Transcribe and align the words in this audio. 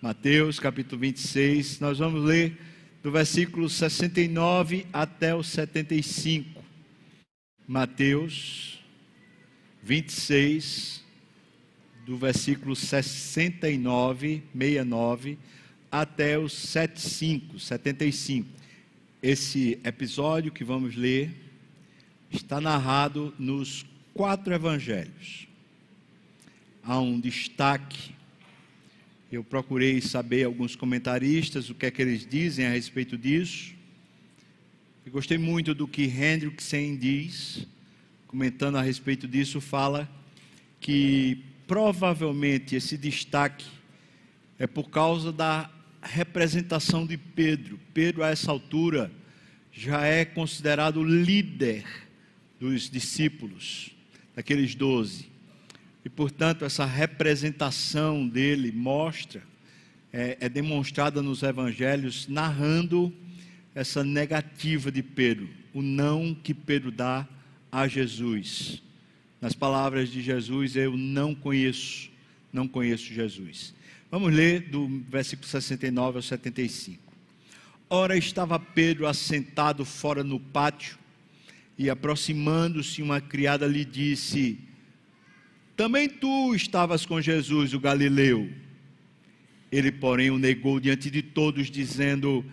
Mateus 0.00 0.60
capítulo 0.60 1.00
26, 1.00 1.80
nós 1.80 1.98
vamos 1.98 2.22
ler 2.22 2.56
do 3.02 3.10
versículo 3.10 3.68
69 3.68 4.86
até 4.92 5.34
o 5.34 5.42
75. 5.42 6.62
Mateus 7.66 8.78
26, 9.82 11.04
do 12.06 12.16
versículo 12.16 12.76
69, 12.76 14.44
69 14.52 15.36
até 15.90 16.38
o 16.38 16.48
75, 16.48 17.58
75. 17.58 18.48
Esse 19.20 19.80
episódio 19.82 20.52
que 20.52 20.62
vamos 20.62 20.94
ler 20.94 21.34
está 22.30 22.60
narrado 22.60 23.34
nos 23.36 23.84
quatro 24.14 24.54
evangelhos. 24.54 25.48
Há 26.84 27.00
um 27.00 27.18
destaque. 27.18 28.17
Eu 29.30 29.44
procurei 29.44 30.00
saber 30.00 30.44
alguns 30.44 30.74
comentaristas 30.74 31.68
o 31.68 31.74
que 31.74 31.84
é 31.84 31.90
que 31.90 32.00
eles 32.00 32.26
dizem 32.26 32.64
a 32.64 32.70
respeito 32.70 33.18
disso. 33.18 33.74
Eu 35.04 35.12
gostei 35.12 35.36
muito 35.36 35.74
do 35.74 35.86
que 35.86 36.04
Hendrickson 36.04 36.96
diz, 36.96 37.66
comentando 38.26 38.76
a 38.76 38.82
respeito 38.82 39.28
disso, 39.28 39.60
fala 39.60 40.08
que 40.80 41.44
provavelmente 41.66 42.74
esse 42.74 42.96
destaque 42.96 43.66
é 44.58 44.66
por 44.66 44.88
causa 44.88 45.30
da 45.30 45.70
representação 46.00 47.06
de 47.06 47.18
Pedro. 47.18 47.78
Pedro, 47.92 48.24
a 48.24 48.30
essa 48.30 48.50
altura, 48.50 49.12
já 49.70 50.06
é 50.06 50.24
considerado 50.24 51.04
líder 51.04 51.84
dos 52.58 52.88
discípulos, 52.88 53.90
daqueles 54.34 54.74
doze. 54.74 55.26
E, 56.04 56.08
portanto, 56.08 56.64
essa 56.64 56.84
representação 56.84 58.26
dele 58.26 58.72
mostra, 58.72 59.42
é, 60.12 60.38
é 60.40 60.48
demonstrada 60.48 61.20
nos 61.20 61.42
evangelhos, 61.42 62.26
narrando 62.28 63.12
essa 63.74 64.02
negativa 64.02 64.90
de 64.90 65.02
Pedro, 65.02 65.48
o 65.72 65.82
não 65.82 66.34
que 66.34 66.54
Pedro 66.54 66.90
dá 66.90 67.26
a 67.70 67.86
Jesus. 67.86 68.82
Nas 69.40 69.54
palavras 69.54 70.08
de 70.08 70.20
Jesus, 70.20 70.74
eu 70.74 70.96
não 70.96 71.34
conheço, 71.34 72.10
não 72.52 72.66
conheço 72.66 73.12
Jesus. 73.12 73.74
Vamos 74.10 74.32
ler 74.32 74.62
do 74.70 74.88
versículo 75.08 75.46
69 75.46 76.16
ao 76.16 76.22
75. 76.22 77.00
Ora, 77.90 78.16
estava 78.16 78.58
Pedro 78.58 79.06
assentado 79.06 79.84
fora 79.84 80.24
no 80.24 80.40
pátio, 80.40 80.98
e 81.76 81.88
aproximando-se, 81.88 83.00
uma 83.02 83.20
criada 83.20 83.66
lhe 83.66 83.84
disse: 83.84 84.58
Também 85.78 86.08
tu 86.08 86.56
estavas 86.56 87.06
com 87.06 87.20
Jesus, 87.20 87.72
o 87.72 87.78
Galileu. 87.78 88.50
Ele, 89.70 89.92
porém, 89.92 90.28
o 90.28 90.36
negou 90.36 90.80
diante 90.80 91.08
de 91.08 91.22
todos, 91.22 91.70
dizendo: 91.70 92.44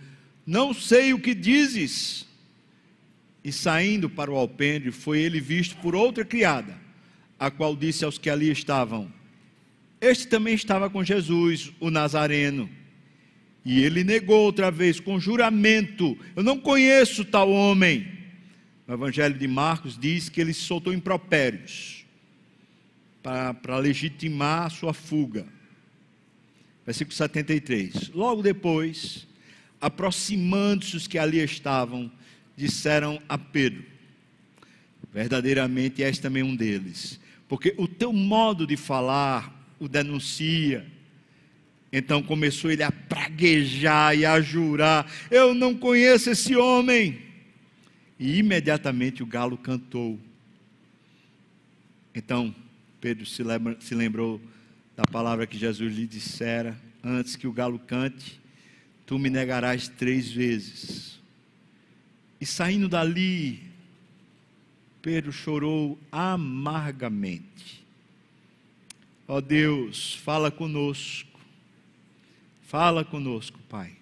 Não 0.46 0.72
sei 0.72 1.12
o 1.12 1.18
que 1.18 1.34
dizes. 1.34 2.24
E 3.42 3.50
saindo 3.50 4.08
para 4.08 4.30
o 4.30 4.36
alpendre, 4.36 4.92
foi 4.92 5.18
ele 5.22 5.40
visto 5.40 5.74
por 5.78 5.96
outra 5.96 6.24
criada, 6.24 6.78
a 7.36 7.50
qual 7.50 7.74
disse 7.74 8.04
aos 8.04 8.16
que 8.16 8.30
ali 8.30 8.48
estavam: 8.48 9.12
este 10.00 10.28
também 10.28 10.54
estava 10.54 10.88
com 10.88 11.02
Jesus, 11.02 11.72
o 11.80 11.90
Nazareno. 11.90 12.70
E 13.64 13.82
ele 13.82 14.04
negou 14.04 14.44
outra 14.44 14.70
vez, 14.70 15.00
com 15.00 15.18
juramento: 15.18 16.16
Eu 16.36 16.44
não 16.44 16.60
conheço 16.60 17.24
tal 17.24 17.50
homem. 17.50 18.06
No 18.86 18.94
Evangelho 18.94 19.36
de 19.36 19.48
Marcos 19.48 19.98
diz 19.98 20.28
que 20.28 20.40
ele 20.40 20.54
soltou 20.54 20.92
impropérios 20.92 21.95
para, 23.60 23.78
legitimar 23.78 24.66
a 24.66 24.70
sua 24.70 24.94
fuga. 24.94 25.44
Versículo 26.84 27.16
73. 27.16 28.10
Logo 28.10 28.40
depois, 28.40 29.26
aproximando-se 29.80 30.96
os 30.96 31.08
que 31.08 31.18
ali 31.18 31.40
estavam, 31.40 32.10
disseram 32.56 33.20
a 33.28 33.36
Pedro: 33.36 33.84
Verdadeiramente 35.12 36.04
és 36.04 36.18
também 36.18 36.44
um 36.44 36.54
deles, 36.54 37.18
porque 37.48 37.74
o 37.76 37.88
teu 37.88 38.12
modo 38.12 38.64
de 38.66 38.76
falar 38.76 39.74
o 39.80 39.88
denuncia. 39.88 40.86
Então 41.92 42.22
começou 42.22 42.70
ele 42.70 42.82
a 42.82 42.92
praguejar 42.92 44.16
e 44.16 44.24
a 44.24 44.40
jurar: 44.40 45.10
Eu 45.30 45.52
não 45.52 45.74
conheço 45.74 46.30
esse 46.30 46.54
homem. 46.54 47.22
E 48.18 48.38
imediatamente 48.38 49.22
o 49.22 49.26
galo 49.26 49.58
cantou. 49.58 50.18
Então 52.14 52.54
Pedro 53.06 53.24
se, 53.24 53.44
lembra, 53.44 53.76
se 53.78 53.94
lembrou 53.94 54.40
da 54.96 55.04
palavra 55.04 55.46
que 55.46 55.56
Jesus 55.56 55.94
lhe 55.94 56.08
dissera: 56.08 56.76
Antes 57.04 57.36
que 57.36 57.46
o 57.46 57.52
galo 57.52 57.78
cante, 57.78 58.40
tu 59.06 59.16
me 59.16 59.30
negarás 59.30 59.86
três 59.86 60.28
vezes. 60.28 61.20
E 62.40 62.44
saindo 62.44 62.88
dali, 62.88 63.62
Pedro 65.00 65.30
chorou 65.30 65.96
amargamente. 66.10 67.86
Ó 69.28 69.36
oh 69.36 69.40
Deus, 69.40 70.16
fala 70.16 70.50
conosco. 70.50 71.38
Fala 72.62 73.04
conosco, 73.04 73.60
Pai. 73.68 73.92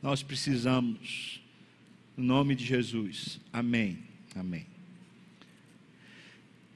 Nós 0.00 0.22
precisamos. 0.22 1.42
No 2.16 2.24
nome 2.24 2.54
de 2.54 2.64
Jesus. 2.64 3.38
Amém. 3.52 3.98
Amém. 4.34 4.64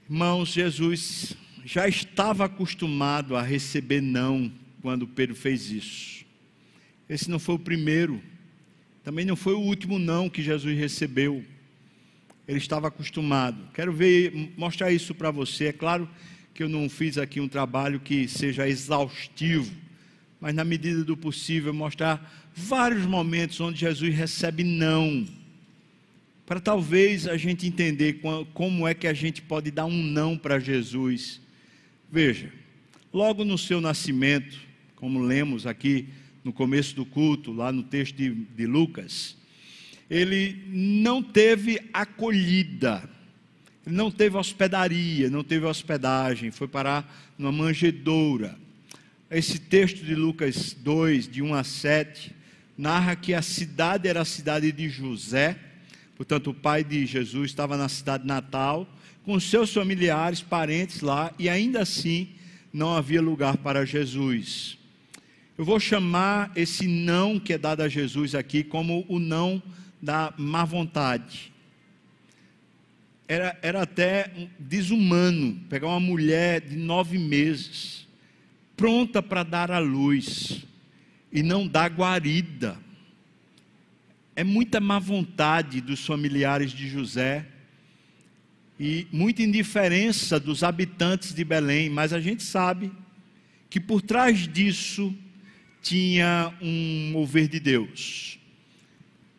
Irmãos, 0.06 0.50
Jesus 0.50 1.34
já 1.64 1.88
estava 1.88 2.44
acostumado 2.44 3.36
a 3.36 3.42
receber 3.42 4.00
não 4.00 4.52
quando 4.80 5.06
Pedro 5.06 5.34
fez 5.34 5.70
isso. 5.70 6.24
Esse 7.08 7.30
não 7.30 7.38
foi 7.38 7.56
o 7.56 7.58
primeiro, 7.58 8.22
também 9.04 9.24
não 9.24 9.36
foi 9.36 9.54
o 9.54 9.60
último 9.60 9.98
não 9.98 10.28
que 10.28 10.42
Jesus 10.42 10.76
recebeu. 10.78 11.44
Ele 12.46 12.58
estava 12.58 12.88
acostumado. 12.88 13.68
Quero 13.72 13.92
ver, 13.92 14.52
mostrar 14.56 14.90
isso 14.90 15.14
para 15.14 15.30
você. 15.30 15.66
É 15.66 15.72
claro 15.72 16.08
que 16.54 16.62
eu 16.62 16.68
não 16.68 16.88
fiz 16.88 17.16
aqui 17.18 17.40
um 17.40 17.48
trabalho 17.48 18.00
que 18.00 18.26
seja 18.26 18.68
exaustivo, 18.68 19.72
mas 20.40 20.54
na 20.54 20.64
medida 20.64 21.04
do 21.04 21.16
possível 21.16 21.72
mostrar 21.72 22.50
vários 22.54 23.06
momentos 23.06 23.60
onde 23.60 23.80
Jesus 23.80 24.14
recebe 24.14 24.64
não, 24.64 25.26
para 26.44 26.60
talvez 26.60 27.26
a 27.26 27.36
gente 27.36 27.66
entender 27.66 28.20
como 28.52 28.86
é 28.86 28.94
que 28.94 29.06
a 29.06 29.14
gente 29.14 29.40
pode 29.40 29.70
dar 29.70 29.86
um 29.86 30.02
não 30.02 30.36
para 30.36 30.58
Jesus. 30.58 31.41
Veja, 32.12 32.52
logo 33.12 33.44
no 33.44 33.58
seu 33.58 33.80
nascimento, 33.80 34.56
como 34.94 35.18
lemos 35.18 35.66
aqui 35.66 36.10
no 36.44 36.52
começo 36.52 36.94
do 36.94 37.04
culto, 37.04 37.50
lá 37.50 37.72
no 37.72 37.82
texto 37.82 38.14
de, 38.14 38.30
de 38.30 38.66
Lucas, 38.66 39.36
ele 40.08 40.62
não 40.68 41.22
teve 41.22 41.80
acolhida 41.92 43.10
ele 43.86 43.96
não 43.96 44.10
teve 44.10 44.36
hospedaria, 44.36 45.28
não 45.28 45.42
teve 45.42 45.66
hospedagem, 45.66 46.50
foi 46.50 46.68
parar 46.68 47.32
numa 47.36 47.50
manjedoura. 47.50 48.56
Esse 49.30 49.58
texto 49.58 50.04
de 50.04 50.14
Lucas 50.14 50.72
2, 50.72 51.28
de 51.28 51.42
1 51.42 51.54
a 51.54 51.64
7, 51.64 52.32
narra 52.78 53.16
que 53.16 53.34
a 53.34 53.42
cidade 53.42 54.08
era 54.08 54.20
a 54.20 54.24
cidade 54.24 54.70
de 54.70 54.88
José, 54.88 55.58
portanto, 56.16 56.50
o 56.50 56.54
pai 56.54 56.84
de 56.84 57.04
Jesus 57.06 57.50
estava 57.50 57.76
na 57.76 57.88
cidade 57.88 58.26
natal, 58.26 58.88
com 59.24 59.38
seus 59.38 59.72
familiares, 59.72 60.40
parentes 60.40 61.00
lá, 61.00 61.32
e 61.38 61.48
ainda 61.48 61.82
assim 61.82 62.28
não 62.72 62.94
havia 62.94 63.22
lugar 63.22 63.56
para 63.56 63.84
Jesus. 63.84 64.78
Eu 65.56 65.64
vou 65.64 65.78
chamar 65.78 66.50
esse 66.56 66.86
não 66.86 67.38
que 67.38 67.52
é 67.52 67.58
dado 67.58 67.82
a 67.82 67.88
Jesus 67.88 68.34
aqui 68.34 68.64
como 68.64 69.04
o 69.08 69.18
não 69.18 69.62
da 70.00 70.32
má 70.36 70.64
vontade 70.64 71.52
era, 73.32 73.58
era 73.62 73.82
até 73.82 74.30
desumano 74.58 75.58
pegar 75.70 75.88
uma 75.88 76.00
mulher 76.00 76.60
de 76.60 76.76
nove 76.76 77.16
meses, 77.16 78.06
pronta 78.76 79.22
para 79.22 79.42
dar 79.42 79.70
à 79.70 79.78
luz, 79.78 80.64
e 81.32 81.42
não 81.42 81.66
dar 81.66 81.90
guarida. 81.90 82.76
É 84.36 84.44
muita 84.44 84.80
má 84.80 84.98
vontade 84.98 85.80
dos 85.80 86.04
familiares 86.04 86.72
de 86.72 86.86
José 86.88 87.46
e 88.82 89.06
muita 89.12 89.42
indiferença 89.42 90.40
dos 90.40 90.64
habitantes 90.64 91.32
de 91.32 91.44
Belém, 91.44 91.88
mas 91.88 92.12
a 92.12 92.18
gente 92.18 92.42
sabe 92.42 92.90
que 93.70 93.78
por 93.78 94.02
trás 94.02 94.48
disso 94.48 95.14
tinha 95.80 96.52
um 96.60 97.10
mover 97.12 97.46
de 97.46 97.60
Deus. 97.60 98.40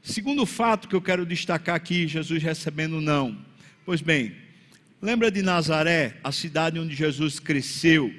Segundo 0.01 0.45
fato 0.45 0.87
que 0.87 0.95
eu 0.95 1.01
quero 1.01 1.25
destacar 1.25 1.75
aqui, 1.75 2.07
Jesus 2.07 2.41
recebendo 2.41 3.01
não 3.01 3.37
Pois 3.85 3.99
bem, 3.99 4.33
lembra 5.01 5.29
de 5.29 5.41
Nazaré, 5.41 6.15
a 6.23 6.31
cidade 6.31 6.79
onde 6.79 6.95
Jesus 6.95 7.37
cresceu? 7.37 8.13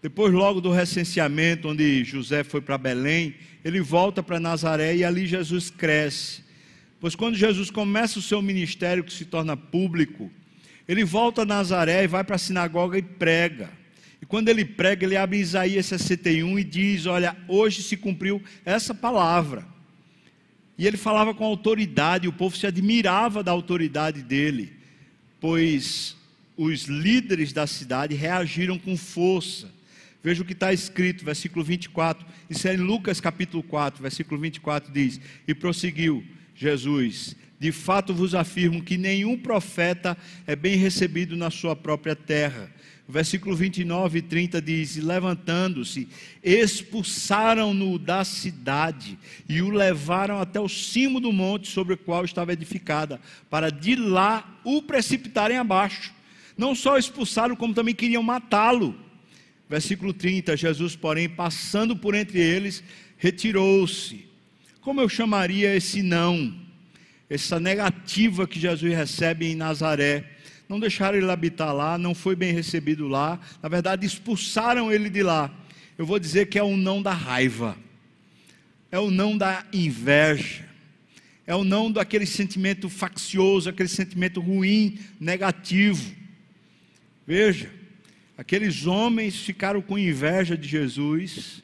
Depois, 0.00 0.32
logo 0.32 0.60
do 0.60 0.70
recenseamento, 0.70 1.68
onde 1.68 2.04
José 2.04 2.44
foi 2.44 2.60
para 2.60 2.78
Belém, 2.78 3.34
ele 3.64 3.80
volta 3.80 4.22
para 4.22 4.38
Nazaré 4.38 4.94
e 4.94 5.02
ali 5.02 5.26
Jesus 5.26 5.70
cresce. 5.70 6.45
Pois 7.00 7.14
quando 7.14 7.36
Jesus 7.36 7.70
começa 7.70 8.18
o 8.18 8.22
seu 8.22 8.40
ministério, 8.40 9.04
que 9.04 9.12
se 9.12 9.24
torna 9.24 9.56
público, 9.56 10.30
ele 10.88 11.04
volta 11.04 11.42
a 11.42 11.46
Nazaré 11.46 12.04
e 12.04 12.08
vai 12.08 12.24
para 12.24 12.36
a 12.36 12.38
sinagoga 12.38 12.96
e 12.98 13.02
prega. 13.02 13.70
E 14.20 14.26
quando 14.26 14.48
ele 14.48 14.64
prega, 14.64 15.04
ele 15.04 15.16
abre 15.16 15.38
Isaías 15.38 15.86
61 15.86 16.58
e 16.58 16.64
diz: 16.64 17.06
Olha, 17.06 17.36
hoje 17.48 17.82
se 17.82 17.96
cumpriu 17.96 18.42
essa 18.64 18.94
palavra. 18.94 19.66
E 20.78 20.86
ele 20.86 20.96
falava 20.96 21.34
com 21.34 21.44
autoridade, 21.44 22.28
o 22.28 22.32
povo 22.32 22.56
se 22.56 22.66
admirava 22.66 23.42
da 23.42 23.50
autoridade 23.50 24.22
dele, 24.22 24.74
pois 25.40 26.16
os 26.56 26.84
líderes 26.84 27.52
da 27.52 27.66
cidade 27.66 28.14
reagiram 28.14 28.78
com 28.78 28.96
força. 28.96 29.74
Veja 30.22 30.42
o 30.42 30.44
que 30.44 30.52
está 30.52 30.72
escrito, 30.72 31.24
versículo 31.24 31.64
24. 31.64 32.26
Isso 32.50 32.66
é 32.68 32.74
em 32.74 32.78
Lucas 32.78 33.20
capítulo 33.20 33.62
4, 33.62 34.02
versículo 34.02 34.40
24 34.40 34.92
diz: 34.92 35.20
E 35.46 35.54
prosseguiu 35.54 36.24
Jesus: 36.56 37.36
De 37.58 37.70
fato 37.70 38.14
vos 38.14 38.34
afirmo 38.34 38.82
que 38.82 38.96
nenhum 38.96 39.38
profeta 39.38 40.16
é 40.46 40.56
bem 40.56 40.76
recebido 40.76 41.36
na 41.36 41.50
sua 41.50 41.76
própria 41.76 42.16
terra. 42.16 42.70
Versículo 43.08 43.54
29 43.54 44.18
e 44.18 44.22
30 44.22 44.60
diz: 44.60 44.96
Levantando-se, 44.96 46.08
expulsaram-no 46.42 47.98
da 48.00 48.24
cidade 48.24 49.16
e 49.48 49.62
o 49.62 49.70
levaram 49.70 50.40
até 50.40 50.58
o 50.58 50.68
cimo 50.68 51.20
do 51.20 51.32
monte 51.32 51.68
sobre 51.68 51.94
o 51.94 51.98
qual 51.98 52.24
estava 52.24 52.52
edificada, 52.52 53.20
para 53.48 53.70
de 53.70 53.94
lá 53.94 54.60
o 54.64 54.82
precipitarem 54.82 55.56
abaixo. 55.56 56.12
Não 56.58 56.74
só 56.74 56.98
expulsaram, 56.98 57.54
como 57.54 57.74
também 57.74 57.94
queriam 57.94 58.22
matá-lo. 58.24 58.98
Versículo 59.68 60.12
30: 60.12 60.56
Jesus, 60.56 60.96
porém, 60.96 61.28
passando 61.28 61.94
por 61.94 62.12
entre 62.12 62.40
eles, 62.40 62.82
retirou-se. 63.18 64.25
Como 64.86 65.00
eu 65.00 65.08
chamaria 65.08 65.74
esse 65.74 66.00
não, 66.00 66.54
essa 67.28 67.58
negativa 67.58 68.46
que 68.46 68.60
Jesus 68.60 68.94
recebe 68.94 69.46
em 69.46 69.56
Nazaré? 69.56 70.24
não 70.68 70.78
deixaram 70.78 71.18
ele 71.18 71.28
habitar 71.28 71.74
lá, 71.74 71.98
não 71.98 72.14
foi 72.14 72.36
bem 72.36 72.52
recebido 72.52 73.08
lá, 73.08 73.40
na 73.60 73.68
verdade 73.68 74.06
expulsaram 74.06 74.92
ele 74.92 75.10
de 75.10 75.24
lá. 75.24 75.52
Eu 75.98 76.06
vou 76.06 76.20
dizer 76.20 76.46
que 76.46 76.56
é 76.56 76.62
o 76.62 76.76
não 76.76 77.02
da 77.02 77.12
raiva, 77.12 77.76
é 78.88 78.96
o 79.00 79.10
não 79.10 79.36
da 79.36 79.66
inveja, 79.72 80.64
é 81.48 81.54
o 81.56 81.64
não 81.64 81.90
daquele 81.90 82.24
sentimento 82.24 82.88
faccioso, 82.88 83.68
aquele 83.68 83.88
sentimento 83.88 84.40
ruim, 84.40 85.00
negativo. 85.18 86.14
Veja, 87.26 87.72
aqueles 88.38 88.86
homens 88.86 89.34
ficaram 89.34 89.82
com 89.82 89.98
inveja 89.98 90.56
de 90.56 90.68
Jesus, 90.68 91.60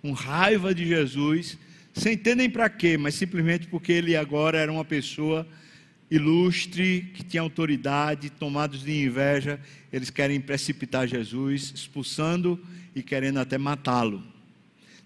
com 0.00 0.12
raiva 0.12 0.72
de 0.72 0.86
Jesus, 0.86 1.58
sem 1.92 2.16
ter 2.16 2.48
para 2.50 2.68
quê, 2.68 2.96
mas 2.96 3.14
simplesmente 3.14 3.66
porque 3.66 3.92
ele 3.92 4.16
agora 4.16 4.58
era 4.58 4.70
uma 4.70 4.84
pessoa 4.84 5.46
ilustre, 6.10 7.10
que 7.14 7.22
tinha 7.22 7.40
autoridade, 7.40 8.30
tomados 8.30 8.82
de 8.82 9.04
inveja, 9.04 9.60
eles 9.92 10.10
querem 10.10 10.40
precipitar 10.40 11.06
Jesus, 11.06 11.72
expulsando 11.74 12.60
e 12.94 13.02
querendo 13.02 13.38
até 13.38 13.56
matá-lo. 13.56 14.22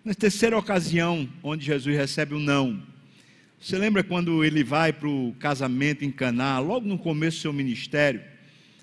Na 0.04 0.14
terceira 0.14 0.56
ocasião, 0.56 1.28
onde 1.42 1.66
Jesus 1.66 1.94
recebe 1.94 2.34
um 2.34 2.40
não, 2.40 2.82
você 3.60 3.78
lembra 3.78 4.02
quando 4.02 4.44
ele 4.44 4.62
vai 4.62 4.92
para 4.92 5.08
o 5.08 5.34
casamento 5.38 6.04
em 6.04 6.10
Caná, 6.10 6.58
logo 6.58 6.86
no 6.86 6.98
começo 6.98 7.38
do 7.38 7.42
seu 7.42 7.52
ministério, 7.52 8.22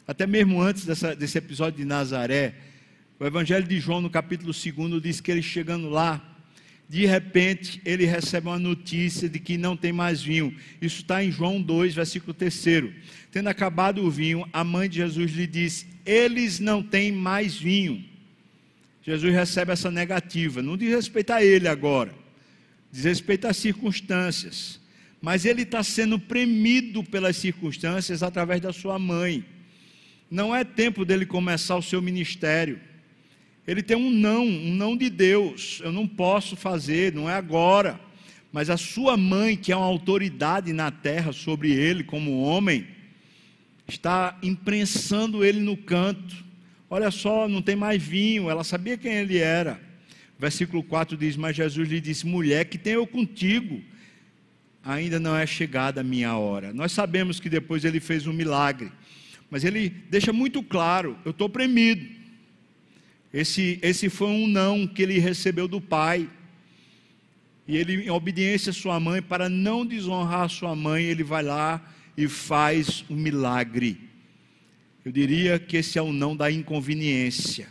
até 0.07 0.25
mesmo 0.25 0.62
antes 0.62 0.86
dessa, 0.86 1.15
desse 1.15 1.38
episódio 1.38 1.77
de 1.77 1.86
Nazaré, 1.86 2.56
o 3.19 3.25
Evangelho 3.25 3.68
de 3.68 3.80
João, 3.80 4.01
no 4.01 4.09
capítulo 4.09 4.51
2, 4.51 5.01
diz 5.01 5.21
que 5.21 5.31
ele 5.31 5.44
chegando 5.44 5.89
lá, 5.89 6.31
de 6.91 7.05
repente 7.05 7.81
ele 7.85 8.03
recebe 8.03 8.47
uma 8.47 8.59
notícia 8.59 9.29
de 9.29 9.39
que 9.39 9.57
não 9.57 9.77
tem 9.77 9.93
mais 9.93 10.21
vinho. 10.21 10.53
Isso 10.81 10.97
está 10.97 11.23
em 11.23 11.31
João 11.31 11.61
2, 11.61 11.95
versículo 11.95 12.33
3. 12.33 12.65
Tendo 13.31 13.47
acabado 13.47 14.03
o 14.03 14.11
vinho, 14.11 14.45
a 14.51 14.61
mãe 14.61 14.89
de 14.89 14.97
Jesus 14.97 15.31
lhe 15.31 15.47
disse: 15.47 15.88
Eles 16.05 16.59
não 16.59 16.83
têm 16.83 17.09
mais 17.09 17.55
vinho. 17.55 18.03
Jesus 19.01 19.33
recebe 19.33 19.71
essa 19.71 19.89
negativa. 19.89 20.61
Não 20.61 20.75
diz 20.75 20.89
respeito 20.89 21.31
a 21.31 21.41
ele 21.41 21.69
agora, 21.69 22.13
diz 22.91 23.05
respeito 23.05 23.47
às 23.47 23.55
circunstâncias. 23.55 24.77
Mas 25.21 25.45
ele 25.45 25.61
está 25.61 25.81
sendo 25.83 26.19
premido 26.19 27.05
pelas 27.05 27.37
circunstâncias 27.37 28.21
através 28.21 28.59
da 28.59 28.73
sua 28.73 28.99
mãe. 28.99 29.45
Não 30.29 30.53
é 30.53 30.65
tempo 30.65 31.05
dele 31.05 31.25
começar 31.25 31.77
o 31.77 31.81
seu 31.81 32.01
ministério. 32.01 32.81
Ele 33.67 33.83
tem 33.83 33.95
um 33.95 34.09
não, 34.09 34.45
um 34.45 34.73
não 34.73 34.97
de 34.97 35.09
Deus. 35.09 35.81
Eu 35.83 35.91
não 35.91 36.07
posso 36.07 36.55
fazer, 36.55 37.13
não 37.13 37.29
é 37.29 37.33
agora. 37.33 37.99
Mas 38.51 38.69
a 38.69 38.77
sua 38.77 39.15
mãe, 39.15 39.55
que 39.55 39.71
é 39.71 39.75
uma 39.75 39.85
autoridade 39.85 40.73
na 40.73 40.91
terra 40.91 41.31
sobre 41.31 41.71
ele 41.71 42.03
como 42.03 42.41
homem, 42.41 42.87
está 43.87 44.37
imprensando 44.41 45.45
ele 45.45 45.59
no 45.59 45.77
canto. 45.77 46.43
Olha 46.89 47.11
só, 47.11 47.47
não 47.47 47.61
tem 47.61 47.75
mais 47.75 48.01
vinho. 48.01 48.49
Ela 48.49 48.63
sabia 48.63 48.97
quem 48.97 49.13
ele 49.13 49.37
era. 49.37 49.79
Versículo 50.37 50.83
4 50.83 51.15
diz: 51.15 51.37
Mas 51.37 51.55
Jesus 51.55 51.87
lhe 51.87 52.01
disse: 52.01 52.25
Mulher, 52.25 52.65
que 52.65 52.77
tenho 52.77 52.95
eu 52.95 53.07
contigo? 53.07 53.81
Ainda 54.83 55.19
não 55.19 55.37
é 55.37 55.45
chegada 55.45 56.01
a 56.01 56.03
minha 56.03 56.35
hora. 56.35 56.73
Nós 56.73 56.91
sabemos 56.91 57.39
que 57.39 57.47
depois 57.47 57.85
ele 57.85 57.99
fez 57.99 58.25
um 58.25 58.33
milagre, 58.33 58.91
mas 59.49 59.63
ele 59.63 59.89
deixa 60.09 60.33
muito 60.33 60.63
claro: 60.63 61.17
eu 61.23 61.31
estou 61.31 61.47
premido. 61.47 62.20
Esse, 63.33 63.80
esse 63.81 64.10
foi 64.10 64.28
um 64.28 64.48
não 64.48 64.86
que 64.86 65.01
ele 65.01 65.19
recebeu 65.19 65.68
do 65.68 65.80
pai. 65.80 66.30
E 67.68 67.78
ele, 67.78 68.06
em 68.06 68.10
obediência 68.10 68.72
à 68.72 68.74
sua 68.74 69.00
mãe, 69.00 69.22
para 69.22 69.48
não 69.48 69.86
desonrar 69.86 70.42
a 70.42 70.50
sua 70.50 70.75
mãe, 70.75 71.06
ele 71.06 71.24
vai 71.24 71.44
lá 71.44 71.81
e 72.18 72.28
faz 72.28 73.06
um 73.10 73.16
milagre. 73.16 73.98
Eu 75.06 75.12
diria 75.12 75.57
que 75.57 75.78
esse 75.78 75.98
é 75.98 76.01
o 76.01 76.12
não 76.12 76.36
da 76.36 76.51
inconveniência, 76.51 77.68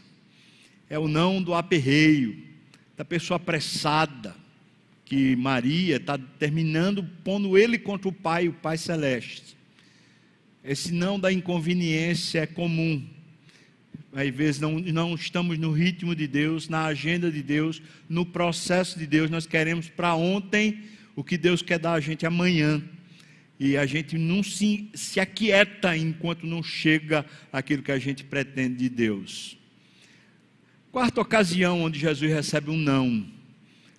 é 0.88 0.98
o 0.98 1.06
não 1.06 1.42
do 1.42 1.54
aperreio, 1.54 2.42
da 2.96 3.04
pessoa 3.04 3.36
apressada, 3.36 4.34
que 5.04 5.36
Maria 5.36 5.96
está 5.96 6.16
terminando 6.16 7.04
pondo 7.24 7.58
ele 7.58 7.78
contra 7.78 8.08
o 8.08 8.12
Pai, 8.12 8.48
o 8.48 8.52
Pai 8.52 8.78
Celeste. 8.78 9.56
Esse 10.64 10.92
não 10.92 11.18
da 11.18 11.32
inconveniência 11.32 12.40
é 12.40 12.46
comum 12.46 13.04
às 14.12 14.28
vezes 14.30 14.60
não, 14.60 14.78
não 14.78 15.14
estamos 15.14 15.58
no 15.58 15.72
ritmo 15.72 16.14
de 16.14 16.26
Deus, 16.26 16.68
na 16.68 16.86
agenda 16.86 17.30
de 17.30 17.42
Deus, 17.42 17.80
no 18.08 18.26
processo 18.26 18.98
de 18.98 19.06
Deus, 19.06 19.30
nós 19.30 19.46
queremos 19.46 19.88
para 19.88 20.14
ontem 20.14 20.82
o 21.14 21.22
que 21.22 21.38
Deus 21.38 21.62
quer 21.62 21.78
dar 21.78 21.92
a 21.92 22.00
gente 22.00 22.26
amanhã. 22.26 22.82
E 23.58 23.76
a 23.76 23.84
gente 23.84 24.16
não 24.16 24.42
se, 24.42 24.90
se 24.94 25.20
aquieta 25.20 25.96
enquanto 25.96 26.46
não 26.46 26.62
chega 26.62 27.26
aquilo 27.52 27.82
que 27.82 27.92
a 27.92 27.98
gente 27.98 28.24
pretende 28.24 28.76
de 28.76 28.88
Deus. 28.88 29.58
Quarta 30.90 31.20
ocasião 31.20 31.82
onde 31.82 32.00
Jesus 32.00 32.32
recebe 32.32 32.70
um 32.70 32.76
não. 32.76 33.26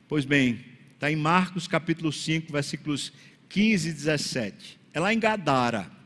Pois 0.08 0.26
bem, 0.26 0.60
está 0.94 1.12
em 1.12 1.16
Marcos 1.16 1.68
capítulo 1.68 2.12
5, 2.12 2.52
versículos 2.52 3.14
15 3.48 3.90
e 3.90 3.94
17. 3.94 4.80
É 4.94 5.00
lá 5.00 5.14
em 5.14 5.20
Gadara. 5.20 6.01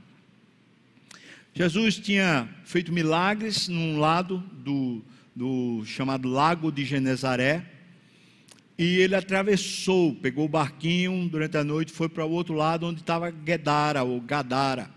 Jesus 1.58 1.98
tinha 1.98 2.50
feito 2.66 2.92
milagres 2.92 3.70
num 3.70 3.98
lado 3.98 4.44
do, 4.52 5.02
do 5.34 5.86
chamado 5.86 6.28
Lago 6.28 6.70
de 6.70 6.84
Genezaré, 6.84 7.66
e 8.78 8.98
ele 8.98 9.16
atravessou, 9.16 10.14
pegou 10.16 10.48
o 10.48 10.50
barquinho 10.50 11.30
durante 11.30 11.56
a 11.56 11.64
noite, 11.64 11.94
foi 11.94 12.10
para 12.10 12.26
o 12.26 12.30
outro 12.30 12.54
lado 12.54 12.86
onde 12.86 13.00
estava 13.00 13.34
Gedara 13.48 14.04
ou 14.04 14.20
Gadara. 14.20 14.90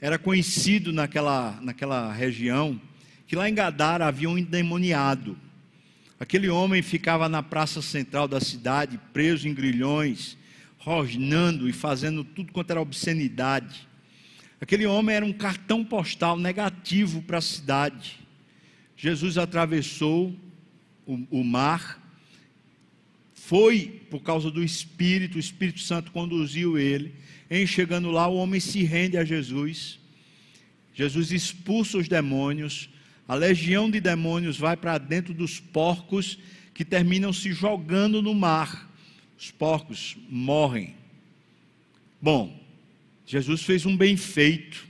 Era 0.00 0.18
conhecido 0.18 0.94
naquela, 0.94 1.58
naquela 1.60 2.10
região 2.10 2.80
que 3.26 3.36
lá 3.36 3.46
em 3.46 3.54
Gadara 3.54 4.06
havia 4.06 4.30
um 4.30 4.38
endemoniado. 4.38 5.36
Aquele 6.18 6.48
homem 6.48 6.80
ficava 6.80 7.28
na 7.28 7.42
praça 7.42 7.82
central 7.82 8.26
da 8.26 8.40
cidade, 8.40 8.98
preso 9.12 9.46
em 9.46 9.52
grilhões, 9.52 10.38
rosnando 10.78 11.68
e 11.68 11.72
fazendo 11.74 12.24
tudo 12.24 12.50
quanto 12.50 12.70
era 12.70 12.80
obscenidade. 12.80 13.89
Aquele 14.60 14.84
homem 14.86 15.16
era 15.16 15.24
um 15.24 15.32
cartão 15.32 15.84
postal 15.84 16.36
negativo 16.38 17.22
para 17.22 17.38
a 17.38 17.42
cidade. 17.42 18.18
Jesus 18.96 19.38
atravessou 19.38 20.36
o, 21.06 21.26
o 21.30 21.42
mar, 21.42 21.98
foi 23.34 24.02
por 24.10 24.20
causa 24.20 24.50
do 24.50 24.62
Espírito, 24.62 25.36
o 25.36 25.40
Espírito 25.40 25.80
Santo 25.80 26.12
conduziu 26.12 26.78
ele. 26.78 27.14
Em 27.50 27.66
chegando 27.66 28.10
lá, 28.10 28.28
o 28.28 28.36
homem 28.36 28.60
se 28.60 28.84
rende 28.84 29.16
a 29.16 29.24
Jesus. 29.24 29.98
Jesus 30.94 31.32
expulsa 31.32 31.96
os 31.96 32.06
demônios. 32.06 32.90
A 33.26 33.34
legião 33.34 33.90
de 33.90 33.98
demônios 33.98 34.58
vai 34.58 34.76
para 34.76 34.98
dentro 34.98 35.32
dos 35.32 35.58
porcos 35.58 36.38
que 36.74 36.84
terminam 36.84 37.32
se 37.32 37.52
jogando 37.52 38.20
no 38.20 38.34
mar. 38.34 38.88
Os 39.38 39.50
porcos 39.50 40.16
morrem. 40.28 40.94
Bom, 42.20 42.59
Jesus 43.30 43.62
fez 43.62 43.86
um 43.86 43.96
bem 43.96 44.16
feito. 44.16 44.88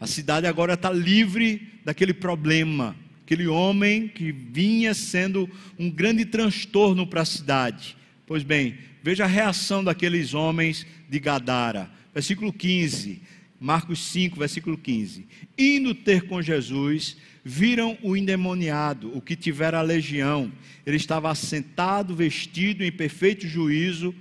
A 0.00 0.06
cidade 0.06 0.46
agora 0.46 0.72
está 0.72 0.90
livre 0.90 1.68
daquele 1.84 2.14
problema. 2.14 2.96
Aquele 3.22 3.46
homem 3.46 4.08
que 4.08 4.32
vinha 4.32 4.94
sendo 4.94 5.46
um 5.78 5.90
grande 5.90 6.24
transtorno 6.24 7.06
para 7.06 7.20
a 7.20 7.26
cidade. 7.26 7.98
Pois 8.26 8.42
bem, 8.42 8.78
veja 9.02 9.24
a 9.24 9.26
reação 9.26 9.84
daqueles 9.84 10.32
homens 10.32 10.86
de 11.06 11.20
Gadara. 11.20 11.90
Versículo 12.14 12.50
15, 12.50 13.20
Marcos 13.60 14.06
5, 14.06 14.38
versículo 14.38 14.78
15. 14.78 15.28
Indo 15.58 15.94
ter 15.94 16.22
com 16.22 16.40
Jesus, 16.40 17.18
viram 17.44 17.98
o 18.02 18.16
endemoniado, 18.16 19.14
o 19.14 19.20
que 19.20 19.36
tivera 19.36 19.80
a 19.80 19.82
legião. 19.82 20.50
Ele 20.86 20.96
estava 20.96 21.30
assentado, 21.30 22.16
vestido 22.16 22.82
em 22.82 22.90
perfeito 22.90 23.46
juízo. 23.46 24.14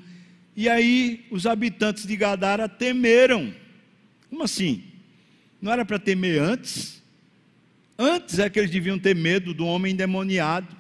E 0.56 0.68
aí 0.68 1.26
os 1.32 1.46
habitantes 1.46 2.06
de 2.06 2.16
Gadara 2.16 2.68
temeram. 2.68 3.54
Como 4.30 4.44
assim? 4.44 4.84
Não 5.62 5.72
era 5.72 5.86
para 5.86 6.00
temer 6.00 6.42
antes? 6.42 7.02
Antes 7.98 8.40
é 8.40 8.50
que 8.50 8.58
eles 8.58 8.72
deviam 8.72 8.98
ter 8.98 9.16
medo 9.16 9.54
do 9.54 9.66
homem 9.66 9.94
endemoniado, 9.94 10.76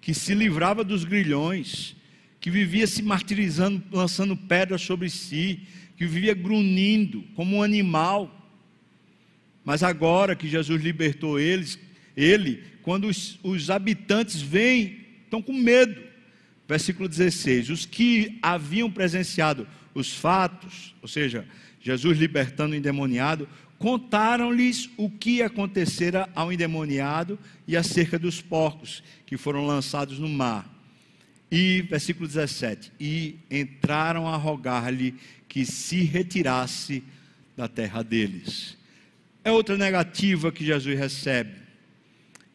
que 0.00 0.14
se 0.14 0.34
livrava 0.34 0.84
dos 0.84 1.04
grilhões, 1.04 1.96
que 2.40 2.50
vivia 2.50 2.86
se 2.86 3.02
martirizando, 3.02 3.82
lançando 3.90 4.36
pedras 4.36 4.82
sobre 4.82 5.10
si, 5.10 5.60
que 5.96 6.06
vivia 6.06 6.34
grunhindo 6.34 7.24
como 7.34 7.56
um 7.56 7.62
animal. 7.62 8.52
Mas 9.64 9.82
agora 9.82 10.36
que 10.36 10.46
Jesus 10.46 10.82
libertou 10.82 11.40
eles, 11.40 11.78
ele, 12.16 12.62
quando 12.82 13.08
os, 13.08 13.38
os 13.42 13.70
habitantes 13.70 14.40
vêm, 14.40 14.98
estão 15.24 15.40
com 15.42 15.52
medo. 15.52 16.00
Versículo 16.66 17.08
16: 17.08 17.70
Os 17.70 17.86
que 17.86 18.38
haviam 18.42 18.90
presenciado 18.90 19.66
os 19.94 20.12
fatos, 20.12 20.94
ou 21.00 21.08
seja, 21.08 21.46
Jesus 21.80 22.18
libertando 22.18 22.72
o 22.72 22.76
endemoniado, 22.76 23.48
contaram-lhes 23.78 24.88
o 24.96 25.10
que 25.10 25.42
acontecera 25.42 26.28
ao 26.34 26.52
endemoniado 26.52 27.38
e 27.68 27.76
acerca 27.76 28.18
dos 28.18 28.40
porcos 28.40 29.02
que 29.26 29.36
foram 29.36 29.66
lançados 29.66 30.18
no 30.18 30.28
mar. 30.28 30.70
E, 31.50 31.82
versículo 31.82 32.26
17: 32.26 32.92
E 32.98 33.38
entraram 33.50 34.26
a 34.26 34.36
rogar-lhe 34.36 35.14
que 35.48 35.64
se 35.64 36.02
retirasse 36.02 37.04
da 37.56 37.68
terra 37.68 38.02
deles. 38.02 38.76
É 39.44 39.52
outra 39.52 39.76
negativa 39.76 40.50
que 40.50 40.64
Jesus 40.64 40.98
recebe. 40.98 41.63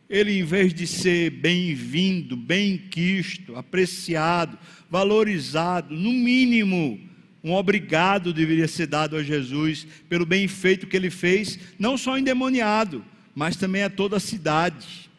Ele, 0.10 0.39
em 0.39 0.44
vez 0.44 0.74
de 0.74 0.88
ser 0.88 1.30
bem-vindo, 1.30 2.36
bem-quisto, 2.36 3.56
apreciado, 3.56 4.58
valorizado, 4.89 5.96
no 5.96 6.12
mínimo, 6.12 7.00
um 7.44 7.54
obrigado 7.54 8.34
deveria 8.34 8.68
ser 8.68 8.88
dado 8.88 9.16
a 9.16 9.24
Jesus 9.24 9.86
pelo 10.10 10.25
bem 10.25 10.48
feito 10.48 10.88
que 10.88 10.98
ele 10.98 11.10
fez, 11.10 11.60
não 11.78 11.98
só 11.98 12.18
endemoniado, 12.18 13.06
mas 13.36 13.56
também 13.56 13.84
a 13.84 13.89
toda 13.89 14.18
a 14.18 14.20
cidade, 14.20 15.10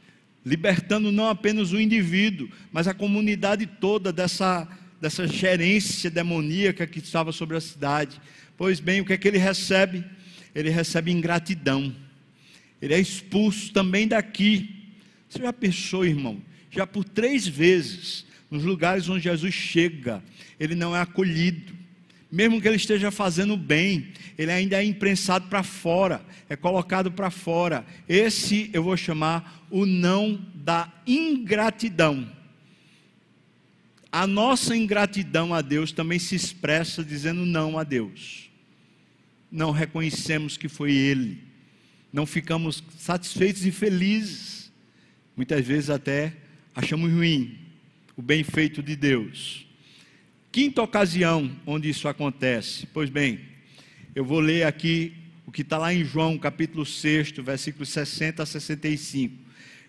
libertando 0.44 1.12
não 1.12 1.28
apenas 1.28 1.72
o 1.72 1.80
indivíduo, 1.80 2.48
mas 2.72 2.88
a 2.88 2.94
comunidade 2.94 3.66
toda 3.66 4.12
dessa, 4.12 4.66
dessa 5.00 5.26
gerência 5.26 6.10
demoníaca 6.10 6.86
que 6.86 6.98
estava 6.98 7.30
sobre 7.30 7.56
a 7.56 7.60
cidade. 7.60 8.20
Pois 8.56 8.80
bem, 8.80 9.00
o 9.00 9.04
que 9.04 9.12
é 9.12 9.16
que 9.16 9.28
ele 9.28 9.38
recebe? 9.38 10.04
ele 10.54 10.70
recebe 10.70 11.10
ingratidão. 11.10 11.94
Ele 12.80 12.94
é 12.94 13.00
expulso 13.00 13.72
também 13.72 14.08
daqui. 14.08 14.79
Você 15.30 15.38
já 15.38 15.52
pensou, 15.52 16.04
irmão? 16.04 16.42
Já 16.70 16.86
por 16.86 17.04
três 17.04 17.46
vezes, 17.46 18.26
nos 18.50 18.64
lugares 18.64 19.08
onde 19.08 19.24
Jesus 19.24 19.54
chega, 19.54 20.22
ele 20.58 20.74
não 20.74 20.94
é 20.94 21.00
acolhido. 21.00 21.72
Mesmo 22.30 22.60
que 22.60 22.68
ele 22.68 22.76
esteja 22.76 23.10
fazendo 23.10 23.56
bem, 23.56 24.08
ele 24.36 24.52
ainda 24.52 24.76
é 24.76 24.84
imprensado 24.84 25.48
para 25.48 25.62
fora, 25.62 26.20
é 26.48 26.54
colocado 26.54 27.10
para 27.10 27.30
fora. 27.30 27.86
Esse 28.06 28.68
eu 28.74 28.82
vou 28.82 28.96
chamar 28.96 29.66
o 29.70 29.86
não 29.86 30.38
da 30.54 30.92
ingratidão. 31.06 32.30
A 34.12 34.26
nossa 34.26 34.76
ingratidão 34.76 35.54
a 35.54 35.62
Deus 35.62 35.92
também 35.92 36.18
se 36.18 36.34
expressa 36.34 37.02
dizendo 37.02 37.46
não 37.46 37.78
a 37.78 37.84
Deus 37.84 38.50
não 39.50 39.72
reconhecemos 39.72 40.56
que 40.56 40.68
foi 40.68 40.92
Ele, 40.92 41.42
não 42.12 42.24
ficamos 42.24 42.82
satisfeitos 42.98 43.66
e 43.66 43.72
felizes, 43.72 44.59
muitas 45.40 45.66
vezes 45.66 45.88
até 45.88 46.34
achamos 46.76 47.10
ruim 47.10 47.56
o 48.14 48.20
bem 48.20 48.44
feito 48.44 48.82
de 48.82 48.94
Deus. 48.94 49.66
Quinta 50.52 50.82
ocasião 50.82 51.50
onde 51.64 51.88
isso 51.88 52.08
acontece, 52.08 52.86
pois 52.92 53.08
bem, 53.08 53.40
eu 54.14 54.22
vou 54.22 54.38
ler 54.38 54.66
aqui 54.66 55.14
o 55.46 55.50
que 55.50 55.62
está 55.62 55.78
lá 55.78 55.94
em 55.94 56.04
João, 56.04 56.36
capítulo 56.36 56.84
6, 56.84 57.30
versículos 57.38 57.88
60 57.88 58.42
a 58.42 58.44
65. 58.44 59.34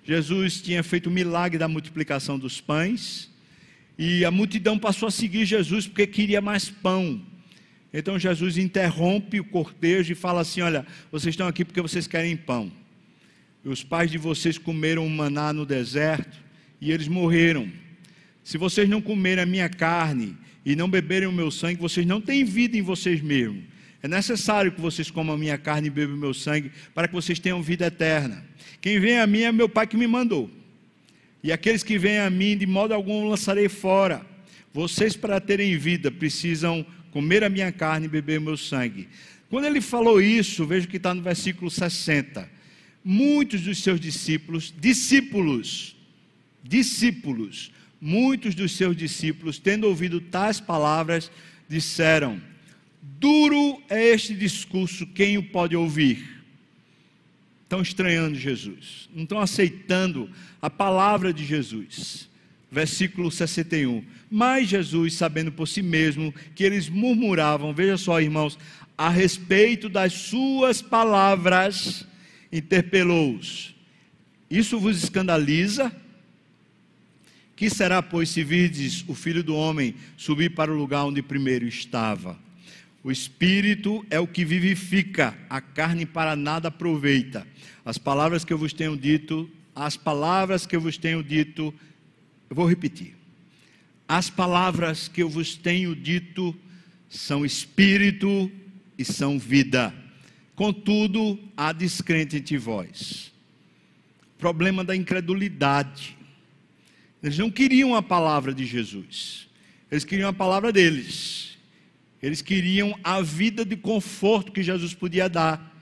Jesus 0.06 0.62
tinha 0.62 0.82
feito 0.84 1.08
o 1.08 1.12
milagre 1.12 1.58
da 1.58 1.68
multiplicação 1.68 2.40
dos 2.40 2.62
pães, 2.62 3.30
e 3.98 4.24
a 4.24 4.32
multidão 4.32 4.80
passou 4.80 5.10
a 5.10 5.12
seguir 5.12 5.46
Jesus 5.46 5.86
porque 5.86 6.08
queria 6.08 6.40
mais 6.40 6.70
pão. 6.70 7.22
Então 7.94 8.18
Jesus 8.18 8.58
interrompe 8.58 9.42
o 9.42 9.44
cortejo 9.44 10.14
e 10.14 10.16
fala 10.16 10.40
assim: 10.40 10.62
Olha, 10.62 10.88
vocês 11.12 11.34
estão 11.34 11.46
aqui 11.46 11.66
porque 11.66 11.82
vocês 11.82 12.08
querem 12.08 12.38
pão. 12.38 12.72
Os 13.64 13.84
pais 13.84 14.10
de 14.10 14.18
vocês 14.18 14.58
comeram 14.58 15.08
maná 15.08 15.54
no 15.54 15.66
deserto 15.66 16.38
e 16.80 16.92
eles 16.92 17.08
morreram. 17.08 17.70
Se 18.44 18.58
vocês 18.58 18.90
não 18.90 19.02
comerem 19.02 19.44
a 19.44 19.46
minha 19.46 19.70
carne 19.70 20.36
e 20.66 20.76
não 20.76 20.90
beberem 20.90 21.28
o 21.28 21.32
meu 21.32 21.52
sangue, 21.52 21.80
vocês 21.80 22.06
não 22.06 22.20
têm 22.20 22.44
vida 22.44 22.76
em 22.76 22.82
vocês 22.82 23.22
mesmos. 23.22 23.64
É 24.02 24.08
necessário 24.08 24.72
que 24.72 24.82
vocês 24.82 25.12
comam 25.12 25.36
a 25.36 25.38
minha 25.38 25.60
carne 25.60 25.88
e 25.88 25.92
bebam 25.92 26.16
o 26.16 26.20
meu 26.20 26.34
sangue 26.34 26.72
para 26.94 27.08
que 27.08 27.14
vocês 27.14 27.38
tenham 27.38 27.62
vida 27.62 27.86
eterna. 27.86 28.44
Quem 28.82 29.00
vem 29.00 29.20
a 29.20 29.28
mim 29.28 29.42
é 29.42 29.52
meu 29.52 29.70
Pai 29.70 29.86
que 29.86 29.96
me 29.96 30.08
mandou. 30.08 30.50
E 31.44 31.52
aqueles 31.52 31.84
que 31.84 32.00
vêm 32.00 32.20
a 32.20 32.30
mim, 32.30 32.58
de 32.58 32.66
modo 32.66 32.94
algum 32.94 33.28
lançarei 33.28 33.70
fora. 33.70 34.26
Vocês, 34.74 35.16
para 35.16 35.40
terem 35.40 35.78
vida, 35.78 36.10
precisam 36.10 36.86
comer 37.12 37.44
a 37.44 37.50
minha 37.50 37.72
carne 37.72 38.08
e 38.08 38.10
beber 38.10 38.40
o 38.40 38.42
meu 38.42 38.58
sangue. 38.58 39.08
Quando 39.50 39.66
ele 39.66 39.82
falou 39.82 40.20
isso, 40.22 40.66
veja 40.66 40.88
que 40.88 40.98
está 40.98 41.14
no 41.14 41.22
versículo 41.22 41.70
60. 41.70 42.50
Muitos 43.04 43.62
dos 43.62 43.82
seus 43.82 44.00
discípulos, 44.00 44.74
discípulos, 44.80 45.96
discípulos, 46.64 47.72
muitos 48.00 48.54
dos 48.54 48.76
seus 48.76 48.96
discípulos, 48.96 49.58
tendo 49.58 49.88
ouvido 49.88 50.22
tais 50.22 50.60
palavras, 50.60 51.32
disseram: 51.68 52.42
Duro 53.02 53.82
é 53.90 54.10
este 54.10 54.36
discurso, 54.36 55.08
quem 55.08 55.38
o 55.38 55.44
pode 55.44 55.76
ouvir? 55.76 56.44
Estão 57.64 57.82
estranhando 57.82 58.38
Jesus, 58.38 59.10
não 59.14 59.24
estão 59.24 59.40
aceitando 59.40 60.30
a 60.62 60.70
palavra 60.70 61.34
de 61.34 61.46
Jesus 61.46 62.30
versículo 62.72 63.30
61. 63.30 64.04
Mas 64.30 64.70
Jesus, 64.70 65.16
sabendo 65.16 65.52
por 65.52 65.68
si 65.68 65.82
mesmo 65.82 66.34
que 66.56 66.64
eles 66.64 66.88
murmuravam, 66.88 67.74
veja 67.74 67.98
só, 67.98 68.22
irmãos, 68.22 68.58
a 68.98 69.10
respeito 69.10 69.90
das 69.90 70.14
suas 70.14 70.82
palavras, 70.82 72.08
interpelou-os: 72.52 73.76
Isso 74.50 74.80
vos 74.80 75.04
escandaliza? 75.04 75.92
Que 77.56 77.70
será, 77.70 78.02
pois, 78.02 78.30
se 78.30 78.44
virdes 78.44 79.06
o 79.08 79.14
filho 79.14 79.44
do 79.44 79.56
homem 79.56 79.94
subir 80.18 80.50
para 80.56 80.72
o 80.72 80.78
lugar 80.78 81.06
onde 81.06 81.22
primeiro 81.22 81.68
estava? 81.68 82.38
O 83.04 83.12
espírito 83.12 84.06
é 84.10 84.20
o 84.20 84.28
que 84.28 84.44
vivifica, 84.44 85.38
a 85.50 85.62
carne 85.62 86.06
para 86.06 86.36
nada 86.36 86.68
aproveita. 86.68 87.48
As 87.86 87.98
palavras 87.98 88.44
que 88.44 88.54
eu 88.54 88.58
vos 88.58 88.74
tenho 88.74 88.96
dito, 88.96 89.50
as 89.76 89.98
palavras 89.98 90.66
que 90.66 90.76
eu 90.76 90.82
vos 90.82 90.98
tenho 90.98 91.24
dito, 91.24 91.74
eu 92.50 92.56
vou 92.56 92.68
repetir. 92.68 93.16
As 94.08 94.30
palavras 94.30 95.08
que 95.08 95.24
eu 95.24 95.30
vos 95.30 95.56
tenho 95.56 95.96
dito 95.96 96.56
são 97.10 97.46
espírito 97.46 98.52
e 98.98 99.06
são 99.06 99.40
vida. 99.40 99.94
Contudo, 100.62 101.40
há 101.58 101.72
descrente 101.72 102.38
entre 102.38 102.56
vós. 102.56 103.32
Problema 104.38 104.84
da 104.84 104.96
incredulidade. 104.96 106.16
Eles 107.24 107.36
não 107.36 107.50
queriam 107.50 107.96
a 107.96 108.04
palavra 108.04 108.54
de 108.54 108.64
Jesus. 108.64 109.48
Eles 109.90 110.06
queriam 110.06 110.30
a 110.30 110.34
palavra 110.34 110.72
deles. 110.72 111.58
Eles 112.22 112.44
queriam 112.44 112.96
a 113.04 113.24
vida 113.24 113.66
de 113.66 113.76
conforto 113.76 114.52
que 114.52 114.62
Jesus 114.62 114.94
podia 114.94 115.28
dar. 115.28 115.76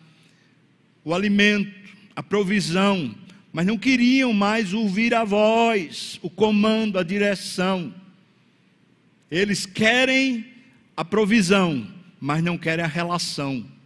O 1.03 1.13
alimento, 1.13 1.89
a 2.15 2.23
provisão, 2.23 3.13
mas 3.51 3.65
não 3.65 3.77
queriam 3.77 4.31
mais 4.31 4.73
ouvir 4.73 5.13
a 5.13 5.25
voz, 5.25 6.17
o 6.21 6.29
comando, 6.29 6.97
a 6.97 7.03
direção. 7.03 7.93
Eles 9.29 9.65
querem 9.65 10.45
a 10.95 11.03
provisão, 11.03 11.85
mas 12.17 12.41
não 12.41 12.57
querem 12.57 12.85
a 12.85 12.87
relação. 12.87 13.77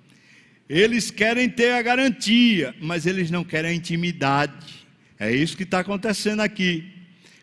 Eles 0.73 1.11
querem 1.11 1.47
ter 1.47 1.71
a 1.73 1.83
garantia, 1.83 2.73
mas 2.81 3.05
eles 3.05 3.29
não 3.29 3.43
querem 3.43 3.69
a 3.69 3.73
intimidade. 3.75 4.87
É 5.19 5.31
isso 5.31 5.55
que 5.55 5.61
está 5.61 5.81
acontecendo 5.81 6.39
aqui. 6.39 6.83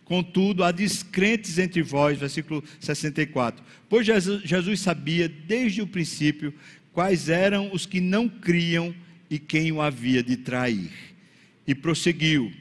Contudo, 0.04 0.64
há 0.64 0.72
descrentes 0.72 1.56
entre 1.56 1.80
vós, 1.80 2.18
versículo 2.18 2.64
64. 2.80 3.64
Pois 3.88 4.04
Jesus 4.04 4.80
sabia 4.80 5.28
desde 5.28 5.80
o 5.80 5.86
princípio 5.86 6.52
quais 6.92 7.28
eram 7.28 7.72
os 7.72 7.86
que 7.86 8.00
não 8.00 8.28
criam 8.28 8.92
e 9.30 9.38
quem 9.38 9.70
o 9.70 9.80
havia 9.80 10.24
de 10.24 10.36
trair. 10.36 10.90
E 11.64 11.72
prosseguiu: 11.72 12.52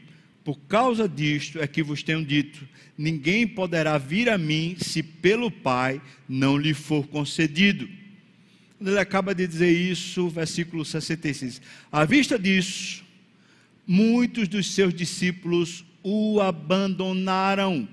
Por 0.43 0.59
causa 0.67 1.09
disto 1.09 1.59
é 1.59 1.65
que 1.65 1.81
vos 1.81 2.03
tenho 2.03 2.23
dito: 2.23 2.63
ninguém 2.95 3.47
poderá 3.47 3.97
vir 3.97 4.29
a 4.29 4.37
mim 4.37 4.77
se 4.79 5.01
pelo 5.01 5.49
Pai 5.49 5.99
não 6.27 6.55
lhe 6.55 6.75
for 6.75 7.07
concedido. 7.07 7.89
Ele 8.81 8.97
acaba 8.97 9.35
de 9.35 9.45
dizer 9.45 9.71
isso, 9.71 10.29
versículo 10.29 10.85
66. 10.85 11.61
À 11.91 12.05
vista 12.05 12.39
disso, 12.39 13.03
muitos 13.85 14.47
dos 14.47 14.73
seus 14.73 14.93
discípulos 14.93 15.83
o 16.01 16.39
abandonaram 16.39 17.87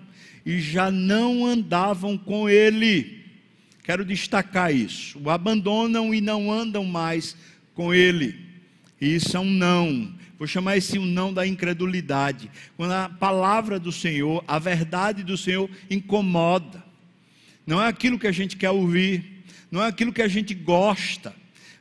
e 0.45 0.61
já 0.61 0.91
não 0.91 1.45
andavam 1.45 2.17
com 2.17 2.49
ele. 2.49 3.25
Quero 3.83 4.05
destacar 4.05 4.73
isso. 4.73 5.19
O 5.19 5.31
abandonam 5.31 6.15
e 6.15 6.21
não 6.21 6.53
andam 6.53 6.85
mais 6.85 7.37
com 7.75 7.93
ele. 7.93 8.39
Isso 9.01 9.37
é 9.37 9.41
um 9.41 9.51
não. 9.51 10.15
Vou 10.39 10.47
chamar 10.47 10.77
esse 10.77 10.99
um 10.99 11.05
não 11.05 11.33
da 11.33 11.47
incredulidade. 11.47 12.51
Quando 12.77 12.93
a 12.93 13.09
palavra 13.09 13.79
do 13.79 13.91
Senhor, 13.91 14.45
a 14.47 14.59
verdade 14.59 15.23
do 15.23 15.37
Senhor 15.37 15.69
incomoda. 15.91 16.85
Não 17.67 17.83
é 17.83 17.89
aquilo 17.89 18.19
que 18.19 18.27
a 18.27 18.33
gente 18.33 18.57
quer 18.57 18.71
ouvir, 18.71 19.36
não 19.77 19.85
é 19.85 19.89
aquilo 19.89 20.13
que 20.13 20.23
a 20.23 20.29
gente 20.29 20.55
gosta. 20.55 21.35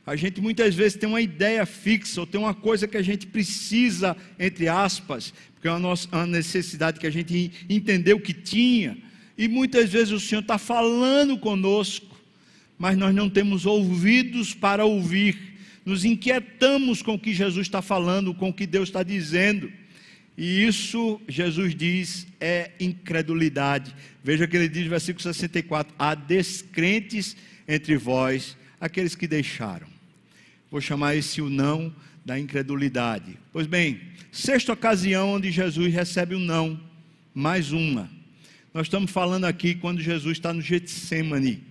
A 0.06 0.14
gente 0.14 0.38
muitas 0.38 0.74
vezes 0.74 0.98
tem 0.98 1.08
uma 1.08 1.20
ideia 1.20 1.64
fixa, 1.64 2.20
ou 2.20 2.26
tem 2.26 2.38
uma 2.38 2.52
coisa 2.52 2.86
que 2.86 2.96
a 2.96 3.02
gente 3.02 3.26
precisa, 3.26 4.14
entre 4.38 4.68
aspas, 4.68 5.32
porque 5.54 5.66
é 5.66 5.70
uma, 5.70 5.78
nossa, 5.78 6.06
uma 6.12 6.26
necessidade 6.26 7.00
que 7.00 7.06
a 7.06 7.10
gente 7.10 7.50
entendeu 7.70 8.20
que 8.20 8.34
tinha, 8.34 8.98
e 9.36 9.48
muitas 9.48 9.90
vezes 9.90 10.12
o 10.12 10.20
Senhor 10.20 10.42
está 10.42 10.58
falando 10.58 11.38
conosco, 11.38 12.14
mas 12.78 12.98
nós 12.98 13.14
não 13.14 13.30
temos 13.30 13.64
ouvidos 13.64 14.52
para 14.52 14.84
ouvir, 14.84 15.54
nos 15.82 16.04
inquietamos 16.04 17.00
com 17.00 17.14
o 17.14 17.18
que 17.18 17.32
Jesus 17.32 17.66
está 17.66 17.80
falando, 17.80 18.34
com 18.34 18.50
o 18.50 18.52
que 18.52 18.66
Deus 18.66 18.90
está 18.90 19.02
dizendo. 19.02 19.72
E 20.36 20.64
isso, 20.66 21.18
Jesus 21.26 21.74
diz, 21.74 22.26
é 22.38 22.72
incredulidade. 22.78 23.94
Veja 24.22 24.46
que 24.46 24.54
ele 24.54 24.68
diz 24.68 24.86
versículo 24.86 25.22
64: 25.22 25.94
há 25.98 26.14
descrentes 26.14 27.34
entre 27.68 27.96
vós, 27.96 28.56
aqueles 28.80 29.14
que 29.14 29.26
deixaram. 29.26 29.86
Vou 30.70 30.80
chamar 30.80 31.16
esse 31.16 31.40
o 31.40 31.48
não 31.48 31.94
da 32.24 32.38
incredulidade. 32.38 33.38
Pois 33.52 33.66
bem, 33.66 34.00
sexta 34.32 34.72
ocasião 34.72 35.30
onde 35.30 35.50
Jesus 35.50 35.92
recebe 35.92 36.34
o 36.34 36.38
um 36.38 36.40
não, 36.40 36.80
mais 37.34 37.72
uma. 37.72 38.10
Nós 38.74 38.86
estamos 38.86 39.10
falando 39.10 39.44
aqui 39.44 39.74
quando 39.74 40.00
Jesus 40.00 40.36
está 40.36 40.52
no 40.52 40.60
Getsemane. 40.60 41.62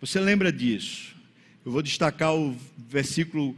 Você 0.00 0.18
lembra 0.18 0.50
disso? 0.50 1.14
Eu 1.64 1.72
vou 1.72 1.82
destacar 1.82 2.34
o 2.34 2.56
versículo 2.88 3.56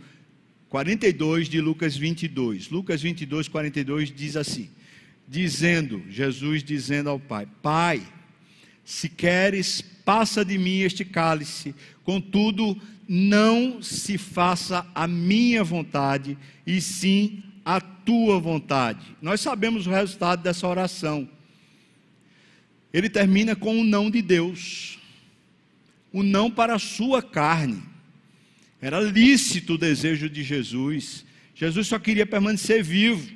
42 0.68 1.48
de 1.48 1.60
Lucas 1.60 1.96
22. 1.96 2.70
Lucas 2.70 3.02
22, 3.02 3.48
42 3.48 4.12
diz 4.12 4.36
assim: 4.36 4.68
Dizendo, 5.28 6.02
Jesus 6.08 6.62
dizendo 6.62 7.10
ao 7.10 7.20
Pai: 7.20 7.46
Pai, 7.62 8.02
se 8.84 9.08
queres, 9.08 9.80
passa 10.10 10.44
de 10.44 10.58
mim 10.58 10.80
este 10.80 11.04
cálice, 11.04 11.72
contudo, 12.02 12.76
não 13.08 13.80
se 13.80 14.18
faça 14.18 14.84
a 14.92 15.06
minha 15.06 15.62
vontade, 15.62 16.36
e 16.66 16.80
sim 16.80 17.44
a 17.64 17.80
tua 17.80 18.40
vontade. 18.40 19.16
Nós 19.22 19.40
sabemos 19.40 19.86
o 19.86 19.90
resultado 19.90 20.42
dessa 20.42 20.66
oração. 20.66 21.28
Ele 22.92 23.08
termina 23.08 23.54
com 23.54 23.80
o 23.80 23.84
não 23.84 24.10
de 24.10 24.20
Deus, 24.20 24.98
o 26.12 26.24
não 26.24 26.50
para 26.50 26.74
a 26.74 26.80
sua 26.80 27.22
carne. 27.22 27.80
Era 28.80 28.98
lícito 28.98 29.74
o 29.74 29.78
desejo 29.78 30.28
de 30.28 30.42
Jesus. 30.42 31.24
Jesus 31.54 31.86
só 31.86 32.00
queria 32.00 32.26
permanecer 32.26 32.82
vivo. 32.82 33.30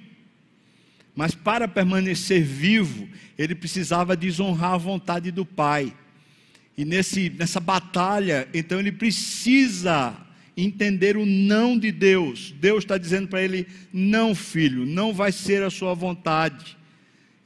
Mas 1.14 1.36
para 1.36 1.68
permanecer 1.68 2.42
vivo, 2.42 3.08
ele 3.38 3.54
precisava 3.54 4.16
desonrar 4.16 4.72
a 4.72 4.76
vontade 4.76 5.30
do 5.30 5.46
Pai. 5.46 5.94
E 6.76 6.84
nesse, 6.84 7.30
nessa 7.30 7.60
batalha, 7.60 8.48
então 8.52 8.80
ele 8.80 8.92
precisa 8.92 10.16
entender 10.56 11.16
o 11.16 11.24
não 11.26 11.78
de 11.78 11.92
Deus. 11.92 12.54
Deus 12.60 12.84
está 12.84 12.98
dizendo 12.98 13.28
para 13.28 13.42
ele: 13.42 13.66
não, 13.92 14.34
filho, 14.34 14.84
não 14.84 15.12
vai 15.12 15.32
ser 15.32 15.62
a 15.62 15.70
sua 15.70 15.94
vontade. 15.94 16.76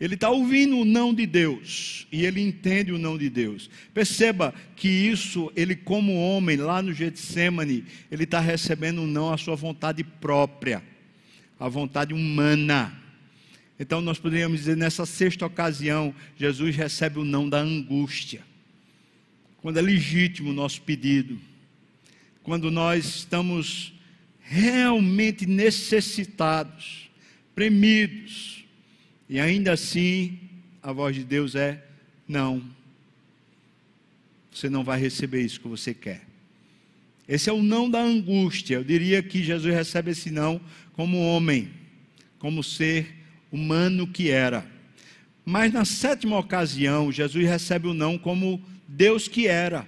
Ele 0.00 0.14
está 0.14 0.30
ouvindo 0.30 0.78
o 0.78 0.84
não 0.84 1.12
de 1.12 1.26
Deus 1.26 2.06
e 2.12 2.24
ele 2.24 2.40
entende 2.40 2.92
o 2.92 2.98
não 2.98 3.18
de 3.18 3.28
Deus. 3.28 3.68
Perceba 3.92 4.54
que 4.76 4.88
isso, 4.88 5.50
ele, 5.56 5.74
como 5.74 6.14
homem, 6.14 6.56
lá 6.56 6.80
no 6.80 6.92
Getsemane, 6.92 7.84
ele 8.10 8.22
está 8.22 8.38
recebendo 8.38 9.02
um 9.02 9.06
não 9.08 9.32
à 9.32 9.36
sua 9.36 9.56
vontade 9.56 10.04
própria, 10.04 10.84
a 11.58 11.68
vontade 11.68 12.14
humana. 12.14 12.96
Então, 13.80 14.00
nós 14.00 14.20
poderíamos 14.20 14.60
dizer, 14.60 14.76
nessa 14.76 15.04
sexta 15.04 15.44
ocasião, 15.46 16.14
Jesus 16.36 16.76
recebe 16.76 17.18
o 17.18 17.24
não 17.24 17.48
da 17.48 17.58
angústia. 17.58 18.42
Quando 19.60 19.78
é 19.78 19.82
legítimo 19.82 20.50
o 20.50 20.54
nosso 20.54 20.80
pedido, 20.82 21.38
quando 22.42 22.70
nós 22.70 23.04
estamos 23.04 23.92
realmente 24.40 25.44
necessitados, 25.44 27.10
premidos, 27.54 28.64
e 29.28 29.38
ainda 29.38 29.72
assim, 29.72 30.38
a 30.82 30.92
voz 30.92 31.14
de 31.14 31.24
Deus 31.24 31.54
é: 31.54 31.84
não, 32.26 32.62
você 34.50 34.70
não 34.70 34.82
vai 34.82 34.98
receber 34.98 35.42
isso 35.42 35.60
que 35.60 35.68
você 35.68 35.92
quer. 35.92 36.22
Esse 37.28 37.50
é 37.50 37.52
o 37.52 37.62
não 37.62 37.90
da 37.90 38.00
angústia. 38.00 38.76
Eu 38.76 38.84
diria 38.84 39.22
que 39.22 39.44
Jesus 39.44 39.74
recebe 39.74 40.12
esse 40.12 40.30
não 40.30 40.58
como 40.94 41.18
homem, 41.18 41.70
como 42.38 42.64
ser 42.64 43.14
humano 43.52 44.06
que 44.06 44.30
era. 44.30 44.66
Mas 45.44 45.72
na 45.72 45.84
sétima 45.84 46.38
ocasião, 46.38 47.12
Jesus 47.12 47.46
recebe 47.46 47.86
o 47.86 47.94
não 47.94 48.16
como 48.16 48.64
Deus 48.88 49.28
que 49.28 49.46
era, 49.46 49.86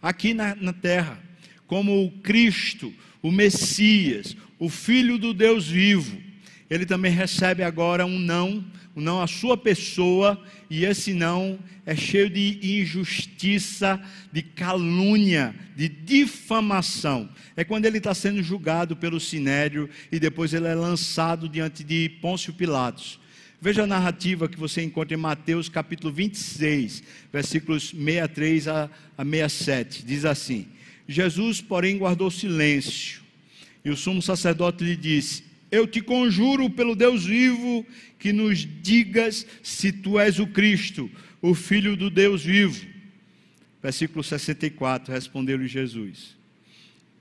aqui 0.00 0.32
na, 0.32 0.54
na 0.54 0.72
terra, 0.72 1.18
como 1.66 2.04
o 2.04 2.10
Cristo, 2.22 2.94
o 3.20 3.30
Messias, 3.30 4.36
o 4.58 4.68
Filho 4.68 5.18
do 5.18 5.34
Deus 5.34 5.68
vivo 5.68 6.26
ele 6.68 6.84
também 6.84 7.12
recebe 7.12 7.62
agora 7.62 8.04
um 8.04 8.18
não, 8.18 8.64
um 8.94 9.00
não 9.00 9.22
à 9.22 9.26
sua 9.26 9.56
pessoa, 9.56 10.42
e 10.68 10.84
esse 10.84 11.14
não 11.14 11.58
é 11.84 11.94
cheio 11.94 12.28
de 12.28 12.58
injustiça, 12.80 14.02
de 14.32 14.42
calúnia, 14.42 15.54
de 15.76 15.88
difamação. 15.88 17.28
É 17.56 17.62
quando 17.62 17.86
ele 17.86 17.98
está 17.98 18.12
sendo 18.14 18.42
julgado 18.42 18.96
pelo 18.96 19.20
sinédrio 19.20 19.88
e 20.10 20.18
depois 20.18 20.52
ele 20.52 20.66
é 20.66 20.74
lançado 20.74 21.48
diante 21.48 21.84
de 21.84 22.08
Pôncio 22.20 22.52
Pilatos. 22.52 23.20
Veja 23.60 23.84
a 23.84 23.86
narrativa 23.86 24.48
que 24.48 24.58
você 24.58 24.82
encontra 24.82 25.14
em 25.14 25.20
Mateus 25.20 25.68
capítulo 25.68 26.12
26, 26.12 27.02
versículos 27.32 27.90
63 27.90 28.68
a, 28.68 28.90
a 29.16 29.24
67. 29.24 30.04
Diz 30.04 30.24
assim: 30.24 30.68
Jesus, 31.08 31.60
porém, 31.60 31.98
guardou 31.98 32.30
silêncio. 32.30 33.22
E 33.84 33.90
o 33.90 33.96
sumo 33.96 34.20
sacerdote 34.20 34.84
lhe 34.84 34.96
disse: 34.96 35.46
eu 35.70 35.86
te 35.86 36.00
conjuro 36.00 36.70
pelo 36.70 36.94
Deus 36.94 37.24
vivo 37.24 37.84
que 38.18 38.32
nos 38.32 38.66
digas 38.82 39.46
se 39.62 39.92
tu 39.92 40.18
és 40.18 40.38
o 40.38 40.46
Cristo, 40.46 41.10
o 41.42 41.54
Filho 41.54 41.96
do 41.96 42.08
Deus 42.08 42.44
vivo. 42.44 42.86
Versículo 43.82 44.22
64, 44.22 45.12
respondeu-lhe 45.12 45.66
Jesus: 45.66 46.36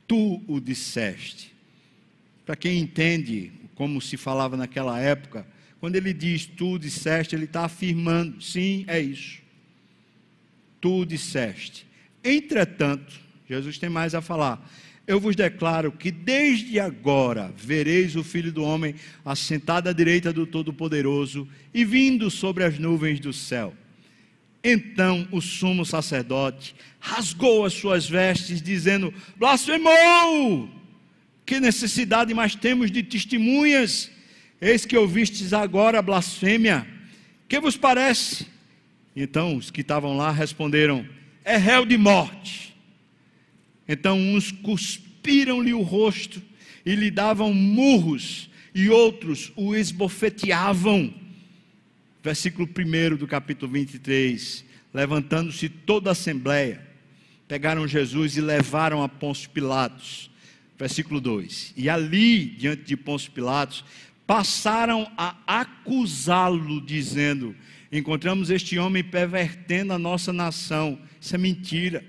Tu 0.08 0.42
o 0.48 0.60
disseste. 0.60 1.54
Para 2.46 2.56
quem 2.56 2.80
entende 2.80 3.52
como 3.74 4.00
se 4.00 4.16
falava 4.16 4.56
naquela 4.56 5.00
época, 5.00 5.46
quando 5.80 5.96
ele 5.96 6.14
diz 6.14 6.46
tu 6.46 6.78
disseste, 6.78 7.36
ele 7.36 7.46
está 7.46 7.66
afirmando: 7.66 8.42
sim, 8.42 8.86
é 8.88 9.00
isso. 9.00 9.40
Tu 10.82 11.06
disseste. 11.06 11.86
Entretanto, 12.24 13.14
Jesus 13.48 13.78
tem 13.78 13.90
mais 13.90 14.16
a 14.16 14.22
falar 14.22 14.68
eu 15.08 15.20
vos 15.20 15.36
declaro 15.36 15.92
que 15.92 16.10
desde 16.10 16.80
agora 16.80 17.54
vereis 17.56 18.16
o 18.16 18.24
Filho 18.24 18.52
do 18.52 18.64
Homem 18.64 18.96
assentado 19.24 19.88
à 19.88 19.94
direita 19.94 20.34
do 20.34 20.48
Todo-Poderoso 20.48 21.48
e 21.74 21.86
vindo 21.86 22.32
sobre 22.32 22.64
as 22.64 22.80
nuvens 22.80 23.20
do 23.20 23.32
céu. 23.32 23.74
Então 24.64 25.28
o 25.32 25.42
sumo 25.42 25.86
sacerdote 25.86 26.76
rasgou 27.00 27.66
as 27.66 27.74
suas 27.74 28.10
vestes, 28.10 28.62
dizendo: 28.62 29.14
Blasfemou! 29.38 30.70
Que 31.46 31.60
necessidade 31.60 32.34
mais 32.34 32.56
temos 32.56 32.90
de 32.90 33.04
testemunhas? 33.04 34.10
Eis 34.60 34.86
que 34.86 34.98
ouvistes 34.98 35.54
agora 35.54 36.00
a 36.00 36.02
blasfêmia. 36.02 36.88
Que 37.48 37.60
vos 37.60 37.78
parece? 37.78 38.48
Então 39.16 39.56
os 39.56 39.70
que 39.70 39.82
estavam 39.82 40.18
lá 40.18 40.32
responderam: 40.32 41.08
É 41.44 41.58
réu 41.58 41.86
de 41.86 41.98
morte. 41.98 42.76
Então 43.88 44.20
uns 44.20 44.52
cuspiram-lhe 44.52 45.74
o 45.74 45.82
rosto 45.82 46.42
e 46.86 46.96
lhe 46.96 47.10
davam 47.10 47.54
murros, 47.54 48.50
e 48.74 48.90
outros 48.90 49.52
o 49.56 49.76
esbofeteavam. 49.76 51.14
Versículo 52.24 52.68
1 52.68 53.16
do 53.16 53.28
capítulo 53.28 53.72
23. 53.72 54.66
Levantando-se 54.94 55.68
toda 55.68 56.10
a 56.10 56.14
assembleia, 56.14 56.82
pegaram 57.48 57.88
Jesus 57.88 58.38
e 58.38 58.42
levaram 58.42 59.04
a 59.04 59.10
Pôncio 59.10 59.50
Pilatos. 59.50 60.32
Versículo 60.78 61.22
2: 61.22 61.74
E 61.78 61.90
ali, 61.90 62.46
diante 62.46 62.84
de 62.84 62.98
Pôncio 62.98 63.32
Pilatos, 63.32 63.84
passaram 64.26 65.10
a 65.18 65.36
acusá-lo, 65.48 66.82
dizendo: 66.82 67.56
Encontramos 67.92 68.50
este 68.50 68.78
homem 68.78 69.04
pervertendo 69.04 69.94
a 69.94 70.00
nossa 70.00 70.34
nação. 70.34 71.00
Isso 71.20 71.36
é 71.36 71.38
mentira. 71.38 72.04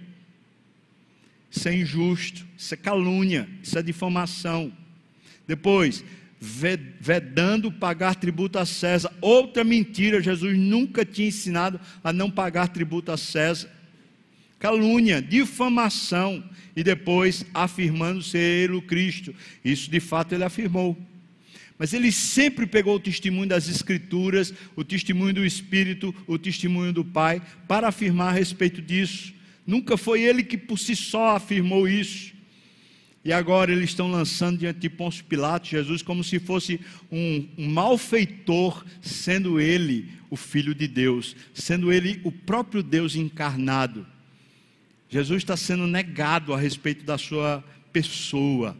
Isso 1.50 1.68
é 1.68 1.74
injusto, 1.74 2.46
isso 2.57 2.74
é 2.74 2.76
calúnia, 2.76 3.48
isso 3.62 3.79
é 3.79 3.83
difamação. 3.83 4.70
Depois, 5.46 6.05
vedando 6.40 7.72
pagar 7.72 8.14
tributo 8.16 8.59
a 8.59 8.66
César. 8.66 9.12
Outra 9.20 9.64
mentira, 9.64 10.22
Jesus 10.22 10.59
nunca 10.59 11.05
tinha 11.05 11.29
ensinado 11.29 11.81
a 12.02 12.12
não 12.12 12.31
pagar 12.31 12.68
tributo 12.68 13.11
a 13.11 13.16
César. 13.16 13.70
Calúnia, 14.59 15.22
difamação 15.22 16.42
e 16.74 16.83
depois 16.83 17.44
afirmando 17.55 18.22
ser 18.22 18.38
ele 18.38 18.74
o 18.74 18.83
Cristo. 18.83 19.35
Isso 19.64 19.90
de 19.90 20.00
fato 20.00 20.35
ele 20.35 20.44
afirmou. 20.44 20.96
Mas 21.79 21.93
ele 21.93 22.11
sempre 22.11 22.67
pegou 22.67 22.97
o 22.97 23.01
testemunho 23.01 23.49
das 23.49 23.69
Escrituras, 23.69 24.53
o 24.75 24.83
testemunho 24.83 25.35
do 25.35 25.45
Espírito, 25.45 26.15
o 26.27 26.39
testemunho 26.39 26.93
do 26.93 27.05
Pai, 27.05 27.43
para 27.69 27.89
afirmar 27.89 28.29
a 28.29 28.39
respeito 28.39 28.81
disso. 28.81 29.35
Nunca 29.67 29.97
foi 29.97 30.23
ele 30.23 30.43
que 30.43 30.57
por 30.57 30.79
si 30.79 30.97
só 30.97 31.37
afirmou 31.37 31.87
isso. 31.87 32.35
E 33.25 33.33
agora 33.33 33.73
eles 33.73 33.91
estão 33.91 34.09
lançando 34.09 34.59
diante 34.59 34.79
de 34.79 34.89
Pôncio 34.89 35.25
Pilatos 35.25 35.69
Jesus 35.69 36.01
como 36.01 36.23
se 36.23 36.39
fosse 36.39 36.81
um, 37.11 37.49
um 37.59 37.69
malfeitor, 37.69 38.85
sendo 39.01 39.61
ele 39.61 40.09
o 40.31 40.37
Filho 40.37 40.73
de 40.73 40.87
Deus, 40.87 41.35
sendo 41.53 41.93
ele 41.93 42.21
o 42.23 42.31
próprio 42.31 42.85
Deus 42.85 43.17
encarnado. 43.17 44.07
Jesus 45.09 45.43
está 45.43 45.57
sendo 45.57 45.87
negado 45.87 46.55
a 46.55 46.59
respeito 46.59 47.05
da 47.05 47.19
sua 47.19 47.65
pessoa. 47.93 48.77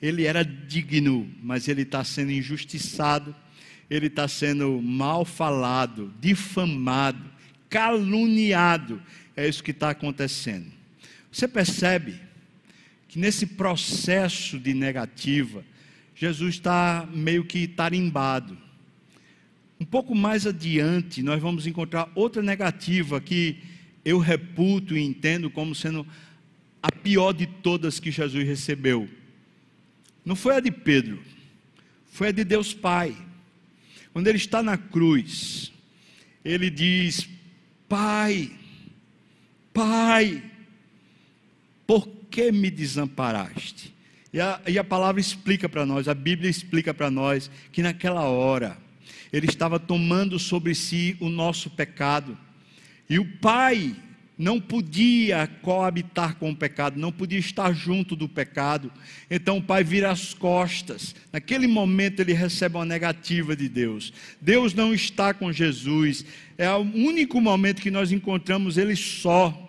Ele 0.00 0.24
era 0.24 0.44
digno, 0.44 1.28
mas 1.42 1.66
ele 1.68 1.82
está 1.82 2.04
sendo 2.04 2.30
injustiçado, 2.30 3.34
ele 3.90 4.06
está 4.06 4.28
sendo 4.28 4.80
mal 4.80 5.24
falado, 5.24 6.12
difamado, 6.20 7.24
caluniado. 7.68 9.02
É 9.36 9.48
isso 9.48 9.62
que 9.62 9.72
está 9.72 9.90
acontecendo. 9.90 10.66
Você 11.32 11.48
percebe 11.48 12.20
que 13.08 13.18
nesse 13.18 13.46
processo 13.46 14.58
de 14.58 14.74
negativa, 14.74 15.64
Jesus 16.14 16.56
está 16.56 17.08
meio 17.12 17.44
que 17.44 17.66
tarimbado. 17.66 18.56
Um 19.80 19.84
pouco 19.84 20.14
mais 20.14 20.46
adiante, 20.46 21.22
nós 21.22 21.40
vamos 21.40 21.66
encontrar 21.66 22.10
outra 22.14 22.42
negativa 22.42 23.20
que 23.20 23.58
eu 24.04 24.18
reputo 24.18 24.96
e 24.96 25.02
entendo 25.02 25.48
como 25.48 25.74
sendo 25.74 26.06
a 26.82 26.90
pior 26.90 27.32
de 27.32 27.46
todas 27.46 28.00
que 28.00 28.10
Jesus 28.10 28.46
recebeu. 28.46 29.08
Não 30.28 30.36
foi 30.36 30.56
a 30.56 30.60
de 30.60 30.70
Pedro, 30.70 31.22
foi 32.12 32.28
a 32.28 32.32
de 32.32 32.44
Deus 32.44 32.74
Pai. 32.74 33.16
Quando 34.12 34.26
ele 34.26 34.36
está 34.36 34.62
na 34.62 34.76
cruz, 34.76 35.72
ele 36.44 36.68
diz: 36.68 37.26
Pai, 37.88 38.50
Pai, 39.72 40.42
por 41.86 42.06
que 42.30 42.52
me 42.52 42.70
desamparaste? 42.70 43.94
E 44.30 44.38
a, 44.38 44.60
e 44.68 44.78
a 44.78 44.84
palavra 44.84 45.18
explica 45.18 45.66
para 45.66 45.86
nós, 45.86 46.08
a 46.08 46.14
Bíblia 46.14 46.50
explica 46.50 46.92
para 46.92 47.10
nós, 47.10 47.50
que 47.72 47.82
naquela 47.82 48.24
hora, 48.24 48.76
Ele 49.32 49.46
estava 49.46 49.80
tomando 49.80 50.38
sobre 50.38 50.74
si 50.74 51.16
o 51.20 51.30
nosso 51.30 51.70
pecado, 51.70 52.36
e 53.08 53.18
o 53.18 53.24
Pai 53.38 53.96
não 54.38 54.60
podia 54.60 55.48
coabitar 55.60 56.36
com 56.36 56.50
o 56.50 56.56
pecado, 56.56 56.98
não 56.98 57.10
podia 57.10 57.38
estar 57.38 57.72
junto 57.72 58.14
do 58.14 58.28
pecado. 58.28 58.92
Então 59.28 59.58
o 59.58 59.62
pai 59.62 59.82
vira 59.82 60.10
as 60.10 60.32
costas. 60.32 61.14
Naquele 61.32 61.66
momento 61.66 62.20
ele 62.20 62.32
recebe 62.32 62.76
uma 62.76 62.84
negativa 62.84 63.56
de 63.56 63.68
Deus. 63.68 64.12
Deus 64.40 64.72
não 64.72 64.94
está 64.94 65.34
com 65.34 65.52
Jesus. 65.52 66.24
É 66.56 66.70
o 66.70 66.78
único 66.78 67.40
momento 67.40 67.82
que 67.82 67.90
nós 67.90 68.12
encontramos 68.12 68.78
ele 68.78 68.94
só 68.94 69.66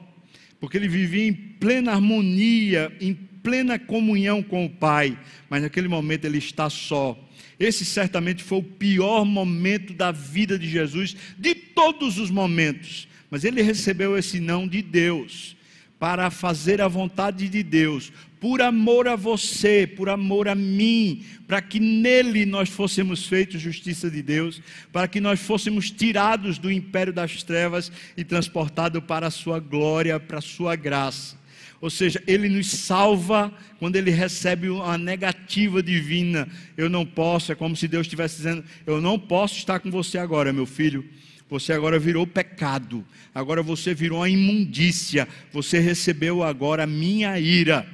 porque 0.60 0.78
ele 0.78 0.88
vivia 0.88 1.28
em 1.28 1.34
plena 1.34 1.94
harmonia, 1.94 2.92
em 3.00 3.14
plena 3.14 3.80
comunhão 3.80 4.44
com 4.44 4.66
o 4.66 4.70
Pai, 4.70 5.18
mas 5.50 5.62
naquele 5.62 5.88
momento 5.88 6.26
ele 6.26 6.38
está 6.38 6.70
só. 6.70 7.18
Esse 7.60 7.86
certamente 7.86 8.44
foi 8.44 8.60
o 8.60 8.64
pior 8.64 9.26
momento 9.26 9.94
da 9.94 10.12
vida 10.12 10.58
de 10.58 10.68
Jesus, 10.68 11.16
de 11.38 11.56
todos 11.56 12.18
os 12.18 12.30
momentos, 12.30 13.08
mas 13.30 13.44
ele 13.44 13.62
recebeu 13.62 14.18
esse 14.18 14.40
não 14.40 14.68
de 14.68 14.82
Deus 14.82 15.56
para 16.00 16.32
fazer 16.32 16.82
a 16.82 16.88
vontade 16.88 17.50
de 17.50 17.62
Deus, 17.62 18.12
por 18.40 18.62
amor 18.62 19.06
a 19.10 19.18
você, 19.18 19.86
por 19.86 20.08
amor 20.08 20.48
a 20.48 20.56
mim, 20.56 21.26
para 21.46 21.62
que 21.62 21.78
nele 21.78 22.46
nós 22.46 22.70
fôssemos 22.70 23.28
feitos 23.28 23.60
justiça 23.60 24.10
de 24.10 24.22
Deus, 24.22 24.62
para 24.94 25.10
que 25.10 25.20
nós 25.20 25.42
fôssemos 25.42 25.92
tirados 25.92 26.58
do 26.58 26.72
império 26.72 27.12
das 27.12 27.44
trevas 27.44 27.92
e 28.16 28.24
transportados 28.24 29.04
para 29.04 29.28
a 29.28 29.32
sua 29.32 29.60
glória, 29.60 30.18
para 30.22 30.38
a 30.38 30.42
sua 30.42 30.78
graça. 30.78 31.38
Ou 31.82 31.90
seja, 31.90 32.24
ele 32.26 32.48
nos 32.48 32.68
salva 32.68 33.54
quando 33.78 33.98
ele 33.98 34.12
recebe 34.12 34.70
uma 34.70 34.98
negativa 34.98 35.84
divina. 35.84 36.48
Eu 36.78 36.90
não 36.90 37.06
posso, 37.06 37.52
é 37.52 37.56
como 37.56 37.76
se 37.76 37.88
Deus 37.88 38.06
estivesse 38.06 38.38
dizendo: 38.38 38.64
Eu 38.86 39.02
não 39.02 39.18
posso 39.18 39.58
estar 39.58 39.80
com 39.80 39.90
você 39.90 40.18
agora, 40.18 40.52
meu 40.52 40.66
filho 40.66 41.06
você 41.50 41.74
agora 41.74 41.98
virou 41.98 42.28
pecado, 42.28 43.04
agora 43.34 43.64
você 43.64 43.94
virou 43.94 44.22
a 44.22 44.30
imundícia, 44.30 45.28
você 45.52 45.80
recebeu 45.80 46.44
agora 46.44 46.84
a 46.84 46.88
minha 46.88 47.40
ira. 47.40 47.88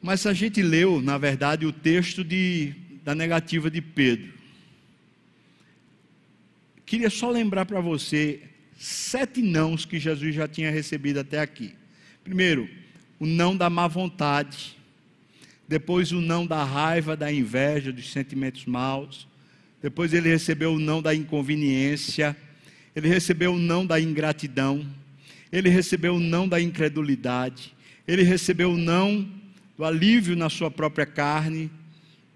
Mas 0.00 0.24
a 0.24 0.32
gente 0.32 0.62
leu, 0.62 1.02
na 1.02 1.18
verdade, 1.18 1.66
o 1.66 1.72
texto 1.72 2.24
de, 2.24 2.72
da 3.04 3.14
negativa 3.14 3.70
de 3.70 3.82
Pedro. 3.82 4.32
Queria 6.86 7.10
só 7.10 7.28
lembrar 7.28 7.66
para 7.66 7.80
você 7.80 8.40
sete 8.78 9.42
nãos 9.42 9.84
que 9.84 9.98
Jesus 9.98 10.34
já 10.34 10.48
tinha 10.48 10.70
recebido 10.70 11.20
até 11.20 11.40
aqui. 11.40 11.74
Primeiro, 12.24 12.70
o 13.18 13.26
não 13.26 13.56
da 13.56 13.68
má 13.68 13.86
vontade. 13.86 14.76
Depois, 15.68 16.12
o 16.12 16.20
não 16.20 16.46
da 16.46 16.62
raiva, 16.62 17.16
da 17.16 17.30
inveja, 17.30 17.92
dos 17.92 18.12
sentimentos 18.12 18.64
maus. 18.64 19.26
Depois 19.86 20.12
ele 20.12 20.28
recebeu 20.28 20.72
o 20.74 20.80
não 20.80 21.00
da 21.00 21.14
inconveniência, 21.14 22.36
ele 22.96 23.06
recebeu 23.06 23.54
o 23.54 23.56
não 23.56 23.86
da 23.86 24.00
ingratidão, 24.00 24.84
ele 25.52 25.68
recebeu 25.68 26.16
o 26.16 26.18
não 26.18 26.48
da 26.48 26.60
incredulidade, 26.60 27.72
ele 28.04 28.24
recebeu 28.24 28.72
o 28.72 28.76
não 28.76 29.24
do 29.78 29.84
alívio 29.84 30.34
na 30.34 30.50
sua 30.50 30.72
própria 30.72 31.06
carne, 31.06 31.70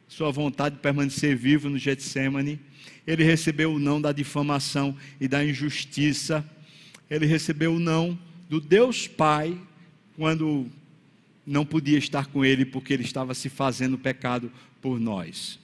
sua 0.06 0.30
vontade 0.30 0.76
de 0.76 0.80
permanecer 0.80 1.36
vivo 1.36 1.68
no 1.68 1.76
Getsemane, 1.76 2.60
ele 3.04 3.24
recebeu 3.24 3.74
o 3.74 3.80
não 3.80 4.00
da 4.00 4.12
difamação 4.12 4.96
e 5.20 5.26
da 5.26 5.44
injustiça, 5.44 6.48
ele 7.10 7.26
recebeu 7.26 7.74
o 7.74 7.80
não 7.80 8.16
do 8.48 8.60
Deus 8.60 9.08
Pai, 9.08 9.60
quando 10.16 10.68
não 11.44 11.66
podia 11.66 11.98
estar 11.98 12.26
com 12.26 12.44
ele 12.44 12.64
porque 12.64 12.92
ele 12.92 13.02
estava 13.02 13.34
se 13.34 13.48
fazendo 13.48 13.98
pecado 13.98 14.52
por 14.80 15.00
nós. 15.00 15.60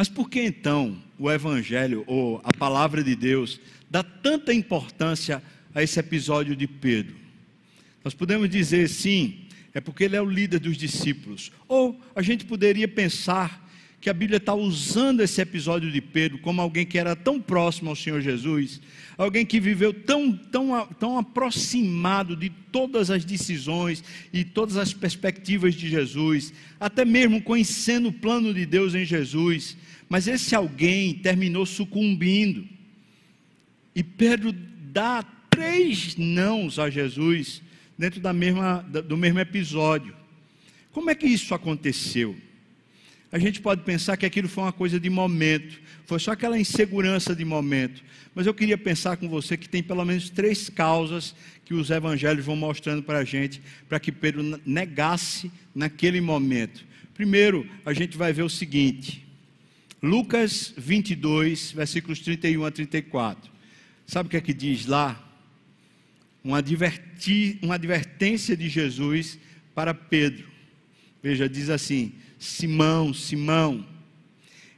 Mas 0.00 0.08
por 0.08 0.30
que 0.30 0.40
então 0.40 0.96
o 1.18 1.30
Evangelho 1.30 2.04
ou 2.06 2.40
a 2.42 2.56
palavra 2.56 3.04
de 3.04 3.14
Deus 3.14 3.60
dá 3.90 4.02
tanta 4.02 4.50
importância 4.50 5.42
a 5.74 5.82
esse 5.82 6.00
episódio 6.00 6.56
de 6.56 6.66
Pedro? 6.66 7.14
Nós 8.02 8.14
podemos 8.14 8.48
dizer 8.48 8.88
sim, 8.88 9.42
é 9.74 9.78
porque 9.78 10.04
ele 10.04 10.16
é 10.16 10.22
o 10.22 10.24
líder 10.24 10.58
dos 10.58 10.78
discípulos. 10.78 11.52
Ou 11.68 12.00
a 12.16 12.22
gente 12.22 12.46
poderia 12.46 12.88
pensar 12.88 13.69
que 14.00 14.08
a 14.08 14.14
Bíblia 14.14 14.38
está 14.38 14.54
usando 14.54 15.20
esse 15.20 15.42
episódio 15.42 15.92
de 15.92 16.00
Pedro 16.00 16.38
como 16.38 16.62
alguém 16.62 16.86
que 16.86 16.96
era 16.96 17.14
tão 17.14 17.38
próximo 17.38 17.90
ao 17.90 17.96
Senhor 17.96 18.22
Jesus, 18.22 18.80
alguém 19.18 19.44
que 19.44 19.60
viveu 19.60 19.92
tão, 19.92 20.32
tão, 20.32 20.86
tão 20.98 21.18
aproximado 21.18 22.34
de 22.34 22.48
todas 22.48 23.10
as 23.10 23.26
decisões 23.26 24.02
e 24.32 24.42
todas 24.42 24.78
as 24.78 24.94
perspectivas 24.94 25.74
de 25.74 25.86
Jesus, 25.88 26.54
até 26.78 27.04
mesmo 27.04 27.42
conhecendo 27.42 28.08
o 28.08 28.12
plano 28.12 28.54
de 28.54 28.64
Deus 28.64 28.94
em 28.94 29.04
Jesus, 29.04 29.76
mas 30.08 30.26
esse 30.26 30.54
alguém 30.54 31.12
terminou 31.14 31.66
sucumbindo. 31.66 32.66
E 33.94 34.02
Pedro 34.02 34.50
dá 34.52 35.22
três 35.50 36.16
nãos 36.16 36.78
a 36.78 36.88
Jesus 36.88 37.60
dentro 37.98 38.18
da 38.18 38.32
mesma, 38.32 38.78
do 38.80 39.16
mesmo 39.16 39.40
episódio. 39.40 40.16
Como 40.90 41.10
é 41.10 41.14
que 41.14 41.26
isso 41.26 41.54
aconteceu? 41.54 42.34
A 43.32 43.38
gente 43.38 43.60
pode 43.60 43.82
pensar 43.82 44.16
que 44.16 44.26
aquilo 44.26 44.48
foi 44.48 44.64
uma 44.64 44.72
coisa 44.72 44.98
de 44.98 45.08
momento, 45.08 45.80
foi 46.04 46.18
só 46.18 46.32
aquela 46.32 46.58
insegurança 46.58 47.34
de 47.34 47.44
momento. 47.44 48.02
Mas 48.34 48.46
eu 48.46 48.54
queria 48.54 48.76
pensar 48.76 49.16
com 49.16 49.28
você 49.28 49.56
que 49.56 49.68
tem 49.68 49.82
pelo 49.82 50.04
menos 50.04 50.30
três 50.30 50.68
causas 50.68 51.34
que 51.64 51.72
os 51.72 51.90
evangelhos 51.90 52.44
vão 52.44 52.56
mostrando 52.56 53.02
para 53.02 53.18
a 53.18 53.24
gente, 53.24 53.62
para 53.88 54.00
que 54.00 54.10
Pedro 54.10 54.60
negasse 54.66 55.50
naquele 55.72 56.20
momento. 56.20 56.84
Primeiro, 57.14 57.68
a 57.86 57.92
gente 57.92 58.16
vai 58.16 58.32
ver 58.32 58.42
o 58.42 58.48
seguinte: 58.48 59.24
Lucas 60.02 60.74
22, 60.76 61.70
versículos 61.70 62.18
31 62.20 62.64
a 62.64 62.70
34. 62.70 63.50
Sabe 64.06 64.26
o 64.26 64.30
que 64.30 64.36
é 64.36 64.40
que 64.40 64.54
diz 64.54 64.86
lá? 64.86 65.22
Uma, 66.42 66.58
adverti, 66.58 67.58
uma 67.62 67.76
advertência 67.76 68.56
de 68.56 68.68
Jesus 68.68 69.38
para 69.72 69.94
Pedro. 69.94 70.48
Veja, 71.22 71.48
diz 71.48 71.70
assim: 71.70 72.14
Simão, 72.40 73.12
Simão, 73.12 73.86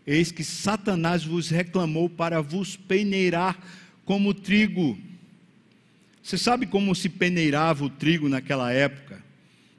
eis 0.04 0.32
que 0.32 0.42
Satanás 0.42 1.24
vos 1.24 1.48
reclamou 1.48 2.10
para 2.10 2.42
vos 2.42 2.76
peneirar 2.76 3.56
como 4.04 4.34
trigo. 4.34 4.98
Você 6.20 6.36
sabe 6.36 6.66
como 6.66 6.92
se 6.92 7.08
peneirava 7.08 7.84
o 7.84 7.88
trigo 7.88 8.28
naquela 8.28 8.72
época? 8.72 9.22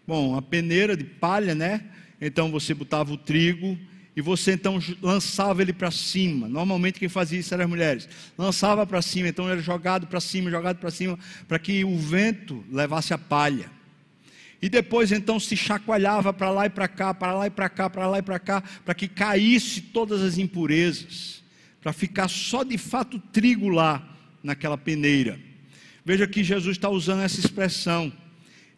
Bom, 0.07 0.35
a 0.37 0.41
peneira 0.41 0.95
de 0.95 1.03
palha, 1.03 1.53
né? 1.53 1.83
então 2.21 2.49
você 2.49 2.73
botava 2.73 3.11
o 3.11 3.17
trigo 3.17 3.77
e 4.15 4.21
você 4.21 4.53
então 4.53 4.79
lançava 5.01 5.61
ele 5.61 5.73
para 5.73 5.91
cima. 5.91 6.47
Normalmente 6.47 6.99
quem 6.99 7.09
fazia 7.09 7.39
isso 7.39 7.53
eram 7.53 7.65
as 7.65 7.69
mulheres. 7.69 8.09
Lançava 8.37 8.87
para 8.87 9.01
cima, 9.01 9.27
então 9.27 9.49
era 9.49 9.59
jogado 9.59 10.07
para 10.07 10.21
cima, 10.21 10.49
jogado 10.49 10.77
para 10.77 10.89
cima, 10.89 11.19
para 11.49 11.59
que 11.59 11.83
o 11.83 11.97
vento 11.97 12.63
levasse 12.71 13.13
a 13.13 13.17
palha. 13.17 13.69
E 14.63 14.69
depois 14.69 15.11
então 15.11 15.41
se 15.41 15.57
chacoalhava 15.57 16.31
para 16.31 16.49
lá 16.49 16.67
e 16.67 16.69
para 16.69 16.87
cá, 16.87 17.13
para 17.13 17.33
lá 17.33 17.47
e 17.47 17.49
para 17.49 17.67
cá, 17.67 17.89
para 17.89 18.07
lá 18.07 18.19
e 18.19 18.21
para 18.21 18.39
cá, 18.39 18.63
para 18.85 18.93
que 18.93 19.09
caísse 19.09 19.81
todas 19.81 20.21
as 20.21 20.37
impurezas, 20.37 21.43
para 21.81 21.91
ficar 21.91 22.29
só 22.29 22.63
de 22.63 22.77
fato 22.77 23.19
trigo 23.19 23.67
lá 23.67 24.01
naquela 24.41 24.77
peneira. 24.77 25.37
Veja 26.05 26.25
que 26.25 26.45
Jesus 26.45 26.77
está 26.77 26.87
usando 26.87 27.23
essa 27.23 27.41
expressão. 27.41 28.05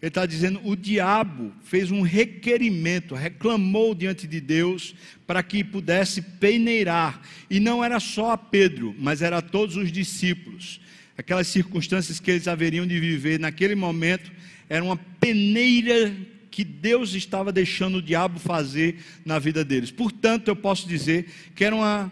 Ele 0.01 0.07
está 0.07 0.25
dizendo: 0.25 0.59
o 0.63 0.75
diabo 0.75 1.53
fez 1.63 1.91
um 1.91 2.01
requerimento, 2.01 3.13
reclamou 3.13 3.93
diante 3.93 4.25
de 4.25 4.41
Deus 4.41 4.95
para 5.27 5.43
que 5.43 5.63
pudesse 5.63 6.19
peneirar. 6.19 7.21
E 7.47 7.59
não 7.59 7.83
era 7.83 7.99
só 7.99 8.31
a 8.31 8.37
Pedro, 8.39 8.95
mas 8.97 9.21
era 9.21 9.37
a 9.37 9.41
todos 9.41 9.75
os 9.75 9.91
discípulos. 9.91 10.81
Aquelas 11.15 11.45
circunstâncias 11.45 12.19
que 12.19 12.31
eles 12.31 12.47
haveriam 12.47 12.87
de 12.87 12.99
viver 12.99 13.39
naquele 13.39 13.75
momento 13.75 14.31
era 14.69 14.83
uma 14.83 14.97
peneira 14.97 16.15
que 16.49 16.63
Deus 16.63 17.13
estava 17.13 17.51
deixando 17.51 17.97
o 17.97 18.01
diabo 18.01 18.39
fazer 18.39 19.03
na 19.25 19.37
vida 19.37 19.63
deles. 19.65 19.91
Portanto, 19.91 20.47
eu 20.47 20.55
posso 20.55 20.87
dizer 20.87 21.27
que 21.53 21.65
era 21.65 21.75
uma 21.75 22.09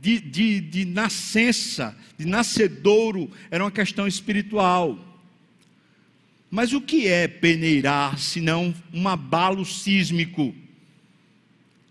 de, 0.00 0.20
de, 0.20 0.60
de 0.60 0.84
nascença, 0.84 1.96
de 2.18 2.26
nascedouro, 2.26 3.30
era 3.50 3.64
uma 3.64 3.70
questão 3.70 4.06
espiritual. 4.06 4.98
Mas 6.50 6.72
o 6.72 6.80
que 6.80 7.06
é 7.08 7.26
peneirar, 7.26 8.18
senão 8.18 8.74
um 8.92 9.08
abalo 9.08 9.64
sísmico? 9.64 10.54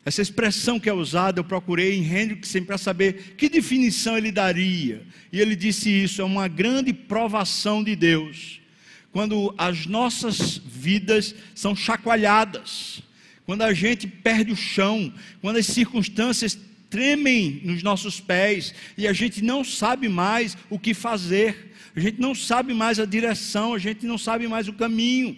Essa 0.06 0.22
expressão 0.22 0.80
que 0.80 0.90
é 0.90 0.94
usada, 0.94 1.40
eu 1.40 1.44
procurei 1.44 1.98
em 1.98 2.04
Hendrickson 2.04 2.64
para 2.64 2.78
saber 2.78 3.36
que 3.36 3.50
definição 3.50 4.18
ele 4.18 4.32
daria. 4.32 5.06
E 5.32 5.40
ele 5.40 5.56
disse 5.56 5.90
isso: 5.90 6.22
é 6.22 6.26
uma 6.26 6.48
grande 6.48 6.94
provação 6.94 7.84
de 7.84 7.96
Deus 7.96 8.60
quando 9.12 9.54
as 9.58 9.86
nossas 9.86 10.58
vidas 10.58 11.34
são 11.56 11.76
chacoalhadas, 11.76 13.02
quando 13.46 13.64
a 13.64 13.74
gente 13.74 14.08
perde 14.08 14.52
o 14.52 14.56
chão, 14.56 15.12
quando 15.42 15.58
as 15.58 15.66
circunstâncias 15.66 16.58
tremem 16.90 17.62
nos 17.64 17.84
nossos 17.84 18.20
pés 18.20 18.74
e 18.98 19.08
a 19.08 19.14
gente 19.14 19.44
não 19.44 19.64
sabe 19.64 20.08
mais 20.08 20.58
o 20.70 20.78
que 20.78 20.94
fazer, 20.94 21.74
a 21.96 22.00
gente 22.00 22.20
não 22.20 22.36
sabe 22.36 22.74
mais 22.74 23.00
a 23.00 23.06
direção, 23.06 23.74
a 23.74 23.80
gente 23.80 24.06
não 24.06 24.18
sabe 24.18 24.48
mais 24.48 24.68
o 24.68 24.74
caminho. 24.74 25.36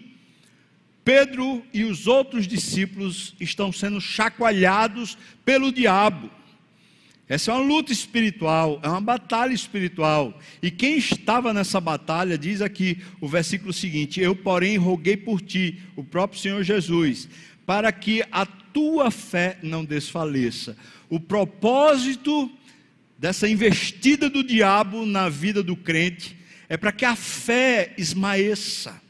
Pedro 1.04 1.66
e 1.74 1.84
os 1.84 2.06
outros 2.06 2.48
discípulos 2.48 3.34
estão 3.40 3.72
sendo 3.72 4.00
chacoalhados 4.00 5.18
pelo 5.44 5.72
diabo. 5.72 6.30
Essa 7.32 7.52
é 7.52 7.54
uma 7.54 7.64
luta 7.64 7.94
espiritual, 7.94 8.78
é 8.84 8.90
uma 8.90 9.00
batalha 9.00 9.54
espiritual. 9.54 10.38
E 10.62 10.70
quem 10.70 10.98
estava 10.98 11.54
nessa 11.54 11.80
batalha, 11.80 12.38
diz 12.38 12.62
aqui 12.62 13.02
o 13.22 13.28
versículo 13.30 13.72
seguinte: 13.72 14.20
Eu, 14.20 14.36
porém, 14.36 14.76
roguei 14.76 15.16
por 15.16 15.40
ti, 15.40 15.82
o 15.96 16.04
próprio 16.04 16.42
Senhor 16.42 16.62
Jesus, 16.62 17.30
para 17.66 17.90
que 17.94 18.22
a 18.34 18.46
tua 18.46 19.10
fé 19.10 19.58
não 19.64 19.86
desfaleça. 19.86 20.76
O 21.10 21.22
propósito 21.22 22.52
dessa 23.18 23.48
investida 23.48 24.30
do 24.30 24.44
diabo 24.44 25.06
na 25.06 25.30
vida 25.30 25.64
do 25.64 25.78
crente 25.78 26.36
é 26.68 26.76
para 26.76 26.92
que 26.92 27.06
a 27.06 27.16
fé 27.16 27.94
esmaeça. 27.98 29.02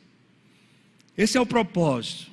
Esse 1.17 1.39
é 1.39 1.41
o 1.41 1.45
propósito. 1.45 2.29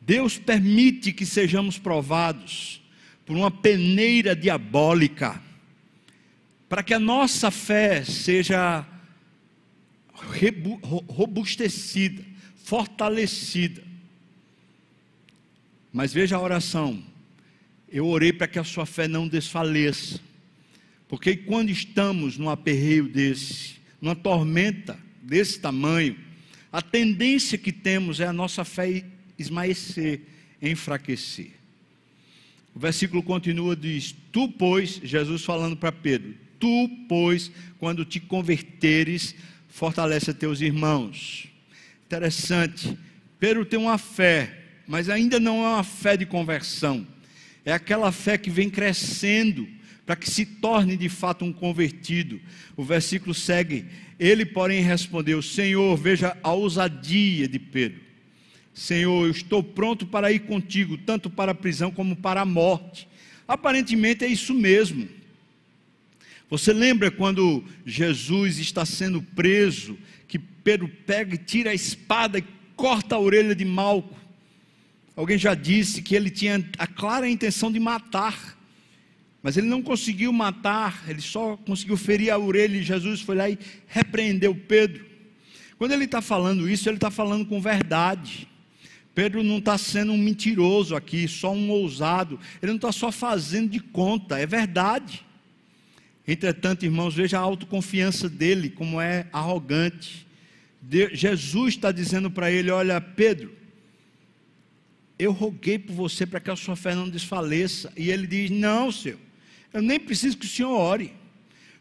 Deus 0.00 0.38
permite 0.38 1.12
que 1.12 1.26
sejamos 1.26 1.78
provados 1.78 2.83
por 3.24 3.36
uma 3.36 3.50
peneira 3.50 4.34
diabólica, 4.36 5.40
para 6.68 6.82
que 6.82 6.92
a 6.92 6.98
nossa 6.98 7.50
fé 7.50 8.04
seja 8.04 8.86
robustecida, 11.08 12.22
fortalecida. 12.64 13.82
Mas 15.92 16.12
veja 16.12 16.36
a 16.36 16.40
oração. 16.40 17.02
Eu 17.88 18.06
orei 18.08 18.32
para 18.32 18.48
que 18.48 18.58
a 18.58 18.64
sua 18.64 18.84
fé 18.84 19.06
não 19.06 19.28
desfaleça. 19.28 20.20
Porque 21.06 21.36
quando 21.36 21.70
estamos 21.70 22.36
num 22.36 22.50
aperreio 22.50 23.08
desse, 23.08 23.74
numa 24.00 24.16
tormenta 24.16 24.98
desse 25.22 25.60
tamanho, 25.60 26.18
a 26.72 26.82
tendência 26.82 27.56
que 27.56 27.70
temos 27.70 28.18
é 28.18 28.26
a 28.26 28.32
nossa 28.32 28.64
fé 28.64 29.04
esmaecer, 29.38 30.22
enfraquecer. 30.60 31.52
O 32.74 32.78
versículo 32.78 33.22
continua, 33.22 33.76
diz: 33.76 34.14
Tu, 34.32 34.48
pois, 34.48 35.00
Jesus 35.02 35.44
falando 35.44 35.76
para 35.76 35.92
Pedro, 35.92 36.34
tu, 36.58 36.88
pois, 37.08 37.50
quando 37.78 38.04
te 38.04 38.18
converteres, 38.18 39.34
fortalece 39.68 40.34
teus 40.34 40.60
irmãos. 40.60 41.48
Interessante. 42.06 42.98
Pedro 43.38 43.64
tem 43.64 43.78
uma 43.78 43.98
fé, 43.98 44.64
mas 44.86 45.08
ainda 45.08 45.38
não 45.38 45.64
é 45.64 45.68
uma 45.74 45.84
fé 45.84 46.16
de 46.16 46.26
conversão. 46.26 47.06
É 47.64 47.72
aquela 47.72 48.10
fé 48.12 48.36
que 48.36 48.50
vem 48.50 48.68
crescendo 48.68 49.66
para 50.04 50.16
que 50.16 50.28
se 50.28 50.44
torne 50.44 50.96
de 50.96 51.08
fato 51.08 51.44
um 51.44 51.52
convertido. 51.52 52.40
O 52.76 52.84
versículo 52.84 53.34
segue: 53.34 53.86
Ele, 54.18 54.44
porém, 54.44 54.82
respondeu: 54.82 55.40
Senhor, 55.40 55.96
veja 55.96 56.36
a 56.42 56.52
ousadia 56.52 57.48
de 57.48 57.58
Pedro. 57.58 58.03
Senhor, 58.74 59.26
eu 59.26 59.30
estou 59.30 59.62
pronto 59.62 60.04
para 60.04 60.32
ir 60.32 60.40
contigo, 60.40 60.98
tanto 60.98 61.30
para 61.30 61.52
a 61.52 61.54
prisão 61.54 61.92
como 61.92 62.16
para 62.16 62.40
a 62.40 62.44
morte. 62.44 63.08
Aparentemente 63.46 64.24
é 64.24 64.28
isso 64.28 64.52
mesmo. 64.52 65.08
Você 66.50 66.72
lembra 66.72 67.10
quando 67.10 67.64
Jesus 67.86 68.58
está 68.58 68.84
sendo 68.84 69.22
preso, 69.22 69.96
que 70.26 70.38
Pedro 70.38 70.88
pega 71.06 71.36
e 71.36 71.38
tira 71.38 71.70
a 71.70 71.74
espada 71.74 72.38
e 72.38 72.44
corta 72.74 73.14
a 73.14 73.20
orelha 73.20 73.54
de 73.54 73.64
Malco? 73.64 74.14
Alguém 75.16 75.38
já 75.38 75.54
disse 75.54 76.02
que 76.02 76.16
ele 76.16 76.28
tinha 76.28 76.68
a 76.76 76.86
clara 76.86 77.28
intenção 77.28 77.70
de 77.70 77.78
matar, 77.78 78.58
mas 79.40 79.56
ele 79.56 79.68
não 79.68 79.82
conseguiu 79.82 80.32
matar, 80.32 81.04
ele 81.06 81.20
só 81.20 81.56
conseguiu 81.58 81.96
ferir 81.96 82.30
a 82.30 82.38
orelha 82.38 82.76
e 82.76 82.82
Jesus 82.82 83.20
foi 83.20 83.36
lá 83.36 83.48
e 83.48 83.56
repreendeu 83.86 84.54
Pedro. 84.54 85.06
Quando 85.78 85.92
ele 85.92 86.06
está 86.06 86.20
falando 86.20 86.68
isso, 86.68 86.88
ele 86.88 86.96
está 86.96 87.10
falando 87.10 87.46
com 87.46 87.60
verdade. 87.60 88.48
Pedro 89.14 89.44
não 89.44 89.58
está 89.58 89.78
sendo 89.78 90.12
um 90.12 90.18
mentiroso 90.18 90.96
aqui, 90.96 91.28
só 91.28 91.52
um 91.52 91.70
ousado. 91.70 92.38
Ele 92.60 92.72
não 92.72 92.76
está 92.76 92.90
só 92.90 93.12
fazendo 93.12 93.70
de 93.70 93.78
conta, 93.78 94.38
é 94.38 94.46
verdade. 94.46 95.24
Entretanto, 96.26 96.84
irmãos, 96.84 97.14
veja 97.14 97.38
a 97.38 97.42
autoconfiança 97.42 98.28
dele, 98.28 98.70
como 98.70 99.00
é 99.00 99.26
arrogante. 99.32 100.26
Jesus 101.12 101.74
está 101.74 101.92
dizendo 101.92 102.30
para 102.30 102.50
ele: 102.50 102.70
Olha, 102.70 103.00
Pedro, 103.00 103.52
eu 105.18 105.30
roguei 105.32 105.78
por 105.78 105.94
você 105.94 106.26
para 106.26 106.40
que 106.40 106.50
a 106.50 106.56
sua 106.56 106.74
fé 106.74 106.94
não 106.94 107.08
desfaleça. 107.08 107.92
E 107.96 108.10
ele 108.10 108.26
diz: 108.26 108.50
Não, 108.50 108.90
Senhor, 108.90 109.18
eu 109.72 109.80
nem 109.80 110.00
preciso 110.00 110.36
que 110.36 110.46
o 110.46 110.48
Senhor 110.48 110.72
ore, 110.72 111.12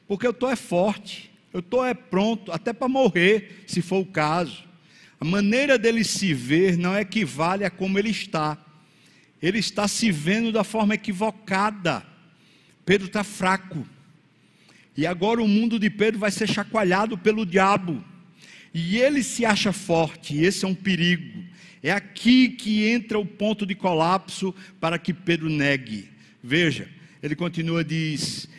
porque 0.08 0.28
eu 0.28 0.32
estou 0.32 0.50
é 0.50 0.56
forte, 0.56 1.32
eu 1.52 1.62
estou 1.62 1.86
é 1.86 1.94
pronto, 1.94 2.52
até 2.52 2.74
para 2.74 2.88
morrer, 2.88 3.64
se 3.66 3.82
for 3.82 4.00
o 4.00 4.06
caso. 4.06 4.64
A 5.24 5.26
maneira 5.26 5.80
dele 5.80 6.04
se 6.04 6.34
ver 6.34 6.78
não 6.78 7.00
equivale 7.00 7.64
a 7.64 7.70
como 7.70 7.98
ele 7.98 8.10
está. 8.10 8.58
Ele 9.42 9.58
está 9.58 9.88
se 9.88 10.12
vendo 10.12 10.52
da 10.52 10.66
forma 10.66 10.96
equivocada. 10.96 12.06
Pedro 12.86 13.08
está 13.08 13.24
fraco. 13.24 13.88
E 14.98 15.08
agora 15.08 15.42
o 15.42 15.48
mundo 15.48 15.80
de 15.80 15.90
Pedro 15.90 16.20
vai 16.20 16.30
ser 16.30 16.50
chacoalhado 16.50 17.18
pelo 17.18 17.46
diabo. 17.46 18.04
E 18.74 18.98
ele 18.98 19.24
se 19.24 19.46
acha 19.46 19.72
forte, 19.72 20.36
e 20.36 20.44
esse 20.44 20.66
é 20.66 20.68
um 20.68 20.76
perigo. 20.76 21.42
É 21.82 21.94
aqui 21.94 22.50
que 22.50 22.86
entra 22.86 23.18
o 23.18 23.26
ponto 23.26 23.66
de 23.66 23.76
colapso 23.76 24.54
para 24.78 25.00
que 25.00 25.14
Pedro 25.14 25.50
negue. 25.50 26.10
Veja, 26.44 26.90
ele 27.22 27.34
continua, 27.34 27.82
diz: 27.82 28.50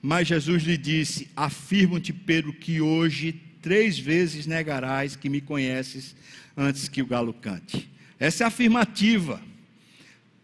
Mas 0.00 0.26
Jesus 0.26 0.62
lhe 0.62 0.78
disse: 0.78 1.28
Afirmo-te, 1.36 2.14
Pedro, 2.14 2.54
que 2.54 2.80
hoje 2.80 3.42
três 3.68 3.98
vezes 3.98 4.46
negarás 4.46 5.14
que 5.14 5.28
me 5.28 5.42
conheces 5.42 6.16
antes 6.56 6.88
que 6.88 7.02
o 7.02 7.06
galo 7.06 7.34
cante. 7.34 7.86
Essa 8.18 8.42
é 8.42 8.46
a 8.46 8.48
afirmativa. 8.48 9.42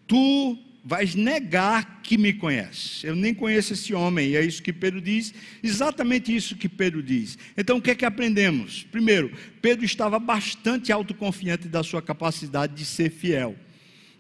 Tu 0.06 0.58
vais 0.84 1.14
negar 1.14 2.02
que 2.02 2.18
me 2.18 2.34
conheces. 2.34 3.02
Eu 3.02 3.16
nem 3.16 3.32
conheço 3.32 3.72
esse 3.72 3.94
homem, 3.94 4.28
e 4.28 4.36
é 4.36 4.44
isso 4.44 4.62
que 4.62 4.74
Pedro 4.74 5.00
diz, 5.00 5.32
exatamente 5.62 6.36
isso 6.36 6.54
que 6.54 6.68
Pedro 6.68 7.02
diz. 7.02 7.38
Então 7.56 7.78
o 7.78 7.80
que 7.80 7.92
é 7.92 7.94
que 7.94 8.04
aprendemos? 8.04 8.86
Primeiro, 8.92 9.32
Pedro 9.62 9.86
estava 9.86 10.18
bastante 10.18 10.92
autoconfiante 10.92 11.66
da 11.66 11.82
sua 11.82 12.02
capacidade 12.02 12.74
de 12.74 12.84
ser 12.84 13.08
fiel. 13.08 13.56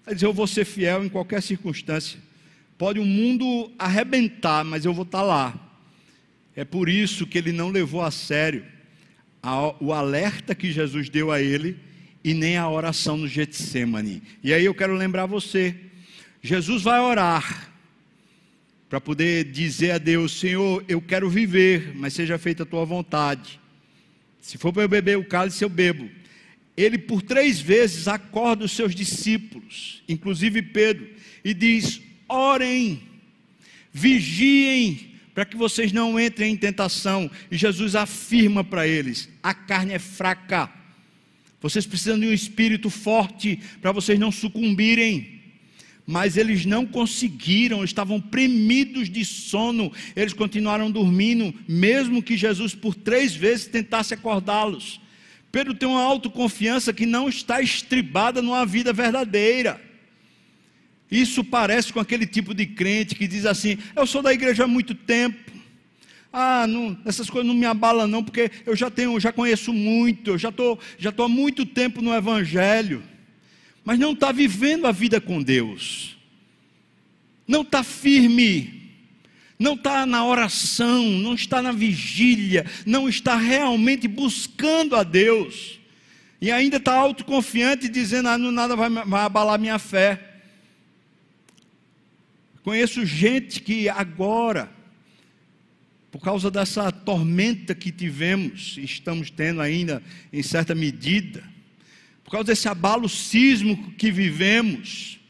Quer 0.06 0.14
dizer, 0.14 0.24
eu 0.24 0.32
vou 0.32 0.46
ser 0.46 0.64
fiel 0.64 1.04
em 1.04 1.10
qualquer 1.10 1.42
circunstância. 1.42 2.18
Pode 2.78 2.98
o 2.98 3.04
mundo 3.04 3.70
arrebentar, 3.78 4.64
mas 4.64 4.86
eu 4.86 4.94
vou 4.94 5.04
estar 5.04 5.20
lá. 5.20 5.60
É 6.56 6.64
por 6.64 6.88
isso 6.88 7.26
que 7.26 7.36
ele 7.36 7.52
não 7.52 7.68
levou 7.68 8.00
a 8.00 8.10
sério 8.10 8.72
o 9.80 9.92
alerta 9.92 10.54
que 10.54 10.72
Jesus 10.72 11.08
deu 11.08 11.30
a 11.30 11.40
ele 11.40 11.76
e 12.22 12.32
nem 12.32 12.56
a 12.56 12.68
oração 12.68 13.18
no 13.18 13.28
Getsemane. 13.28 14.22
E 14.42 14.54
aí 14.54 14.64
eu 14.64 14.74
quero 14.74 14.94
lembrar 14.94 15.26
você, 15.26 15.74
Jesus 16.42 16.82
vai 16.82 17.00
orar 17.00 17.70
para 18.88 19.00
poder 19.00 19.44
dizer 19.44 19.92
a 19.92 19.98
Deus: 19.98 20.38
Senhor, 20.38 20.84
eu 20.88 21.00
quero 21.00 21.28
viver, 21.28 21.94
mas 21.94 22.14
seja 22.14 22.38
feita 22.38 22.62
a 22.62 22.66
tua 22.66 22.84
vontade. 22.84 23.60
Se 24.40 24.56
for 24.56 24.72
para 24.72 24.82
eu 24.82 24.88
beber 24.88 25.18
o 25.18 25.24
cálice, 25.24 25.64
eu 25.64 25.68
bebo. 25.68 26.08
Ele 26.76 26.98
por 26.98 27.22
três 27.22 27.60
vezes 27.60 28.08
acorda 28.08 28.64
os 28.64 28.72
seus 28.72 28.94
discípulos, 28.94 30.02
inclusive 30.08 30.60
Pedro, 30.62 31.08
e 31.44 31.52
diz: 31.52 32.00
orem, 32.28 33.02
vigiem, 33.92 35.13
para 35.34 35.44
que 35.44 35.56
vocês 35.56 35.92
não 35.92 36.18
entrem 36.18 36.52
em 36.52 36.56
tentação. 36.56 37.30
E 37.50 37.56
Jesus 37.56 37.96
afirma 37.96 38.62
para 38.62 38.86
eles: 38.86 39.28
a 39.42 39.52
carne 39.52 39.92
é 39.92 39.98
fraca 39.98 40.70
vocês 41.64 41.86
precisam 41.86 42.20
de 42.20 42.26
um 42.26 42.32
espírito 42.34 42.90
forte 42.90 43.58
para 43.80 43.90
vocês 43.90 44.18
não 44.18 44.30
sucumbirem. 44.30 45.40
Mas 46.06 46.36
eles 46.36 46.66
não 46.66 46.84
conseguiram, 46.84 47.82
estavam 47.82 48.20
premidos 48.20 49.08
de 49.08 49.24
sono, 49.24 49.90
eles 50.14 50.34
continuaram 50.34 50.90
dormindo, 50.90 51.54
mesmo 51.66 52.22
que 52.22 52.36
Jesus 52.36 52.74
por 52.74 52.94
três 52.94 53.34
vezes 53.34 53.66
tentasse 53.66 54.12
acordá-los. 54.12 55.00
Pedro 55.50 55.72
tem 55.72 55.88
uma 55.88 56.02
autoconfiança 56.02 56.92
que 56.92 57.06
não 57.06 57.30
está 57.30 57.62
estribada 57.62 58.42
numa 58.42 58.66
vida 58.66 58.92
verdadeira. 58.92 59.80
Isso 61.10 61.44
parece 61.44 61.92
com 61.92 62.00
aquele 62.00 62.26
tipo 62.26 62.54
de 62.54 62.66
crente 62.66 63.14
que 63.14 63.26
diz 63.26 63.46
assim: 63.46 63.78
Eu 63.94 64.06
sou 64.06 64.22
da 64.22 64.32
igreja 64.32 64.64
há 64.64 64.66
muito 64.66 64.94
tempo, 64.94 65.52
ah, 66.36 66.66
não, 66.66 66.98
essas 67.04 67.30
coisas 67.30 67.46
não 67.46 67.54
me 67.54 67.64
abalam 67.64 68.08
não, 68.08 68.24
porque 68.24 68.50
eu 68.66 68.74
já 68.74 68.90
tenho, 68.90 69.20
já 69.20 69.30
conheço 69.30 69.72
muito, 69.72 70.32
eu 70.32 70.38
já 70.38 70.48
estou 70.48 70.80
já 70.98 71.12
tô 71.12 71.22
há 71.22 71.28
muito 71.28 71.64
tempo 71.64 72.02
no 72.02 72.12
Evangelho, 72.12 73.04
mas 73.84 74.00
não 74.00 74.14
está 74.14 74.32
vivendo 74.32 74.88
a 74.88 74.90
vida 74.90 75.20
com 75.20 75.40
Deus, 75.40 76.16
não 77.46 77.62
está 77.62 77.84
firme, 77.84 78.90
não 79.56 79.74
está 79.74 80.04
na 80.04 80.26
oração, 80.26 81.04
não 81.04 81.34
está 81.34 81.62
na 81.62 81.70
vigília, 81.70 82.66
não 82.84 83.08
está 83.08 83.36
realmente 83.36 84.08
buscando 84.08 84.96
a 84.96 85.04
Deus, 85.04 85.78
e 86.40 86.50
ainda 86.50 86.78
está 86.78 86.94
autoconfiante, 86.94 87.88
dizendo: 87.88 88.28
ah, 88.28 88.36
não, 88.36 88.50
nada 88.50 88.74
vai, 88.74 88.90
vai 88.90 89.22
abalar 89.22 89.58
minha 89.58 89.78
fé. 89.78 90.33
Conheço 92.64 93.04
gente 93.04 93.60
que 93.60 93.90
agora, 93.90 94.72
por 96.10 96.18
causa 96.18 96.50
dessa 96.50 96.90
tormenta 96.90 97.74
que 97.74 97.92
tivemos, 97.92 98.78
estamos 98.78 99.30
tendo 99.30 99.60
ainda 99.60 100.02
em 100.32 100.42
certa 100.42 100.74
medida, 100.74 101.44
por 102.24 102.30
causa 102.30 102.46
desse 102.46 102.66
abalo 102.66 103.06
sísmico 103.06 103.90
que 103.92 104.10
vivemos, 104.10 105.20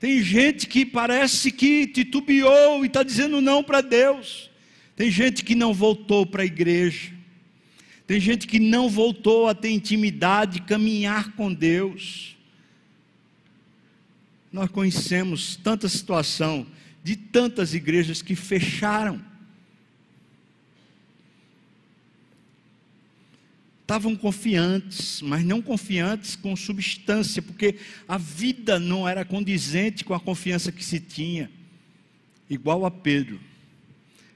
tem 0.00 0.20
gente 0.24 0.66
que 0.66 0.84
parece 0.84 1.52
que 1.52 1.86
titubeou 1.86 2.82
e 2.82 2.88
está 2.88 3.04
dizendo 3.04 3.40
não 3.40 3.62
para 3.62 3.80
Deus, 3.80 4.50
tem 4.96 5.08
gente 5.08 5.44
que 5.44 5.54
não 5.54 5.72
voltou 5.72 6.26
para 6.26 6.42
a 6.42 6.46
igreja, 6.46 7.12
tem 8.08 8.18
gente 8.18 8.44
que 8.44 8.58
não 8.58 8.88
voltou 8.88 9.48
a 9.48 9.54
ter 9.54 9.70
intimidade, 9.70 10.62
caminhar 10.62 11.30
com 11.36 11.54
Deus. 11.54 12.31
Nós 14.52 14.70
conhecemos 14.70 15.56
tanta 15.56 15.88
situação 15.88 16.66
de 17.02 17.16
tantas 17.16 17.74
igrejas 17.74 18.20
que 18.22 18.36
fecharam 18.36 19.32
estavam 23.92 24.16
confiantes, 24.16 25.20
mas 25.20 25.44
não 25.44 25.60
confiantes 25.60 26.34
com 26.34 26.56
substância, 26.56 27.42
porque 27.42 27.76
a 28.08 28.16
vida 28.16 28.80
não 28.80 29.06
era 29.06 29.22
condizente 29.22 30.02
com 30.02 30.14
a 30.14 30.20
confiança 30.20 30.72
que 30.72 30.82
se 30.82 30.98
tinha, 30.98 31.50
igual 32.48 32.86
a 32.86 32.90
Pedro. 32.90 33.38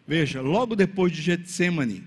Veja, 0.07 0.43
logo 0.43 0.77
depois 0.77 1.11
de 1.11 1.23
Getsemane, 1.23 2.05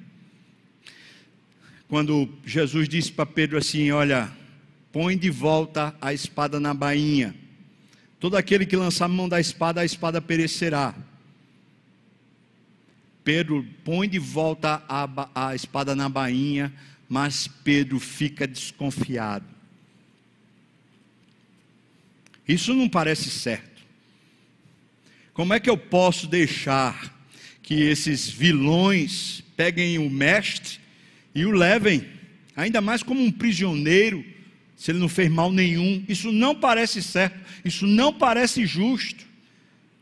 quando 1.88 2.30
Jesus 2.46 2.88
disse 2.88 3.12
para 3.12 3.26
Pedro 3.26 3.58
assim: 3.58 3.90
Olha, 3.90 4.32
põe 4.92 5.18
de 5.18 5.32
volta 5.32 5.96
a 6.00 6.14
espada 6.14 6.60
na 6.60 6.72
bainha. 6.72 7.34
Todo 8.20 8.36
aquele 8.36 8.66
que 8.66 8.76
lançar 8.76 9.06
a 9.06 9.08
mão 9.08 9.30
da 9.30 9.40
espada, 9.40 9.82
a 9.82 9.86
espada 9.86 10.22
perecerá. 10.22 10.94
Pedro 13.24 13.66
põe 13.84 14.10
de 14.10 14.20
volta 14.20 14.84
a, 14.90 15.50
a 15.50 15.56
espada 15.56 15.96
na 15.96 16.10
bainha, 16.10 16.74
mas 17.08 17.48
Pedro 17.48 18.00
fica 18.00 18.48
desconfiado. 18.48 19.46
Isso 22.48 22.74
não 22.74 22.90
parece 22.90 23.30
certo. 23.30 23.82
Como 25.34 25.54
é 25.54 25.60
que 25.60 25.70
eu 25.70 25.78
posso 25.78 26.28
deixar 26.28 27.16
que 27.62 27.76
esses 27.76 28.28
vilões 28.28 29.44
peguem 29.56 30.00
o 30.00 30.10
mestre 30.10 30.80
e 31.36 31.46
o 31.46 31.52
levem, 31.52 32.06
ainda 32.56 32.82
mais 32.82 33.04
como 33.04 33.22
um 33.22 33.32
prisioneiro, 33.32 34.26
se 34.80 34.92
ele 34.92 35.00
não 35.00 35.10
fez 35.10 35.30
mal 35.30 35.52
nenhum? 35.52 36.02
Isso 36.08 36.32
não 36.32 36.56
parece 36.56 37.04
certo, 37.04 37.38
isso 37.66 37.86
não 37.86 38.14
parece 38.14 38.66
justo. 38.66 39.26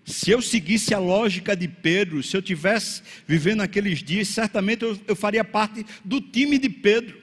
Se 0.05 0.29
eu 0.29 0.39
seguisse 0.39 0.93
a 0.93 0.99
lógica 0.99 1.55
de 1.55 1.67
Pedro, 1.67 2.21
se 2.21 2.37
eu 2.37 2.43
tivesse 2.43 3.01
vivendo 3.27 3.61
aqueles 3.61 4.03
dias, 4.03 4.27
certamente 4.27 4.83
eu, 4.83 4.97
eu, 5.07 5.15
faria 5.15 5.43
parte 5.43 5.83
do 6.05 6.21
time 6.21 6.59
de 6.59 6.69
Pedro. 6.69 7.19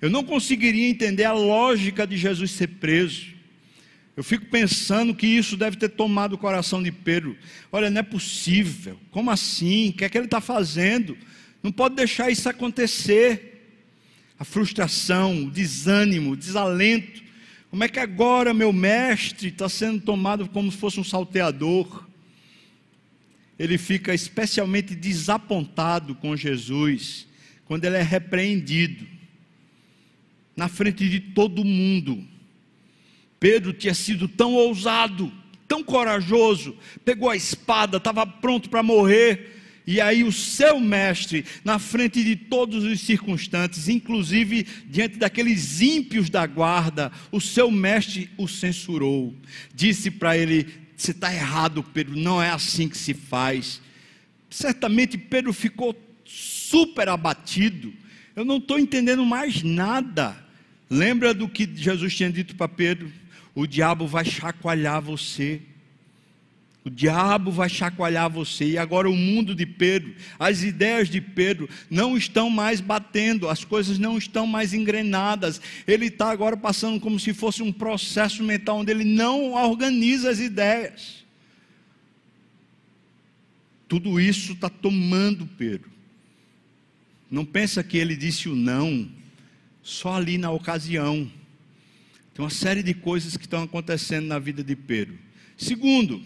Eu 0.00 0.08
não 0.08 0.24
conseguiria 0.24 0.88
entender 0.88 1.24
a 1.24 1.34
lógica 1.34 2.06
de 2.06 2.16
Jesus 2.16 2.52
ser 2.52 2.68
preso. 2.68 3.26
Eu 4.16 4.24
fico 4.24 4.46
pensando 4.46 5.14
que 5.14 5.26
isso 5.26 5.58
deve 5.58 5.76
ter 5.76 5.90
tomado 5.90 6.32
o 6.32 6.38
coração 6.38 6.82
de 6.82 6.90
Pedro. 6.90 7.36
Olha, 7.70 7.90
não 7.90 8.00
é 8.00 8.02
possível. 8.02 8.98
Como 9.10 9.30
assim? 9.30 9.90
O 9.90 9.92
que 9.92 10.06
é 10.06 10.08
que 10.08 10.16
ele 10.16 10.24
está 10.24 10.40
fazendo? 10.40 11.18
Não 11.62 11.70
pode 11.70 11.96
deixar 11.96 12.30
isso 12.30 12.48
acontecer. 12.48 13.53
A 14.38 14.44
frustração, 14.44 15.44
o 15.44 15.50
desânimo, 15.50 16.32
o 16.32 16.36
desalento. 16.36 17.22
Como 17.70 17.84
é 17.84 17.88
que 17.88 17.98
agora 17.98 18.54
meu 18.54 18.72
mestre 18.72 19.48
está 19.48 19.68
sendo 19.68 20.00
tomado 20.00 20.48
como 20.48 20.70
se 20.70 20.78
fosse 20.78 21.00
um 21.00 21.04
salteador? 21.04 22.04
ele 23.58 23.78
fica 23.78 24.12
especialmente 24.12 24.94
desapontado 24.94 26.14
com 26.14 26.36
Jesus 26.36 27.26
quando 27.64 27.84
ele 27.84 27.96
é 27.96 28.02
repreendido 28.02 29.06
na 30.56 30.68
frente 30.68 31.08
de 31.08 31.20
todo 31.20 31.64
mundo. 31.64 32.24
Pedro 33.40 33.72
tinha 33.72 33.94
sido 33.94 34.28
tão 34.28 34.54
ousado, 34.54 35.32
tão 35.66 35.82
corajoso, 35.82 36.76
pegou 37.04 37.30
a 37.30 37.36
espada, 37.36 37.96
estava 37.96 38.26
pronto 38.26 38.68
para 38.68 38.82
morrer. 38.82 39.53
E 39.86 40.00
aí 40.00 40.24
o 40.24 40.32
seu 40.32 40.80
mestre, 40.80 41.44
na 41.62 41.78
frente 41.78 42.24
de 42.24 42.36
todos 42.36 42.84
os 42.84 43.00
circunstantes, 43.00 43.88
inclusive 43.88 44.66
diante 44.86 45.18
daqueles 45.18 45.80
ímpios 45.80 46.30
da 46.30 46.46
guarda, 46.46 47.12
o 47.30 47.40
seu 47.40 47.70
mestre 47.70 48.30
o 48.38 48.48
censurou. 48.48 49.34
Disse 49.74 50.10
para 50.10 50.38
ele: 50.38 50.66
você 50.96 51.10
está 51.10 51.32
errado, 51.32 51.82
Pedro, 51.82 52.16
não 52.16 52.42
é 52.42 52.50
assim 52.50 52.88
que 52.88 52.96
se 52.96 53.12
faz. 53.12 53.80
Certamente 54.48 55.18
Pedro 55.18 55.52
ficou 55.52 55.94
super 56.24 57.08
abatido. 57.08 57.92
Eu 58.34 58.44
não 58.44 58.58
estou 58.58 58.78
entendendo 58.78 59.24
mais 59.24 59.62
nada. 59.62 60.36
Lembra 60.88 61.34
do 61.34 61.48
que 61.48 61.68
Jesus 61.74 62.14
tinha 62.14 62.30
dito 62.30 62.54
para 62.54 62.68
Pedro? 62.68 63.12
O 63.54 63.66
diabo 63.66 64.06
vai 64.06 64.24
chacoalhar 64.24 65.02
você. 65.02 65.60
O 66.84 66.90
diabo 66.90 67.50
vai 67.50 67.68
chacoalhar 67.68 68.28
você. 68.28 68.72
E 68.72 68.78
agora 68.78 69.08
o 69.08 69.16
mundo 69.16 69.54
de 69.54 69.64
Pedro, 69.64 70.14
as 70.38 70.62
ideias 70.62 71.08
de 71.08 71.18
Pedro 71.18 71.66
não 71.88 72.14
estão 72.14 72.50
mais 72.50 72.78
batendo, 72.80 73.48
as 73.48 73.64
coisas 73.64 73.98
não 73.98 74.18
estão 74.18 74.46
mais 74.46 74.74
engrenadas. 74.74 75.62
Ele 75.86 76.06
está 76.06 76.30
agora 76.30 76.58
passando 76.58 77.00
como 77.00 77.18
se 77.18 77.32
fosse 77.32 77.62
um 77.62 77.72
processo 77.72 78.44
mental 78.44 78.80
onde 78.80 78.90
ele 78.90 79.04
não 79.04 79.54
organiza 79.54 80.28
as 80.28 80.40
ideias. 80.40 81.24
Tudo 83.88 84.20
isso 84.20 84.52
está 84.52 84.68
tomando 84.68 85.46
Pedro. 85.46 85.90
Não 87.30 87.46
pensa 87.46 87.82
que 87.82 87.96
ele 87.96 88.14
disse 88.14 88.48
o 88.48 88.54
não 88.54 89.08
só 89.82 90.16
ali 90.16 90.36
na 90.36 90.50
ocasião. 90.50 91.30
Tem 92.34 92.44
uma 92.44 92.50
série 92.50 92.82
de 92.82 92.92
coisas 92.92 93.38
que 93.38 93.44
estão 93.44 93.62
acontecendo 93.62 94.26
na 94.26 94.38
vida 94.38 94.62
de 94.62 94.76
Pedro. 94.76 95.18
Segundo, 95.56 96.22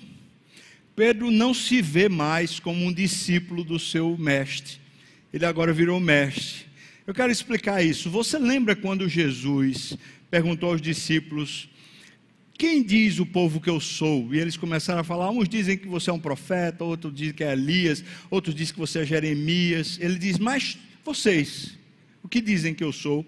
Pedro 0.98 1.30
não 1.30 1.54
se 1.54 1.80
vê 1.80 2.08
mais 2.08 2.58
como 2.58 2.84
um 2.84 2.92
discípulo 2.92 3.62
do 3.62 3.78
seu 3.78 4.18
mestre, 4.18 4.80
ele 5.32 5.46
agora 5.46 5.72
virou 5.72 6.00
mestre. 6.00 6.66
Eu 7.06 7.14
quero 7.14 7.30
explicar 7.30 7.80
isso. 7.80 8.10
Você 8.10 8.36
lembra 8.36 8.74
quando 8.74 9.08
Jesus 9.08 9.96
perguntou 10.28 10.72
aos 10.72 10.82
discípulos: 10.82 11.68
Quem 12.58 12.82
diz 12.82 13.20
o 13.20 13.24
povo 13.24 13.60
que 13.60 13.70
eu 13.70 13.78
sou? 13.78 14.34
E 14.34 14.40
eles 14.40 14.56
começaram 14.56 15.02
a 15.02 15.04
falar: 15.04 15.30
uns 15.30 15.48
dizem 15.48 15.78
que 15.78 15.86
você 15.86 16.10
é 16.10 16.12
um 16.12 16.18
profeta, 16.18 16.82
outros 16.82 17.14
dizem 17.14 17.32
que 17.32 17.44
é 17.44 17.52
Elias, 17.52 18.02
outros 18.28 18.52
dizem 18.52 18.74
que 18.74 18.80
você 18.80 18.98
é 18.98 19.06
Jeremias. 19.06 20.00
Ele 20.00 20.18
diz: 20.18 20.36
Mas 20.36 20.76
vocês, 21.04 21.78
o 22.24 22.28
que 22.28 22.40
dizem 22.40 22.74
que 22.74 22.82
eu 22.82 22.92
sou? 22.92 23.24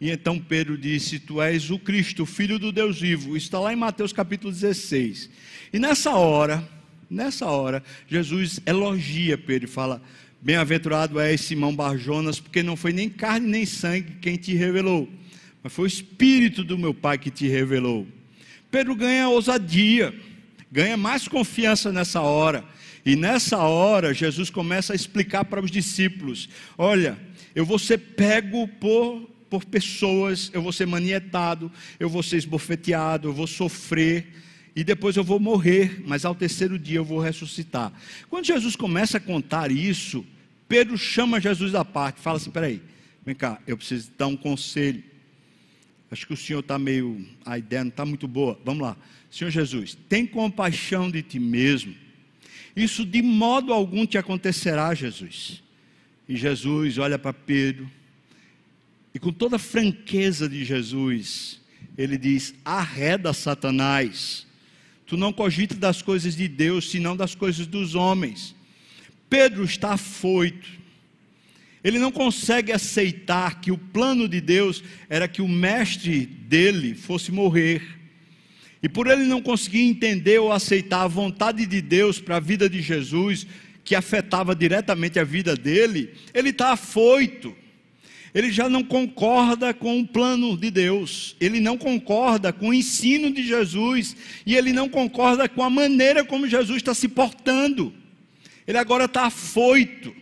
E 0.00 0.10
então 0.10 0.38
Pedro 0.38 0.78
disse: 0.78 1.18
Tu 1.18 1.42
és 1.42 1.72
o 1.72 1.78
Cristo, 1.80 2.24
Filho 2.24 2.56
do 2.56 2.70
Deus 2.70 3.00
vivo. 3.00 3.36
Isso 3.36 3.46
está 3.46 3.58
lá 3.58 3.72
em 3.72 3.76
Mateus 3.76 4.12
capítulo 4.12 4.52
16. 4.52 5.28
E 5.72 5.78
nessa 5.80 6.12
hora, 6.12 6.78
nessa 7.10 7.46
hora, 7.46 7.82
Jesus 8.06 8.60
elogia 8.64 9.36
Pedro 9.36 9.68
e 9.68 9.70
fala: 9.70 10.00
Bem-aventurado 10.40 11.18
és 11.18 11.40
Simão 11.40 11.74
Barjonas, 11.74 12.38
porque 12.38 12.62
não 12.62 12.76
foi 12.76 12.92
nem 12.92 13.08
carne 13.08 13.48
nem 13.48 13.66
sangue 13.66 14.16
quem 14.20 14.36
te 14.36 14.54
revelou, 14.54 15.08
mas 15.62 15.72
foi 15.72 15.84
o 15.84 15.86
Espírito 15.86 16.62
do 16.62 16.78
meu 16.78 16.94
Pai 16.94 17.18
que 17.18 17.30
te 17.30 17.48
revelou. 17.48 18.06
Pedro 18.70 18.94
ganha 18.94 19.28
ousadia, 19.28 20.14
ganha 20.70 20.96
mais 20.96 21.26
confiança 21.26 21.90
nessa 21.90 22.20
hora. 22.20 22.64
E 23.04 23.16
nessa 23.16 23.58
hora, 23.58 24.14
Jesus 24.14 24.50
começa 24.50 24.92
a 24.92 24.96
explicar 24.96 25.44
para 25.44 25.62
os 25.62 25.70
discípulos: 25.70 26.48
Olha, 26.78 27.18
eu 27.54 27.66
vou 27.66 27.78
ser 27.78 27.98
pego 27.98 28.68
por 28.68 29.28
por 29.50 29.64
pessoas, 29.64 30.48
eu 30.54 30.62
vou 30.62 30.72
ser 30.72 30.86
manietado, 30.86 31.72
eu 31.98 32.08
vou 32.08 32.22
ser 32.22 32.36
esbofeteado, 32.36 33.28
eu 33.28 33.32
vou 33.32 33.48
sofrer 33.48 34.28
e 34.74 34.84
depois 34.84 35.16
eu 35.16 35.24
vou 35.24 35.40
morrer, 35.40 36.02
mas 36.06 36.24
ao 36.24 36.34
terceiro 36.34 36.78
dia 36.78 36.98
eu 36.98 37.04
vou 37.04 37.18
ressuscitar. 37.18 37.92
Quando 38.28 38.46
Jesus 38.46 38.76
começa 38.76 39.18
a 39.18 39.20
contar 39.20 39.70
isso, 39.70 40.24
Pedro 40.68 40.96
chama 40.96 41.40
Jesus 41.40 41.72
da 41.72 41.84
parte, 41.84 42.20
fala 42.20 42.36
assim: 42.36 42.50
peraí, 42.50 42.80
vem 43.24 43.34
cá, 43.34 43.60
eu 43.66 43.76
preciso 43.76 44.10
dar 44.16 44.26
um 44.26 44.36
conselho. 44.36 45.02
Acho 46.10 46.26
que 46.26 46.34
o 46.34 46.36
senhor 46.36 46.60
está 46.60 46.78
meio, 46.78 47.24
a 47.44 47.56
ideia 47.56 47.84
não 47.84 47.90
está 47.90 48.04
muito 48.04 48.26
boa. 48.26 48.58
Vamos 48.64 48.82
lá, 48.82 48.96
Senhor 49.30 49.50
Jesus, 49.50 49.96
tem 50.08 50.26
compaixão 50.26 51.10
de 51.10 51.22
ti 51.22 51.38
mesmo. 51.38 51.94
Isso 52.74 53.04
de 53.04 53.22
modo 53.22 53.72
algum 53.72 54.04
te 54.04 54.18
acontecerá, 54.18 54.92
Jesus. 54.94 55.62
E 56.28 56.36
Jesus 56.36 56.98
olha 56.98 57.18
para 57.18 57.32
Pedro 57.32 57.88
e 59.14 59.18
com 59.18 59.32
toda 59.32 59.56
a 59.56 59.58
franqueza 59.58 60.48
de 60.48 60.64
Jesus, 60.64 61.60
ele 61.96 62.16
diz: 62.16 62.54
arreda 62.64 63.32
Satanás, 63.32 64.46
tu 65.10 65.16
não 65.16 65.32
cogitas 65.32 65.76
das 65.76 66.00
coisas 66.00 66.36
de 66.36 66.46
Deus, 66.46 66.88
senão 66.88 67.16
das 67.16 67.34
coisas 67.34 67.66
dos 67.66 67.96
homens. 67.96 68.54
Pedro 69.28 69.64
está 69.64 69.94
afoito, 69.94 70.68
ele 71.82 71.98
não 71.98 72.12
consegue 72.12 72.70
aceitar 72.70 73.60
que 73.60 73.72
o 73.72 73.76
plano 73.76 74.28
de 74.28 74.40
Deus 74.40 74.84
era 75.08 75.26
que 75.26 75.42
o 75.42 75.48
mestre 75.48 76.26
dele 76.26 76.94
fosse 76.94 77.32
morrer. 77.32 77.82
E 78.80 78.88
por 78.88 79.08
ele 79.08 79.24
não 79.24 79.42
conseguir 79.42 79.80
entender 79.80 80.38
ou 80.38 80.52
aceitar 80.52 81.02
a 81.02 81.08
vontade 81.08 81.66
de 81.66 81.82
Deus 81.82 82.20
para 82.20 82.36
a 82.36 82.40
vida 82.40 82.70
de 82.70 82.80
Jesus, 82.80 83.48
que 83.82 83.96
afetava 83.96 84.54
diretamente 84.54 85.18
a 85.18 85.24
vida 85.24 85.56
dele, 85.56 86.14
ele 86.32 86.50
está 86.50 86.74
afoito 86.74 87.52
ele 88.34 88.52
já 88.52 88.68
não 88.68 88.82
concorda 88.82 89.74
com 89.74 90.00
o 90.00 90.06
plano 90.06 90.56
de 90.56 90.70
Deus, 90.70 91.36
ele 91.40 91.60
não 91.60 91.76
concorda 91.76 92.52
com 92.52 92.68
o 92.68 92.74
ensino 92.74 93.30
de 93.30 93.42
Jesus, 93.46 94.16
e 94.46 94.56
ele 94.56 94.72
não 94.72 94.88
concorda 94.88 95.48
com 95.48 95.62
a 95.62 95.70
maneira 95.70 96.24
como 96.24 96.48
Jesus 96.48 96.78
está 96.78 96.94
se 96.94 97.08
portando. 97.08 97.92
Ele 98.66 98.78
agora 98.78 99.06
está 99.06 99.26
afoito, 99.26 100.14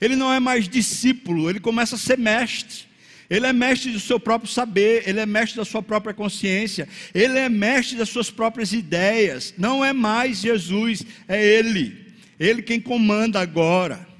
ele 0.00 0.16
não 0.16 0.32
é 0.32 0.40
mais 0.40 0.68
discípulo, 0.68 1.48
ele 1.48 1.60
começa 1.60 1.94
a 1.94 1.98
ser 1.98 2.18
mestre. 2.18 2.92
Ele 3.30 3.46
é 3.46 3.52
mestre 3.52 3.90
do 3.90 4.00
seu 4.00 4.20
próprio 4.20 4.50
saber, 4.50 5.08
ele 5.08 5.18
é 5.18 5.24
mestre 5.24 5.56
da 5.56 5.64
sua 5.64 5.82
própria 5.82 6.12
consciência, 6.12 6.86
ele 7.14 7.38
é 7.38 7.48
mestre 7.48 7.96
das 7.96 8.10
suas 8.10 8.30
próprias 8.30 8.74
ideias. 8.74 9.54
Não 9.56 9.82
é 9.82 9.94
mais 9.94 10.40
Jesus, 10.40 11.02
é 11.26 11.42
ele. 11.42 12.12
Ele 12.38 12.60
quem 12.60 12.78
comanda 12.78 13.40
agora. 13.40 14.11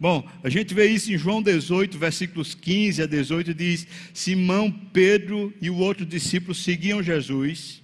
Bom, 0.00 0.24
a 0.44 0.48
gente 0.48 0.74
vê 0.74 0.86
isso 0.86 1.12
em 1.12 1.18
João 1.18 1.42
18, 1.42 1.98
versículos 1.98 2.54
15 2.54 3.02
a 3.02 3.06
18, 3.06 3.52
diz: 3.52 3.84
Simão, 4.14 4.70
Pedro 4.70 5.52
e 5.60 5.68
o 5.68 5.76
outro 5.76 6.06
discípulo 6.06 6.54
seguiam 6.54 7.02
Jesus. 7.02 7.82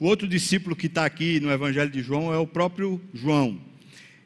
O 0.00 0.06
outro 0.06 0.26
discípulo 0.26 0.74
que 0.74 0.86
está 0.86 1.04
aqui 1.04 1.40
no 1.40 1.52
Evangelho 1.52 1.90
de 1.90 2.02
João 2.02 2.32
é 2.32 2.38
o 2.38 2.46
próprio 2.46 2.98
João. 3.12 3.60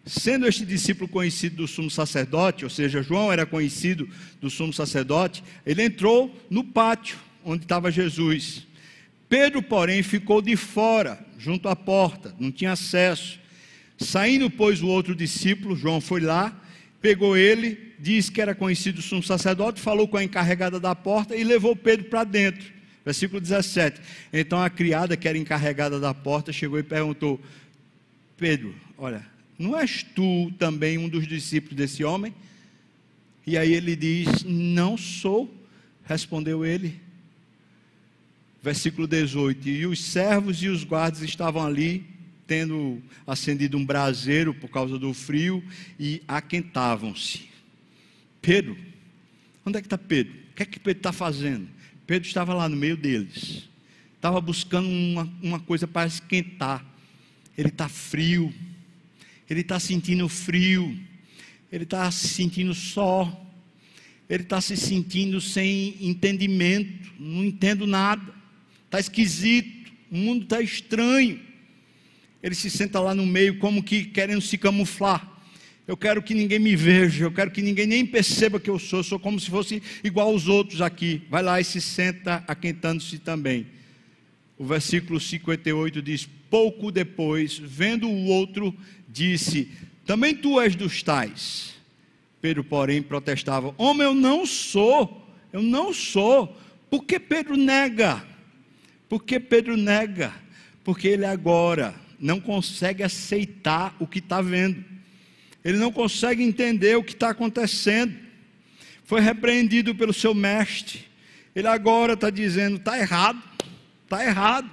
Sendo 0.06 0.46
este 0.46 0.64
discípulo 0.64 1.08
conhecido 1.08 1.56
do 1.56 1.66
sumo 1.66 1.90
sacerdote, 1.90 2.62
ou 2.62 2.70
seja, 2.70 3.02
João 3.02 3.32
era 3.32 3.44
conhecido 3.44 4.08
do 4.40 4.48
sumo 4.48 4.72
sacerdote, 4.72 5.42
ele 5.66 5.82
entrou 5.82 6.32
no 6.48 6.62
pátio 6.62 7.18
onde 7.44 7.64
estava 7.64 7.90
Jesus. 7.90 8.64
Pedro, 9.28 9.60
porém, 9.60 10.04
ficou 10.04 10.40
de 10.40 10.54
fora, 10.54 11.18
junto 11.36 11.68
à 11.68 11.74
porta, 11.74 12.32
não 12.38 12.52
tinha 12.52 12.72
acesso. 12.72 13.40
Saindo, 13.98 14.48
pois, 14.48 14.80
o 14.82 14.86
outro 14.86 15.16
discípulo, 15.16 15.74
João 15.74 16.00
foi 16.00 16.20
lá 16.20 16.56
pegou 17.00 17.36
ele, 17.36 17.94
disse 17.98 18.30
que 18.30 18.40
era 18.40 18.54
conhecido 18.54 19.02
sumo 19.02 19.22
sacerdote, 19.22 19.80
falou 19.80 20.08
com 20.08 20.16
a 20.16 20.24
encarregada 20.24 20.78
da 20.80 20.94
porta 20.94 21.36
e 21.36 21.44
levou 21.44 21.74
Pedro 21.74 22.06
para 22.06 22.24
dentro. 22.24 22.72
Versículo 23.04 23.40
17. 23.40 24.00
Então 24.32 24.62
a 24.62 24.68
criada 24.68 25.16
que 25.16 25.28
era 25.28 25.38
encarregada 25.38 25.98
da 25.98 26.12
porta 26.12 26.52
chegou 26.52 26.78
e 26.78 26.82
perguntou: 26.82 27.40
Pedro, 28.36 28.74
olha, 28.96 29.24
não 29.58 29.78
és 29.78 30.02
tu 30.02 30.52
também 30.58 30.98
um 30.98 31.08
dos 31.08 31.26
discípulos 31.26 31.76
desse 31.76 32.04
homem? 32.04 32.34
E 33.46 33.56
aí 33.56 33.72
ele 33.72 33.96
diz: 33.96 34.44
Não 34.44 34.96
sou, 34.96 35.52
respondeu 36.04 36.64
ele. 36.66 37.00
Versículo 38.62 39.06
18: 39.06 39.68
E 39.68 39.86
os 39.86 40.04
servos 40.04 40.62
e 40.62 40.68
os 40.68 40.84
guardas 40.84 41.22
estavam 41.22 41.64
ali 41.64 42.17
tendo 42.48 43.00
acendido 43.26 43.76
um 43.76 43.84
braseiro 43.84 44.54
por 44.54 44.70
causa 44.70 44.98
do 44.98 45.12
frio 45.12 45.62
e 46.00 46.22
aquentavam-se. 46.26 47.42
Pedro, 48.40 48.76
onde 49.64 49.76
é 49.76 49.80
que 49.82 49.86
está 49.86 49.98
Pedro? 49.98 50.32
O 50.50 50.54
que 50.56 50.62
é 50.62 50.66
que 50.66 50.80
Pedro 50.80 51.00
está 51.00 51.12
fazendo? 51.12 51.68
Pedro 52.06 52.26
estava 52.26 52.54
lá 52.54 52.66
no 52.66 52.74
meio 52.74 52.96
deles, 52.96 53.68
estava 54.16 54.40
buscando 54.40 54.88
uma, 54.88 55.30
uma 55.42 55.60
coisa 55.60 55.86
para 55.86 56.08
esquentar. 56.08 56.84
Ele 57.56 57.68
está 57.68 57.86
frio, 57.86 58.52
ele 59.48 59.60
está 59.60 59.78
sentindo 59.78 60.26
frio, 60.26 60.98
ele 61.70 61.84
está 61.84 62.10
se 62.10 62.28
sentindo 62.28 62.72
só, 62.72 63.46
ele 64.26 64.44
está 64.44 64.58
se 64.60 64.74
sentindo 64.74 65.38
sem 65.38 65.96
entendimento, 66.00 67.12
não 67.18 67.44
entendo 67.44 67.86
nada, 67.86 68.34
está 68.86 68.98
esquisito, 68.98 69.92
o 70.10 70.16
mundo 70.16 70.44
está 70.44 70.62
estranho. 70.62 71.47
Ele 72.42 72.54
se 72.54 72.70
senta 72.70 73.00
lá 73.00 73.14
no 73.14 73.26
meio, 73.26 73.58
como 73.58 73.82
que 73.82 74.04
querendo 74.04 74.40
se 74.40 74.56
camuflar. 74.56 75.38
Eu 75.86 75.96
quero 75.96 76.22
que 76.22 76.34
ninguém 76.34 76.58
me 76.58 76.76
veja, 76.76 77.24
eu 77.24 77.32
quero 77.32 77.50
que 77.50 77.62
ninguém 77.62 77.86
nem 77.86 78.04
perceba 78.04 78.60
que 78.60 78.68
eu 78.68 78.78
sou, 78.78 78.98
eu 78.98 79.04
sou 79.04 79.18
como 79.18 79.40
se 79.40 79.48
fosse 79.48 79.82
igual 80.04 80.28
aos 80.28 80.46
outros 80.46 80.82
aqui. 80.82 81.22
Vai 81.30 81.42
lá 81.42 81.60
e 81.60 81.64
se 81.64 81.80
senta 81.80 82.44
aquentando-se 82.46 83.18
também. 83.18 83.66
O 84.58 84.66
versículo 84.66 85.18
58 85.18 86.02
diz: 86.02 86.28
Pouco 86.50 86.92
depois, 86.92 87.58
vendo 87.58 88.08
o 88.08 88.26
outro, 88.26 88.76
disse: 89.08 89.70
Também 90.04 90.34
tu 90.34 90.60
és 90.60 90.76
dos 90.76 91.02
tais. 91.02 91.74
Pedro, 92.40 92.62
porém, 92.62 93.00
protestava: 93.00 93.74
Homem, 93.78 94.06
eu 94.06 94.14
não 94.14 94.44
sou, 94.44 95.26
eu 95.52 95.62
não 95.62 95.94
sou. 95.94 96.54
Por 96.90 97.04
que 97.04 97.18
Pedro 97.18 97.56
nega? 97.56 98.24
Por 99.08 99.24
que 99.24 99.40
Pedro 99.40 99.76
nega? 99.76 100.34
Porque 100.84 101.08
ele 101.08 101.24
agora 101.24 101.94
não 102.18 102.40
consegue 102.40 103.02
aceitar 103.02 103.94
o 103.98 104.06
que 104.06 104.18
está 104.18 104.40
vendo, 104.40 104.84
ele 105.64 105.78
não 105.78 105.92
consegue 105.92 106.42
entender 106.42 106.96
o 106.96 107.02
que 107.02 107.12
está 107.12 107.30
acontecendo. 107.30 108.14
Foi 109.04 109.20
repreendido 109.20 109.94
pelo 109.94 110.12
seu 110.12 110.34
mestre, 110.34 111.04
ele 111.54 111.66
agora 111.66 112.12
está 112.12 112.30
dizendo: 112.30 112.76
está 112.76 112.98
errado, 112.98 113.42
está 114.04 114.24
errado. 114.24 114.70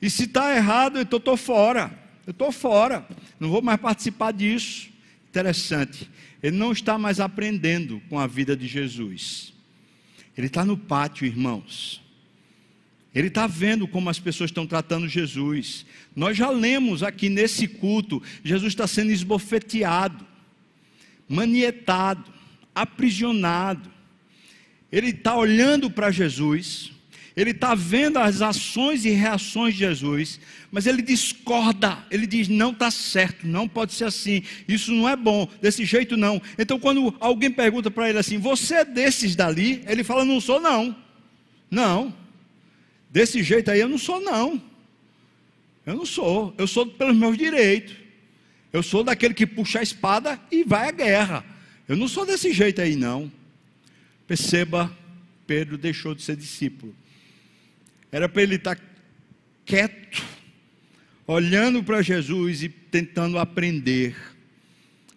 E 0.00 0.10
se 0.10 0.24
está 0.24 0.54
errado, 0.56 0.98
então 0.98 1.18
estou 1.18 1.36
fora, 1.36 1.96
eu 2.26 2.32
estou 2.32 2.50
fora, 2.50 3.06
não 3.38 3.48
vou 3.48 3.62
mais 3.62 3.80
participar 3.80 4.32
disso. 4.32 4.90
Interessante, 5.28 6.10
ele 6.42 6.56
não 6.56 6.72
está 6.72 6.98
mais 6.98 7.20
aprendendo 7.20 8.02
com 8.08 8.18
a 8.18 8.26
vida 8.26 8.56
de 8.56 8.66
Jesus. 8.66 9.52
Ele 10.36 10.46
está 10.46 10.64
no 10.64 10.76
pátio, 10.76 11.26
irmãos. 11.26 12.02
Ele 13.14 13.28
está 13.28 13.46
vendo 13.46 13.86
como 13.86 14.08
as 14.08 14.18
pessoas 14.18 14.50
estão 14.50 14.66
tratando 14.66 15.06
Jesus. 15.06 15.84
Nós 16.16 16.36
já 16.36 16.48
lemos 16.48 17.02
aqui 17.02 17.28
nesse 17.28 17.68
culto, 17.68 18.22
Jesus 18.42 18.72
está 18.72 18.86
sendo 18.86 19.10
esbofeteado, 19.10 20.26
manietado, 21.28 22.32
aprisionado. 22.74 23.90
Ele 24.90 25.10
está 25.10 25.36
olhando 25.36 25.90
para 25.90 26.10
Jesus, 26.10 26.90
ele 27.36 27.50
está 27.50 27.74
vendo 27.74 28.18
as 28.18 28.42
ações 28.42 29.04
e 29.04 29.10
reações 29.10 29.74
de 29.74 29.80
Jesus, 29.80 30.40
mas 30.70 30.86
ele 30.86 31.02
discorda, 31.02 31.98
ele 32.10 32.26
diz: 32.26 32.48
não 32.48 32.72
está 32.72 32.90
certo, 32.90 33.46
não 33.46 33.68
pode 33.68 33.92
ser 33.92 34.04
assim, 34.04 34.42
isso 34.66 34.92
não 34.92 35.08
é 35.08 35.16
bom, 35.16 35.48
desse 35.60 35.84
jeito 35.84 36.16
não. 36.16 36.40
Então, 36.58 36.78
quando 36.78 37.14
alguém 37.20 37.50
pergunta 37.50 37.90
para 37.90 38.08
ele 38.08 38.18
assim: 38.18 38.38
você 38.38 38.76
é 38.76 38.84
desses 38.84 39.36
dali? 39.36 39.82
Ele 39.86 40.04
fala: 40.04 40.24
não 40.24 40.40
sou, 40.40 40.60
não. 40.60 40.96
Não. 41.70 42.21
Desse 43.12 43.42
jeito 43.42 43.70
aí 43.70 43.78
eu 43.78 43.88
não 43.90 43.98
sou, 43.98 44.22
não. 44.22 44.60
Eu 45.84 45.94
não 45.94 46.06
sou. 46.06 46.54
Eu 46.56 46.66
sou 46.66 46.86
pelos 46.86 47.14
meus 47.14 47.36
direitos. 47.36 47.94
Eu 48.72 48.82
sou 48.82 49.04
daquele 49.04 49.34
que 49.34 49.46
puxa 49.46 49.80
a 49.80 49.82
espada 49.82 50.40
e 50.50 50.64
vai 50.64 50.88
à 50.88 50.90
guerra. 50.90 51.44
Eu 51.86 51.94
não 51.94 52.08
sou 52.08 52.24
desse 52.24 52.54
jeito 52.54 52.80
aí, 52.80 52.96
não. 52.96 53.30
Perceba, 54.26 54.90
Pedro 55.46 55.76
deixou 55.76 56.14
de 56.14 56.22
ser 56.22 56.36
discípulo. 56.36 56.94
Era 58.10 58.30
para 58.30 58.42
ele 58.42 58.54
estar 58.54 58.80
quieto, 59.66 60.24
olhando 61.26 61.84
para 61.84 62.00
Jesus 62.00 62.62
e 62.62 62.70
tentando 62.70 63.38
aprender. 63.38 64.16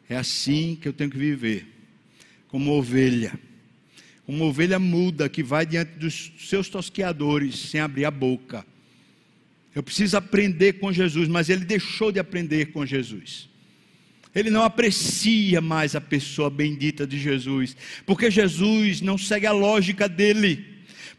É 0.09 0.17
assim 0.17 0.77
que 0.79 0.87
eu 0.87 0.93
tenho 0.93 1.09
que 1.09 1.17
viver, 1.17 1.65
como 2.49 2.71
ovelha. 2.71 3.39
Uma 4.27 4.45
ovelha 4.45 4.79
muda 4.79 5.29
que 5.29 5.43
vai 5.43 5.65
diante 5.65 5.99
dos 5.99 6.31
seus 6.39 6.67
tosqueadores 6.67 7.57
sem 7.69 7.79
abrir 7.79 8.05
a 8.05 8.11
boca. 8.11 8.65
Eu 9.73 9.83
preciso 9.83 10.17
aprender 10.17 10.73
com 10.73 10.91
Jesus, 10.91 11.27
mas 11.27 11.49
ele 11.49 11.65
deixou 11.65 12.11
de 12.11 12.19
aprender 12.19 12.67
com 12.67 12.85
Jesus. 12.85 13.49
Ele 14.33 14.49
não 14.49 14.63
aprecia 14.63 15.61
mais 15.61 15.95
a 15.95 16.01
pessoa 16.01 16.49
bendita 16.49 17.05
de 17.05 17.19
Jesus, 17.19 17.75
porque 18.05 18.31
Jesus 18.31 18.99
não 18.99 19.17
segue 19.17 19.45
a 19.45 19.51
lógica 19.51 20.09
dele, 20.09 20.65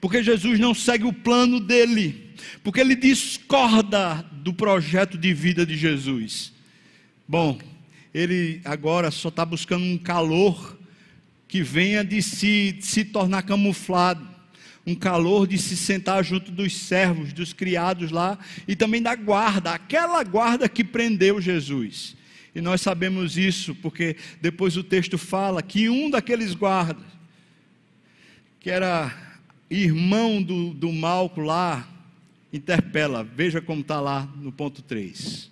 porque 0.01 0.23
Jesus 0.23 0.59
não 0.59 0.75
segue 0.75 1.05
o 1.05 1.13
plano 1.13 1.61
dele, 1.61 2.31
porque 2.63 2.81
ele 2.81 2.95
discorda 2.95 4.23
do 4.33 4.53
projeto 4.53 5.17
de 5.17 5.33
vida 5.33 5.65
de 5.65 5.77
Jesus. 5.77 6.53
Bom, 7.27 7.59
ele 8.13 8.61
agora 8.65 9.11
só 9.11 9.29
está 9.29 9.45
buscando 9.45 9.85
um 9.85 9.99
calor 9.99 10.76
que 11.57 11.63
venha 11.63 12.05
de 12.05 12.21
se, 12.21 12.73
de 12.73 12.85
se 12.85 13.03
tornar 13.03 13.43
camuflado, 13.43 14.29
um 14.87 14.95
calor 14.95 15.47
de 15.47 15.57
se 15.57 15.75
sentar 15.75 16.23
junto 16.23 16.53
dos 16.53 16.77
servos, 16.77 17.33
dos 17.33 17.55
criados 17.55 18.11
lá, 18.11 18.39
e 18.69 18.77
também 18.77 19.01
da 19.01 19.17
guarda, 19.17 19.71
aquela 19.71 20.23
guarda 20.23 20.69
que 20.69 20.85
prendeu 20.85 21.41
Jesus. 21.41 22.15
E 22.55 22.61
nós 22.61 22.83
sabemos 22.83 23.39
isso, 23.39 23.75
porque 23.77 24.17
depois 24.39 24.77
o 24.77 24.85
texto 24.85 25.17
fala 25.17 25.63
que 25.63 25.89
um 25.89 26.11
daqueles 26.11 26.53
guardas, 26.53 27.07
que 28.61 28.69
era 28.69 29.11
irmão 29.71 30.43
do, 30.43 30.75
do 30.75 30.93
Malco 30.93 31.41
lá, 31.41 31.89
interpela, 32.53 33.25
veja 33.25 33.63
como 33.63 33.81
está 33.81 33.99
lá 33.99 34.31
no 34.37 34.53
ponto 34.53 34.83
3. 34.83 35.51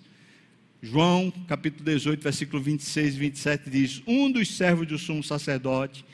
João, 0.85 1.33
capítulo 1.47 1.83
18, 1.83 2.21
versículo 2.21 2.61
26 2.61 3.15
e 3.15 3.17
27 3.17 3.69
diz: 3.71 4.03
Um 4.05 4.31
dos 4.31 4.55
servos 4.55 4.85
do 4.85 4.99
sumo 4.99 5.23
sacerdote, 5.23 6.05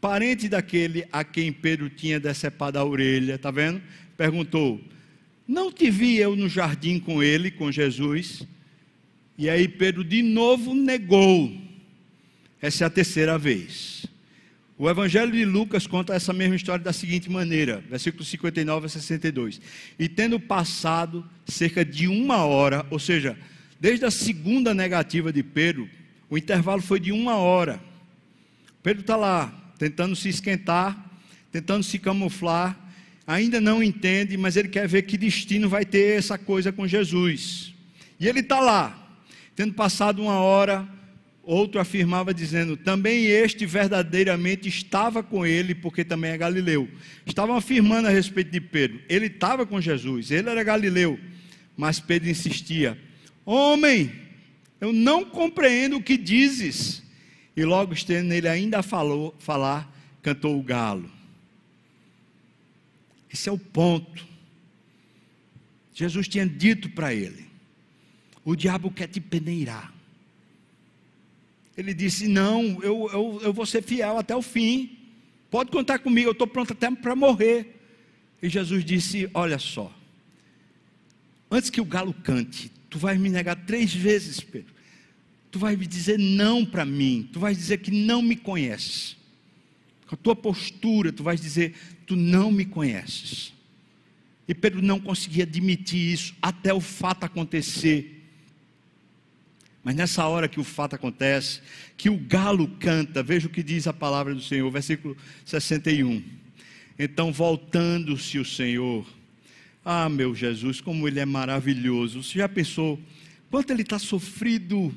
parente 0.00 0.48
daquele 0.48 1.06
a 1.12 1.22
quem 1.22 1.52
Pedro 1.52 1.88
tinha 1.88 2.18
decepado 2.18 2.76
a 2.76 2.84
orelha, 2.84 3.36
está 3.36 3.52
vendo? 3.52 3.80
Perguntou: 4.16 4.80
Não 5.46 5.70
te 5.70 5.88
vi 5.92 6.16
eu 6.16 6.34
no 6.34 6.48
jardim 6.48 6.98
com 6.98 7.22
ele, 7.22 7.52
com 7.52 7.70
Jesus? 7.70 8.44
E 9.38 9.48
aí 9.48 9.68
Pedro 9.68 10.02
de 10.02 10.22
novo 10.22 10.74
negou. 10.74 11.56
Essa 12.60 12.82
é 12.82 12.86
a 12.88 12.90
terceira 12.90 13.38
vez. 13.38 14.06
O 14.76 14.90
Evangelho 14.90 15.30
de 15.30 15.44
Lucas 15.44 15.86
conta 15.86 16.14
essa 16.14 16.32
mesma 16.32 16.56
história 16.56 16.84
da 16.84 16.92
seguinte 16.92 17.30
maneira, 17.30 17.80
versículo 17.88 18.24
59 18.24 18.86
a 18.86 18.88
62. 18.88 19.60
E 19.96 20.08
tendo 20.08 20.40
passado 20.40 21.24
cerca 21.46 21.84
de 21.84 22.08
uma 22.08 22.44
hora, 22.44 22.84
ou 22.90 22.98
seja, 22.98 23.38
Desde 23.78 24.04
a 24.04 24.10
segunda 24.10 24.72
negativa 24.72 25.32
de 25.32 25.42
Pedro, 25.42 25.88
o 26.30 26.38
intervalo 26.38 26.82
foi 26.82 26.98
de 26.98 27.12
uma 27.12 27.36
hora. 27.36 27.80
Pedro 28.82 29.02
está 29.02 29.16
lá, 29.16 29.52
tentando 29.78 30.16
se 30.16 30.28
esquentar, 30.28 31.10
tentando 31.52 31.82
se 31.82 31.98
camuflar, 31.98 32.78
ainda 33.26 33.60
não 33.60 33.82
entende, 33.82 34.36
mas 34.36 34.56
ele 34.56 34.68
quer 34.68 34.86
ver 34.86 35.02
que 35.02 35.18
destino 35.18 35.68
vai 35.68 35.84
ter 35.84 36.18
essa 36.18 36.38
coisa 36.38 36.72
com 36.72 36.86
Jesus. 36.86 37.74
E 38.18 38.26
ele 38.26 38.40
está 38.40 38.60
lá, 38.60 39.18
tendo 39.54 39.74
passado 39.74 40.22
uma 40.22 40.38
hora, 40.38 40.88
outro 41.42 41.80
afirmava 41.80 42.34
dizendo: 42.34 42.76
também 42.76 43.26
este 43.26 43.66
verdadeiramente 43.66 44.68
estava 44.68 45.22
com 45.22 45.46
ele, 45.46 45.74
porque 45.74 46.04
também 46.04 46.32
é 46.32 46.38
galileu. 46.38 46.88
Estavam 47.24 47.56
afirmando 47.56 48.08
a 48.08 48.10
respeito 48.10 48.50
de 48.50 48.60
Pedro: 48.60 49.00
ele 49.08 49.26
estava 49.26 49.64
com 49.64 49.80
Jesus, 49.80 50.30
ele 50.30 50.50
era 50.50 50.62
galileu. 50.62 51.18
Mas 51.76 52.00
Pedro 52.00 52.28
insistia: 52.28 52.98
Homem, 53.46 54.12
eu 54.80 54.92
não 54.92 55.24
compreendo 55.24 55.96
o 55.96 56.02
que 56.02 56.18
dizes. 56.18 57.02
E 57.56 57.64
logo 57.64 57.94
estendo 57.94 58.34
ele 58.34 58.48
ainda 58.48 58.82
falou, 58.82 59.34
falar, 59.38 59.90
cantou 60.20 60.58
o 60.58 60.62
galo. 60.62 61.10
Esse 63.32 63.48
é 63.48 63.52
o 63.52 63.58
ponto. 63.58 64.26
Jesus 65.94 66.28
tinha 66.28 66.46
dito 66.46 66.90
para 66.90 67.14
ele: 67.14 67.46
o 68.44 68.54
diabo 68.54 68.90
quer 68.90 69.08
te 69.08 69.20
peneirar. 69.20 69.94
Ele 71.76 71.94
disse: 71.94 72.28
Não, 72.28 72.82
eu, 72.82 73.08
eu, 73.12 73.40
eu 73.42 73.52
vou 73.52 73.64
ser 73.64 73.82
fiel 73.82 74.18
até 74.18 74.34
o 74.34 74.42
fim. 74.42 74.98
Pode 75.50 75.70
contar 75.70 75.98
comigo, 75.98 76.28
eu 76.28 76.32
estou 76.32 76.46
pronto 76.46 76.72
até 76.72 76.90
para 76.90 77.14
morrer. 77.14 77.80
E 78.42 78.48
Jesus 78.48 78.84
disse: 78.84 79.30
Olha 79.32 79.58
só, 79.58 79.92
antes 81.50 81.70
que 81.70 81.80
o 81.80 81.84
galo 81.84 82.12
cante, 82.12 82.70
Tu 82.96 83.00
vais 83.00 83.18
me 83.18 83.28
negar 83.28 83.54
três 83.54 83.92
vezes, 83.92 84.40
Pedro. 84.40 84.72
Tu 85.50 85.58
vais 85.58 85.76
me 85.76 85.86
dizer 85.86 86.18
não 86.18 86.64
para 86.64 86.82
mim. 86.82 87.28
Tu 87.30 87.38
vais 87.38 87.54
dizer 87.54 87.76
que 87.76 87.90
não 87.90 88.22
me 88.22 88.34
conheces. 88.34 89.18
Com 90.06 90.14
a 90.14 90.16
tua 90.16 90.34
postura, 90.34 91.12
tu 91.12 91.22
vais 91.22 91.38
dizer: 91.38 91.74
Tu 92.06 92.16
não 92.16 92.50
me 92.50 92.64
conheces. 92.64 93.52
E 94.48 94.54
Pedro 94.54 94.80
não 94.80 94.98
conseguia 94.98 95.44
admitir 95.44 96.14
isso 96.14 96.34
até 96.40 96.72
o 96.72 96.80
fato 96.80 97.24
acontecer. 97.24 98.26
Mas 99.84 99.94
nessa 99.94 100.24
hora 100.24 100.48
que 100.48 100.58
o 100.58 100.64
fato 100.64 100.96
acontece, 100.96 101.60
que 101.98 102.08
o 102.08 102.16
galo 102.16 102.66
canta, 102.80 103.22
veja 103.22 103.46
o 103.46 103.50
que 103.50 103.62
diz 103.62 103.86
a 103.86 103.92
palavra 103.92 104.34
do 104.34 104.40
Senhor, 104.40 104.70
versículo 104.70 105.14
61. 105.44 106.24
Então, 106.98 107.30
voltando-se 107.30 108.38
o 108.38 108.44
Senhor, 108.44 109.06
ah, 109.88 110.08
meu 110.08 110.34
Jesus, 110.34 110.80
como 110.80 111.06
ele 111.06 111.20
é 111.20 111.24
maravilhoso. 111.24 112.20
Você 112.20 112.40
já 112.40 112.48
pensou 112.48 113.00
quanto 113.48 113.70
ele 113.70 113.82
está 113.82 114.00
sofrido? 114.00 114.92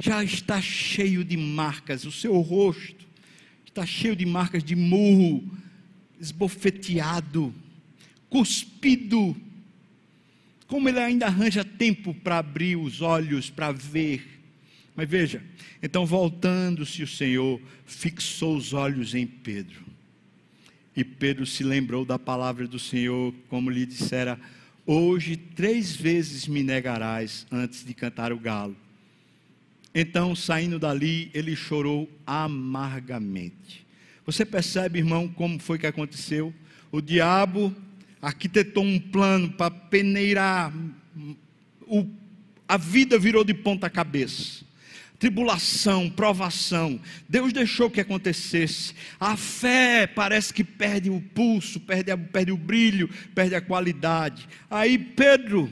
Já 0.00 0.24
está 0.24 0.60
cheio 0.60 1.24
de 1.24 1.36
marcas, 1.36 2.04
o 2.04 2.10
seu 2.10 2.38
rosto 2.40 3.06
está 3.64 3.86
cheio 3.86 4.16
de 4.16 4.26
marcas 4.26 4.64
de 4.64 4.74
murro, 4.74 5.48
esbofeteado, 6.20 7.54
cuspido. 8.28 9.36
Como 10.66 10.88
ele 10.88 10.98
ainda 10.98 11.26
arranja 11.26 11.64
tempo 11.64 12.12
para 12.14 12.38
abrir 12.38 12.74
os 12.74 13.00
olhos, 13.00 13.48
para 13.48 13.70
ver. 13.70 14.40
Mas 14.96 15.08
veja, 15.08 15.40
então 15.80 16.04
voltando-se 16.04 17.00
o 17.04 17.06
Senhor, 17.06 17.60
fixou 17.84 18.56
os 18.56 18.72
olhos 18.72 19.14
em 19.14 19.24
Pedro. 19.24 19.95
E 20.96 21.04
Pedro 21.04 21.44
se 21.44 21.62
lembrou 21.62 22.04
da 22.06 22.18
palavra 22.18 22.66
do 22.66 22.78
Senhor, 22.78 23.34
como 23.48 23.68
lhe 23.68 23.84
dissera: 23.84 24.40
Hoje 24.86 25.36
três 25.36 25.94
vezes 25.94 26.48
me 26.48 26.62
negarás 26.62 27.46
antes 27.52 27.84
de 27.84 27.92
cantar 27.92 28.32
o 28.32 28.38
galo. 28.38 28.74
Então, 29.94 30.34
saindo 30.34 30.78
dali, 30.78 31.30
ele 31.34 31.54
chorou 31.54 32.10
amargamente. 32.26 33.86
Você 34.24 34.44
percebe, 34.44 34.98
irmão, 34.98 35.28
como 35.28 35.58
foi 35.58 35.78
que 35.78 35.86
aconteceu? 35.86 36.52
O 36.90 37.00
diabo 37.00 37.74
arquitetou 38.20 38.82
um 38.82 38.98
plano 38.98 39.52
para 39.52 39.70
peneirar, 39.70 40.72
o, 41.82 42.06
a 42.66 42.76
vida 42.76 43.18
virou 43.18 43.44
de 43.44 43.54
ponta 43.54 43.88
cabeça 43.88 44.65
tribulação, 45.18 46.10
provação. 46.10 47.00
Deus 47.28 47.52
deixou 47.52 47.90
que 47.90 48.00
acontecesse. 48.00 48.94
A 49.18 49.36
fé 49.36 50.06
parece 50.06 50.52
que 50.52 50.64
perde 50.64 51.10
o 51.10 51.20
pulso, 51.20 51.80
perde, 51.80 52.10
a, 52.10 52.18
perde 52.18 52.52
o 52.52 52.56
brilho, 52.56 53.08
perde 53.34 53.54
a 53.54 53.60
qualidade. 53.60 54.48
Aí 54.70 54.98
Pedro, 54.98 55.70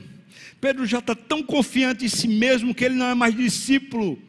Pedro 0.59 0.85
já 0.85 0.99
está 0.99 1.15
tão 1.15 1.43
confiante 1.43 2.05
em 2.05 2.09
si 2.09 2.27
mesmo 2.27 2.73
que 2.73 2.83
ele 2.83 2.95
não 2.95 3.07
é 3.07 3.15
mais 3.15 3.35
discípulo. 3.35 4.19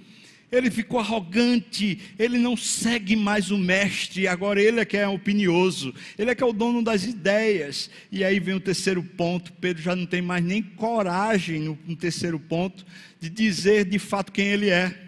Ele 0.51 0.71
ficou 0.71 1.01
arrogante, 1.01 1.99
ele 2.17 2.39
não 2.39 2.57
segue 2.57 3.17
mais 3.17 3.51
o 3.51 3.59
mestre, 3.59 4.29
agora 4.29 4.63
ele 4.63 4.79
é 4.79 4.85
que 4.85 4.97
é 4.97 5.07
opinioso, 5.07 5.93
ele 6.17 6.31
é 6.31 6.37
que 6.37 6.43
é 6.43 6.47
o 6.47 6.53
dono 6.53 6.83
das 6.83 7.05
ideias. 7.05 7.91
E 8.13 8.23
aí 8.23 8.39
vem 8.39 8.55
o 8.55 8.61
terceiro 8.61 9.03
ponto: 9.03 9.53
Pedro 9.55 9.83
já 9.83 9.97
não 9.97 10.07
tem 10.07 10.23
mais 10.23 10.45
nem 10.45 10.63
coragem, 10.63 11.61
no, 11.61 11.79
no 11.85 11.97
terceiro 11.97 12.39
ponto, 12.39 12.87
de 13.21 13.29
dizer 13.29 13.87
de 13.87 13.99
fato 13.99 14.31
quem 14.31 14.47
ele 14.47 14.71
é 14.71 15.06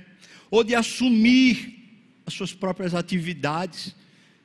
ou 0.51 0.65
de 0.65 0.75
assumir 0.75 1.79
as 2.27 2.35
suas 2.35 2.53
próprias 2.53 2.95
atividades. 2.95 3.95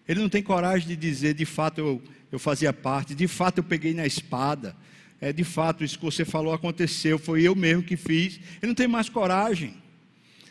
Ele 0.08 0.20
não 0.20 0.30
tem 0.30 0.42
coragem 0.42 0.88
de 0.88 0.96
dizer, 0.96 1.34
de 1.34 1.46
fato 1.46 1.80
eu, 1.80 2.02
eu 2.32 2.40
fazia 2.40 2.74
parte, 2.74 3.14
de 3.16 3.28
fato 3.28 3.60
eu 3.60 3.64
peguei 3.64 3.94
na 3.94 4.06
espada, 4.06 4.76
é, 5.22 5.32
de 5.32 5.44
fato 5.44 5.84
isso 5.84 5.98
que 5.98 6.06
você 6.06 6.26
falou 6.26 6.54
aconteceu, 6.54 7.18
foi 7.18 7.44
eu 7.44 7.56
mesmo 7.56 7.84
que 7.84 7.96
fiz. 7.96 8.40
Ele 8.62 8.68
não 8.68 8.76
tem 8.76 8.88
mais 8.88 9.08
coragem. 9.08 9.76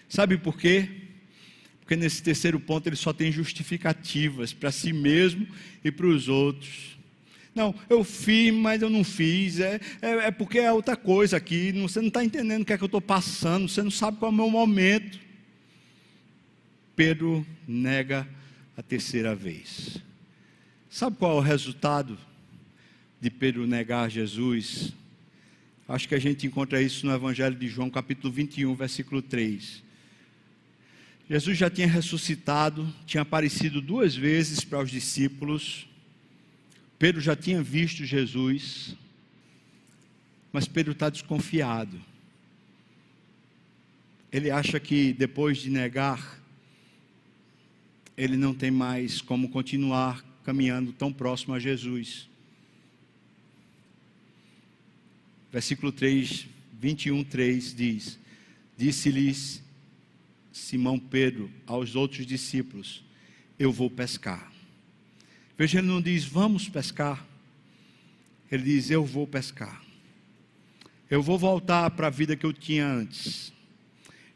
Sabe 0.09 0.38
por 0.38 0.59
quê? 0.59 0.88
Porque 1.80 1.96
nesse 1.96 2.22
terceiro 2.22 2.59
ponto 2.59 2.86
ele 2.86 2.96
só 2.96 3.12
tem 3.12 3.30
justificativas 3.30 4.53
para 4.53 4.70
si 4.70 4.92
mesmo 4.92 5.46
e 5.84 5.90
para 5.90 6.07
os 6.07 6.28
outros. 6.28 6.92
Não, 7.55 7.74
eu 7.88 8.03
fiz, 8.03 8.53
mas 8.53 8.80
eu 8.80 8.88
não 8.88 9.05
fiz. 9.05 9.61
É, 9.61 9.78
é, 10.00 10.11
é 10.11 10.30
porque 10.30 10.59
é 10.59 10.72
outra 10.72 10.96
coisa 10.96 11.36
aqui. 11.36 11.72
você 11.72 12.00
não 12.00 12.09
está 12.09 12.24
entendendo 12.24 12.62
o 12.62 12.64
que 12.64 12.72
é 12.72 12.78
que 12.78 12.84
eu 12.84 12.86
estou 12.86 13.00
passando. 13.00 13.68
Você 13.68 13.82
não 13.82 13.90
sabe 13.90 14.16
qual 14.18 14.30
é 14.30 14.34
o 14.34 14.36
meu 14.36 14.48
momento. 14.48 15.18
Pedro 16.95 17.47
nega 17.66 18.28
a 18.76 18.82
terceira 18.82 19.34
vez. 19.34 19.99
Sabe 20.90 21.16
qual 21.16 21.32
é 21.32 21.40
o 21.40 21.40
resultado 21.40 22.18
de 23.20 23.30
Pedro 23.30 23.66
negar 23.66 24.11
Jesus? 24.11 24.93
Acho 25.88 26.07
que 26.07 26.14
a 26.14 26.18
gente 26.18 26.47
encontra 26.47 26.82
isso 26.82 27.07
no 27.07 27.14
Evangelho 27.14 27.57
de 27.57 27.66
João, 27.66 27.88
capítulo 27.88 28.32
21, 28.32 28.74
versículo 28.74 29.22
3. 29.22 29.82
Jesus 31.30 31.57
já 31.57 31.70
tinha 31.70 31.86
ressuscitado, 31.86 32.93
tinha 33.07 33.22
aparecido 33.22 33.80
duas 33.80 34.14
vezes 34.14 34.62
para 34.64 34.82
os 34.82 34.90
discípulos. 34.90 35.88
Pedro 36.99 37.22
já 37.22 37.34
tinha 37.34 37.62
visto 37.62 38.05
Jesus, 38.05 38.95
mas 40.53 40.68
Pedro 40.68 40.93
está 40.93 41.09
desconfiado. 41.09 41.99
Ele 44.30 44.51
acha 44.51 44.78
que 44.78 45.14
depois 45.14 45.59
de 45.59 45.70
negar, 45.70 46.41
ele 48.17 48.37
não 48.37 48.55
tem 48.55 48.71
mais 48.71 49.21
como 49.21 49.49
continuar 49.49 50.23
caminhando 50.45 50.93
tão 50.93 51.13
próximo 51.13 51.55
a 51.55 51.59
Jesus. 51.59 52.29
Versículo 55.53 55.93
3, 55.93 56.47
21, 56.81 57.25
3 57.25 57.75
diz: 57.75 58.19
Disse-lhes 58.77 59.63
Simão 60.53 60.99
Pedro 60.99 61.51
aos 61.67 61.95
outros 61.95 62.27
discípulos: 62.27 63.05
Eu 63.59 63.71
vou 63.71 63.91
pescar. 63.91 64.51
Veja, 65.57 65.79
ele 65.79 65.89
não 65.89 66.01
diz 66.01 66.25
vamos 66.25 66.69
pescar, 66.69 67.25
ele 68.51 68.65
diz 68.65 68.91
eu 68.91 69.05
vou 69.05 69.27
pescar. 69.27 69.83
Eu 71.11 71.23
vou 71.23 71.37
voltar 71.39 71.91
para 71.91 72.07
a 72.07 72.11
vida 72.11 72.35
que 72.35 72.47
eu 72.47 72.55
tinha 72.55 72.87
antes. 72.87 73.53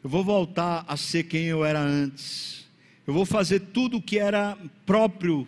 Eu 0.03 0.09
vou 0.11 0.23
voltar 0.23 0.85
a 0.87 0.95
ser 0.95 1.23
quem 1.23 1.45
eu 1.45 1.65
era 1.65 1.81
antes. 1.81 2.66
Eu 3.07 3.13
vou 3.13 3.25
fazer 3.25 3.61
tudo 3.61 3.97
o 3.97 4.01
que 4.01 4.19
era 4.19 4.57
próprio 4.85 5.47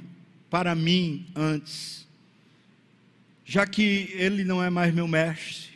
para 0.50 0.74
mim 0.74 1.28
antes. 1.36 2.08
Já 3.44 3.68
que 3.68 4.10
ele 4.14 4.46
não 4.46 4.64
é 4.64 4.70
mais 4.70 4.94
meu 4.94 5.06
mestre, 5.10 5.70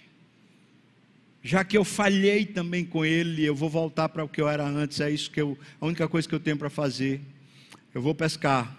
já 1.43 1.61
que 1.65 1.77
eu 1.77 1.83
falhei 1.83 2.45
também 2.45 2.85
com 2.85 3.03
ele, 3.03 3.43
eu 3.43 3.53
vou 3.53 3.69
voltar 3.69 4.07
para 4.07 4.23
o 4.23 4.29
que 4.29 4.39
eu 4.39 4.47
era 4.47 4.65
antes, 4.65 5.01
é 5.01 5.11
isso 5.11 5.29
que 5.29 5.41
eu, 5.41 5.57
a 5.81 5.85
única 5.85 6.07
coisa 6.07 6.25
que 6.25 6.33
eu 6.33 6.39
tenho 6.39 6.55
para 6.55 6.69
fazer. 6.69 7.19
Eu 7.93 8.01
vou 8.01 8.15
pescar. 8.15 8.73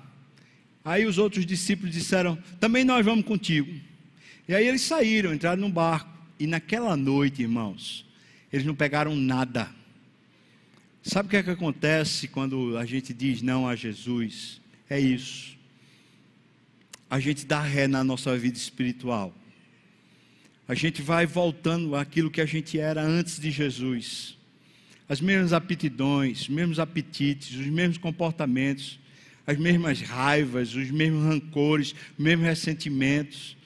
Aí 0.82 1.04
os 1.04 1.18
outros 1.18 1.44
discípulos 1.44 1.94
disseram: 1.94 2.38
"Também 2.58 2.84
nós 2.84 3.04
vamos 3.04 3.26
contigo". 3.26 3.70
E 4.48 4.54
aí 4.54 4.66
eles 4.66 4.80
saíram, 4.80 5.34
entraram 5.34 5.60
num 5.60 5.70
barco, 5.70 6.10
e 6.40 6.46
naquela 6.46 6.96
noite, 6.96 7.42
irmãos, 7.42 8.06
eles 8.50 8.64
não 8.64 8.74
pegaram 8.74 9.14
nada. 9.14 9.68
Sabe 11.04 11.28
o 11.28 11.30
que 11.30 11.36
é 11.36 11.42
que 11.44 11.50
acontece 11.50 12.26
quando 12.26 12.76
a 12.76 12.84
gente 12.84 13.14
diz 13.14 13.42
não 13.42 13.68
a 13.68 13.76
Jesus? 13.76 14.60
É 14.90 14.98
isso. 14.98 15.56
A 17.08 17.20
gente 17.20 17.46
dá 17.46 17.60
ré 17.60 17.86
na 17.86 18.02
nossa 18.02 18.36
vida 18.36 18.58
espiritual 18.58 19.32
a 20.66 20.74
gente 20.74 21.02
vai 21.02 21.26
voltando 21.26 21.94
àquilo 21.94 22.30
que 22.30 22.40
a 22.40 22.46
gente 22.46 22.78
era 22.78 23.02
antes 23.02 23.38
de 23.38 23.50
Jesus. 23.50 24.36
As 25.06 25.20
mesmas 25.20 25.52
aptidões, 25.52 26.42
os 26.42 26.48
mesmos 26.48 26.78
apetites, 26.78 27.54
os 27.58 27.66
mesmos 27.66 27.98
comportamentos, 27.98 28.98
as 29.46 29.58
mesmas 29.58 30.00
raivas, 30.00 30.74
os 30.74 30.90
mesmos 30.90 31.22
rancores, 31.24 31.94
os 32.18 32.24
mesmos 32.24 32.46
ressentimentos. 32.46 33.56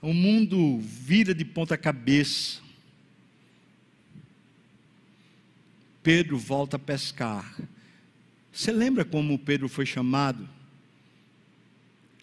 O 0.00 0.14
mundo 0.14 0.78
vira 0.80 1.34
de 1.34 1.44
ponta 1.44 1.76
cabeça. 1.76 2.60
Pedro 6.02 6.38
volta 6.38 6.76
a 6.76 6.78
pescar. 6.78 7.56
Você 8.52 8.72
lembra 8.72 9.04
como 9.04 9.38
Pedro 9.38 9.68
foi 9.68 9.86
chamado? 9.86 10.48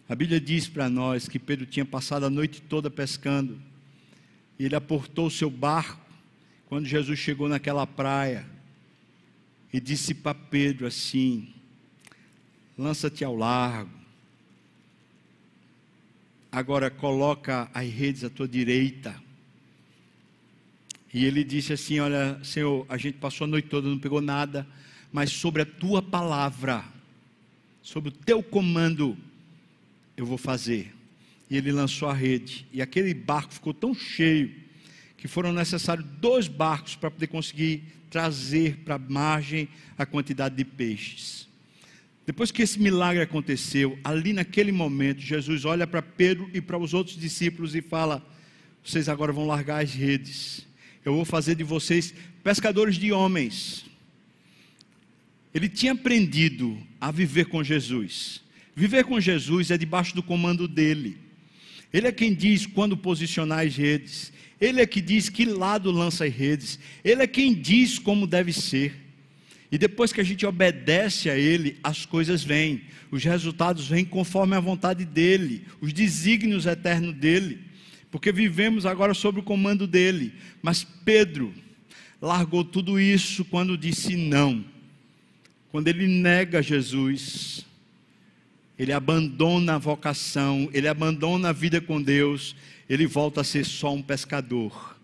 A 0.08 0.14
Bíblia 0.14 0.40
diz 0.40 0.68
para 0.68 0.88
nós 0.88 1.28
que 1.28 1.38
Pedro 1.38 1.66
tinha 1.66 1.84
passado 1.84 2.26
a 2.26 2.30
noite 2.30 2.62
toda 2.62 2.90
pescando 2.90 3.68
ele 4.58 4.74
aportou 4.74 5.26
o 5.26 5.30
seu 5.30 5.48
barco 5.48 6.04
quando 6.66 6.86
Jesus 6.86 7.18
chegou 7.18 7.48
naquela 7.48 7.86
praia 7.86 8.44
e 9.72 9.80
disse 9.80 10.14
para 10.14 10.34
Pedro 10.34 10.86
assim: 10.86 11.54
lança-te 12.76 13.24
ao 13.24 13.36
largo. 13.36 13.96
Agora 16.50 16.90
coloca 16.90 17.70
as 17.72 17.88
redes 17.88 18.24
à 18.24 18.30
tua 18.30 18.48
direita. 18.48 19.14
E 21.12 21.24
ele 21.24 21.42
disse 21.44 21.72
assim: 21.72 22.00
Olha, 22.00 22.38
Senhor, 22.42 22.86
a 22.88 22.96
gente 22.96 23.18
passou 23.18 23.44
a 23.44 23.48
noite 23.48 23.68
toda, 23.68 23.88
não 23.88 23.98
pegou 23.98 24.20
nada, 24.20 24.66
mas 25.12 25.30
sobre 25.30 25.62
a 25.62 25.66
tua 25.66 26.02
palavra, 26.02 26.84
sobre 27.82 28.10
o 28.10 28.12
teu 28.12 28.42
comando, 28.42 29.16
eu 30.16 30.26
vou 30.26 30.38
fazer 30.38 30.98
e 31.50 31.56
ele 31.56 31.72
lançou 31.72 32.08
a 32.08 32.14
rede. 32.14 32.66
E 32.72 32.82
aquele 32.82 33.14
barco 33.14 33.54
ficou 33.54 33.72
tão 33.72 33.94
cheio 33.94 34.52
que 35.16 35.26
foram 35.26 35.52
necessários 35.52 36.06
dois 36.20 36.46
barcos 36.46 36.94
para 36.94 37.10
poder 37.10 37.26
conseguir 37.26 37.82
trazer 38.10 38.78
para 38.84 38.94
a 38.96 38.98
margem 38.98 39.68
a 39.96 40.06
quantidade 40.06 40.54
de 40.54 40.64
peixes. 40.64 41.48
Depois 42.24 42.50
que 42.50 42.62
esse 42.62 42.78
milagre 42.78 43.22
aconteceu, 43.22 43.98
ali 44.04 44.32
naquele 44.32 44.70
momento, 44.70 45.20
Jesus 45.20 45.64
olha 45.64 45.86
para 45.86 46.02
Pedro 46.02 46.48
e 46.52 46.60
para 46.60 46.78
os 46.78 46.92
outros 46.92 47.16
discípulos 47.16 47.74
e 47.74 47.80
fala: 47.80 48.24
Vocês 48.84 49.08
agora 49.08 49.32
vão 49.32 49.46
largar 49.46 49.82
as 49.82 49.94
redes. 49.94 50.66
Eu 51.08 51.14
vou 51.14 51.24
fazer 51.24 51.54
de 51.54 51.64
vocês 51.64 52.12
pescadores 52.44 52.96
de 52.96 53.10
homens. 53.12 53.86
Ele 55.54 55.66
tinha 55.66 55.92
aprendido 55.92 56.78
a 57.00 57.10
viver 57.10 57.46
com 57.46 57.64
Jesus. 57.64 58.42
Viver 58.76 59.04
com 59.04 59.18
Jesus 59.18 59.70
é 59.70 59.78
debaixo 59.78 60.14
do 60.14 60.22
comando 60.22 60.68
dele. 60.68 61.16
Ele 61.90 62.06
é 62.06 62.12
quem 62.12 62.34
diz 62.34 62.66
quando 62.66 62.94
posicionar 62.94 63.66
as 63.66 63.74
redes. 63.74 64.30
Ele 64.60 64.82
é 64.82 64.86
que 64.86 65.00
diz 65.00 65.30
que 65.30 65.46
lado 65.46 65.90
lança 65.90 66.26
as 66.26 66.34
redes. 66.34 66.78
Ele 67.02 67.22
é 67.22 67.26
quem 67.26 67.54
diz 67.54 67.98
como 67.98 68.26
deve 68.26 68.52
ser. 68.52 68.94
E 69.72 69.78
depois 69.78 70.12
que 70.12 70.20
a 70.20 70.24
gente 70.24 70.44
obedece 70.44 71.30
a 71.30 71.38
Ele, 71.38 71.78
as 71.82 72.04
coisas 72.04 72.44
vêm. 72.44 72.82
Os 73.10 73.24
resultados 73.24 73.88
vêm 73.88 74.04
conforme 74.04 74.54
a 74.54 74.60
vontade 74.60 75.06
dEle, 75.06 75.64
os 75.80 75.90
desígnios 75.94 76.66
eternos 76.66 77.14
dEle. 77.14 77.67
Porque 78.10 78.32
vivemos 78.32 78.86
agora 78.86 79.14
sob 79.14 79.40
o 79.40 79.42
comando 79.42 79.86
dEle. 79.86 80.32
Mas 80.62 80.84
Pedro 80.84 81.52
largou 82.20 82.64
tudo 82.64 82.98
isso 82.98 83.44
quando 83.44 83.76
disse 83.76 84.16
não. 84.16 84.64
Quando 85.70 85.88
ele 85.88 86.06
nega 86.06 86.62
Jesus, 86.62 87.66
ele 88.78 88.92
abandona 88.92 89.74
a 89.74 89.78
vocação, 89.78 90.68
ele 90.72 90.88
abandona 90.88 91.50
a 91.50 91.52
vida 91.52 91.80
com 91.80 92.00
Deus, 92.00 92.56
ele 92.88 93.06
volta 93.06 93.42
a 93.42 93.44
ser 93.44 93.64
só 93.64 93.92
um 93.92 94.02
pescador. 94.02 94.96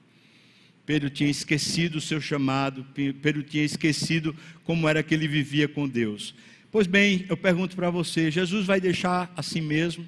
Pedro 0.86 1.11
tinha 1.11 1.30
esquecido 1.30 1.96
o 1.96 2.00
seu 2.00 2.20
chamado, 2.20 2.86
Pedro 2.94 3.42
tinha 3.42 3.64
esquecido 3.64 4.34
como 4.64 4.88
era 4.88 5.02
que 5.02 5.14
ele 5.14 5.26
vivia 5.26 5.66
com 5.66 5.88
Deus. 5.88 6.34
Pois 6.70 6.86
bem, 6.86 7.24
eu 7.28 7.36
pergunto 7.36 7.76
para 7.76 7.90
você: 7.90 8.30
Jesus 8.30 8.66
vai 8.66 8.80
deixar 8.80 9.32
assim 9.36 9.61
mesmo? 9.61 10.07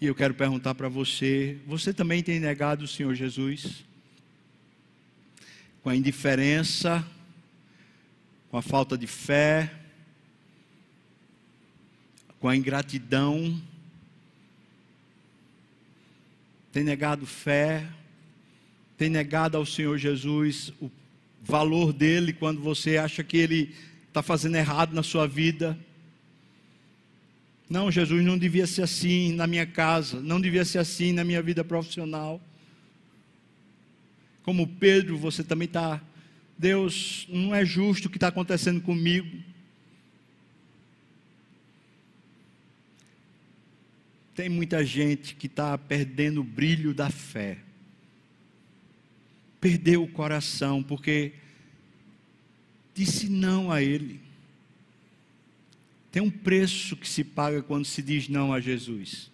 E 0.00 0.06
eu 0.06 0.14
quero 0.14 0.32
perguntar 0.32 0.74
para 0.74 0.88
você: 0.88 1.58
você 1.66 1.92
também 1.92 2.22
tem 2.22 2.40
negado 2.40 2.84
o 2.84 2.88
Senhor 2.88 3.14
Jesus? 3.14 3.84
Com 5.82 5.90
a 5.90 5.96
indiferença, 5.96 7.06
com 8.50 8.56
a 8.56 8.62
falta 8.62 8.96
de 8.96 9.06
fé, 9.06 9.70
com 12.38 12.48
a 12.48 12.56
ingratidão, 12.56 13.60
tem 16.72 16.82
negado 16.82 17.26
fé, 17.26 17.86
tem 18.96 19.10
negado 19.10 19.58
ao 19.58 19.66
Senhor 19.66 19.98
Jesus 19.98 20.72
o 20.80 20.90
valor 21.42 21.92
dele 21.92 22.32
quando 22.32 22.62
você 22.62 22.96
acha 22.96 23.22
que 23.22 23.36
ele 23.36 23.74
está 24.08 24.22
fazendo 24.22 24.56
errado 24.56 24.94
na 24.94 25.02
sua 25.02 25.28
vida. 25.28 25.78
Não, 27.70 27.88
Jesus 27.88 28.24
não 28.24 28.36
devia 28.36 28.66
ser 28.66 28.82
assim 28.82 29.32
na 29.32 29.46
minha 29.46 29.64
casa, 29.64 30.18
não 30.20 30.40
devia 30.40 30.64
ser 30.64 30.78
assim 30.78 31.12
na 31.12 31.22
minha 31.22 31.40
vida 31.40 31.62
profissional. 31.62 32.40
Como 34.42 34.66
Pedro, 34.66 35.16
você 35.16 35.44
também 35.44 35.66
está. 35.66 36.02
Deus, 36.58 37.28
não 37.30 37.54
é 37.54 37.64
justo 37.64 38.06
o 38.06 38.10
que 38.10 38.16
está 38.16 38.26
acontecendo 38.26 38.80
comigo. 38.80 39.40
Tem 44.34 44.48
muita 44.48 44.84
gente 44.84 45.36
que 45.36 45.46
está 45.46 45.78
perdendo 45.78 46.40
o 46.40 46.44
brilho 46.44 46.92
da 46.92 47.08
fé. 47.08 47.58
Perdeu 49.60 50.02
o 50.02 50.08
coração 50.08 50.82
porque 50.82 51.34
disse 52.92 53.28
não 53.28 53.70
a 53.70 53.80
Ele. 53.80 54.29
Tem 56.10 56.22
um 56.22 56.30
preço 56.30 56.96
que 56.96 57.08
se 57.08 57.22
paga 57.22 57.62
quando 57.62 57.84
se 57.84 58.02
diz 58.02 58.28
não 58.28 58.52
a 58.52 58.60
Jesus. 58.60 59.30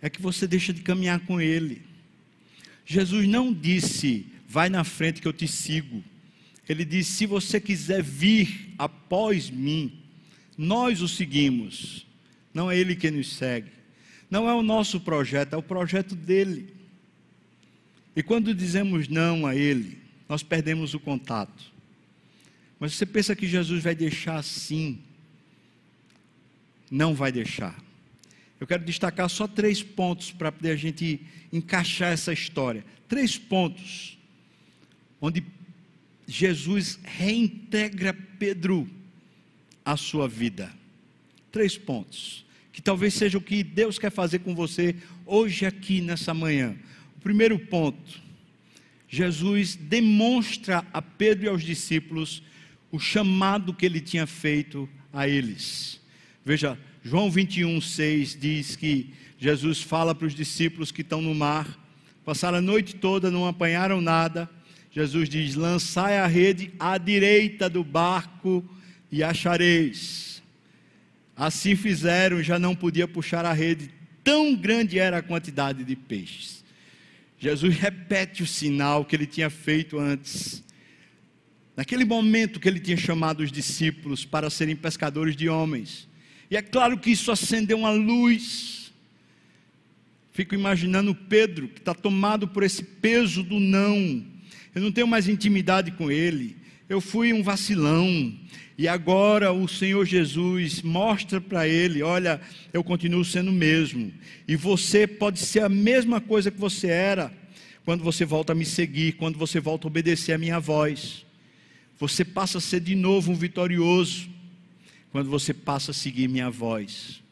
É 0.00 0.10
que 0.10 0.20
você 0.20 0.46
deixa 0.46 0.72
de 0.72 0.82
caminhar 0.82 1.20
com 1.20 1.40
Ele. 1.40 1.82
Jesus 2.84 3.26
não 3.28 3.52
disse, 3.52 4.26
vai 4.48 4.68
na 4.68 4.84
frente 4.84 5.20
que 5.20 5.28
eu 5.28 5.32
te 5.32 5.46
sigo. 5.46 6.02
Ele 6.68 6.84
diz: 6.84 7.06
Se 7.06 7.26
você 7.26 7.60
quiser 7.60 8.02
vir 8.02 8.74
após 8.78 9.50
mim, 9.50 9.92
nós 10.56 11.00
o 11.00 11.08
seguimos. 11.08 12.06
Não 12.52 12.70
é 12.70 12.76
ele 12.76 12.96
que 12.96 13.10
nos 13.10 13.34
segue. 13.34 13.70
Não 14.30 14.48
é 14.48 14.54
o 14.54 14.62
nosso 14.62 15.00
projeto, 15.00 15.54
é 15.54 15.56
o 15.56 15.62
projeto 15.62 16.14
dele. 16.14 16.74
E 18.14 18.22
quando 18.22 18.54
dizemos 18.54 19.08
não 19.08 19.46
a 19.46 19.54
ele, 19.54 19.98
nós 20.28 20.42
perdemos 20.42 20.92
o 20.92 21.00
contato. 21.00 21.72
Mas 22.80 22.94
você 22.94 23.06
pensa 23.06 23.34
que 23.34 23.46
Jesus 23.46 23.82
vai 23.82 23.94
deixar 23.94 24.36
assim? 24.36 24.98
Não 26.90 27.14
vai 27.14 27.30
deixar. 27.30 27.76
Eu 28.60 28.66
quero 28.66 28.84
destacar 28.84 29.28
só 29.28 29.46
três 29.46 29.82
pontos 29.82 30.32
para 30.32 30.50
poder 30.50 30.72
a 30.72 30.76
gente 30.76 31.20
encaixar 31.52 32.12
essa 32.12 32.32
história. 32.32 32.84
Três 33.08 33.38
pontos 33.38 34.18
onde 35.20 35.44
Jesus 36.26 36.98
reintegra 37.02 38.12
Pedro 38.38 38.88
à 39.84 39.96
sua 39.96 40.28
vida. 40.28 40.70
Três 41.50 41.78
pontos, 41.78 42.44
que 42.72 42.82
talvez 42.82 43.14
seja 43.14 43.38
o 43.38 43.40
que 43.40 43.62
Deus 43.62 43.98
quer 43.98 44.10
fazer 44.10 44.40
com 44.40 44.54
você 44.54 44.94
hoje 45.24 45.64
aqui 45.64 46.00
nessa 46.00 46.34
manhã. 46.34 46.76
O 47.16 47.20
primeiro 47.20 47.58
ponto, 47.58 48.20
Jesus 49.08 49.74
demonstra 49.74 50.86
a 50.92 51.00
Pedro 51.00 51.46
e 51.46 51.48
aos 51.48 51.62
discípulos 51.62 52.42
o 52.92 52.98
chamado 52.98 53.72
que 53.72 53.86
ele 53.86 54.00
tinha 54.00 54.26
feito 54.26 54.88
a 55.12 55.26
eles. 55.26 55.97
Veja, 56.48 56.78
João 57.04 57.30
21, 57.30 57.78
6 57.78 58.34
diz 58.40 58.74
que 58.74 59.12
Jesus 59.38 59.82
fala 59.82 60.14
para 60.14 60.26
os 60.26 60.34
discípulos 60.34 60.90
que 60.90 61.02
estão 61.02 61.20
no 61.20 61.34
mar, 61.34 61.78
passaram 62.24 62.56
a 62.56 62.62
noite 62.62 62.96
toda, 62.96 63.30
não 63.30 63.46
apanharam 63.46 64.00
nada. 64.00 64.48
Jesus 64.90 65.28
diz: 65.28 65.54
lançai 65.56 66.16
a 66.16 66.26
rede 66.26 66.72
à 66.80 66.96
direita 66.96 67.68
do 67.68 67.84
barco 67.84 68.64
e 69.12 69.22
achareis. 69.22 70.42
Assim 71.36 71.76
fizeram, 71.76 72.42
já 72.42 72.58
não 72.58 72.74
podia 72.74 73.06
puxar 73.06 73.44
a 73.44 73.52
rede, 73.52 73.90
tão 74.24 74.56
grande 74.56 74.98
era 74.98 75.18
a 75.18 75.22
quantidade 75.22 75.84
de 75.84 75.94
peixes. 75.94 76.64
Jesus 77.38 77.76
repete 77.76 78.42
o 78.42 78.46
sinal 78.46 79.04
que 79.04 79.14
ele 79.14 79.26
tinha 79.26 79.50
feito 79.50 79.98
antes. 79.98 80.64
Naquele 81.76 82.06
momento 82.06 82.58
que 82.58 82.66
ele 82.66 82.80
tinha 82.80 82.96
chamado 82.96 83.40
os 83.40 83.52
discípulos 83.52 84.24
para 84.24 84.48
serem 84.48 84.74
pescadores 84.74 85.36
de 85.36 85.46
homens. 85.46 86.08
E 86.50 86.56
é 86.56 86.62
claro 86.62 86.98
que 86.98 87.10
isso 87.10 87.30
acendeu 87.30 87.78
uma 87.78 87.90
luz. 87.90 88.92
Fico 90.32 90.54
imaginando 90.54 91.14
Pedro, 91.14 91.68
que 91.68 91.80
está 91.80 91.92
tomado 91.92 92.48
por 92.48 92.62
esse 92.62 92.82
peso 92.82 93.42
do 93.42 93.58
não. 93.58 94.24
Eu 94.74 94.82
não 94.82 94.92
tenho 94.92 95.06
mais 95.06 95.28
intimidade 95.28 95.90
com 95.92 96.10
ele. 96.10 96.56
Eu 96.88 97.00
fui 97.00 97.32
um 97.32 97.42
vacilão. 97.42 98.32
E 98.78 98.86
agora 98.86 99.52
o 99.52 99.66
Senhor 99.66 100.06
Jesus 100.06 100.80
mostra 100.80 101.40
para 101.40 101.66
ele: 101.66 102.02
olha, 102.02 102.40
eu 102.72 102.82
continuo 102.82 103.24
sendo 103.24 103.50
o 103.50 103.54
mesmo. 103.54 104.12
E 104.46 104.56
você 104.56 105.06
pode 105.06 105.40
ser 105.40 105.64
a 105.64 105.68
mesma 105.68 106.20
coisa 106.20 106.50
que 106.50 106.58
você 106.58 106.86
era 106.86 107.32
quando 107.84 108.04
você 108.04 108.24
volta 108.24 108.52
a 108.52 108.54
me 108.54 108.64
seguir, 108.64 109.12
quando 109.14 109.36
você 109.36 109.58
volta 109.58 109.86
a 109.86 109.88
obedecer 109.88 110.32
a 110.32 110.38
minha 110.38 110.60
voz. 110.60 111.26
Você 111.98 112.24
passa 112.24 112.58
a 112.58 112.60
ser 112.60 112.80
de 112.80 112.94
novo 112.94 113.32
um 113.32 113.34
vitorioso 113.34 114.37
quando 115.10 115.30
você 115.30 115.54
passa 115.54 115.90
a 115.90 115.94
seguir 115.94 116.28
minha 116.28 116.50
voz. 116.50 117.22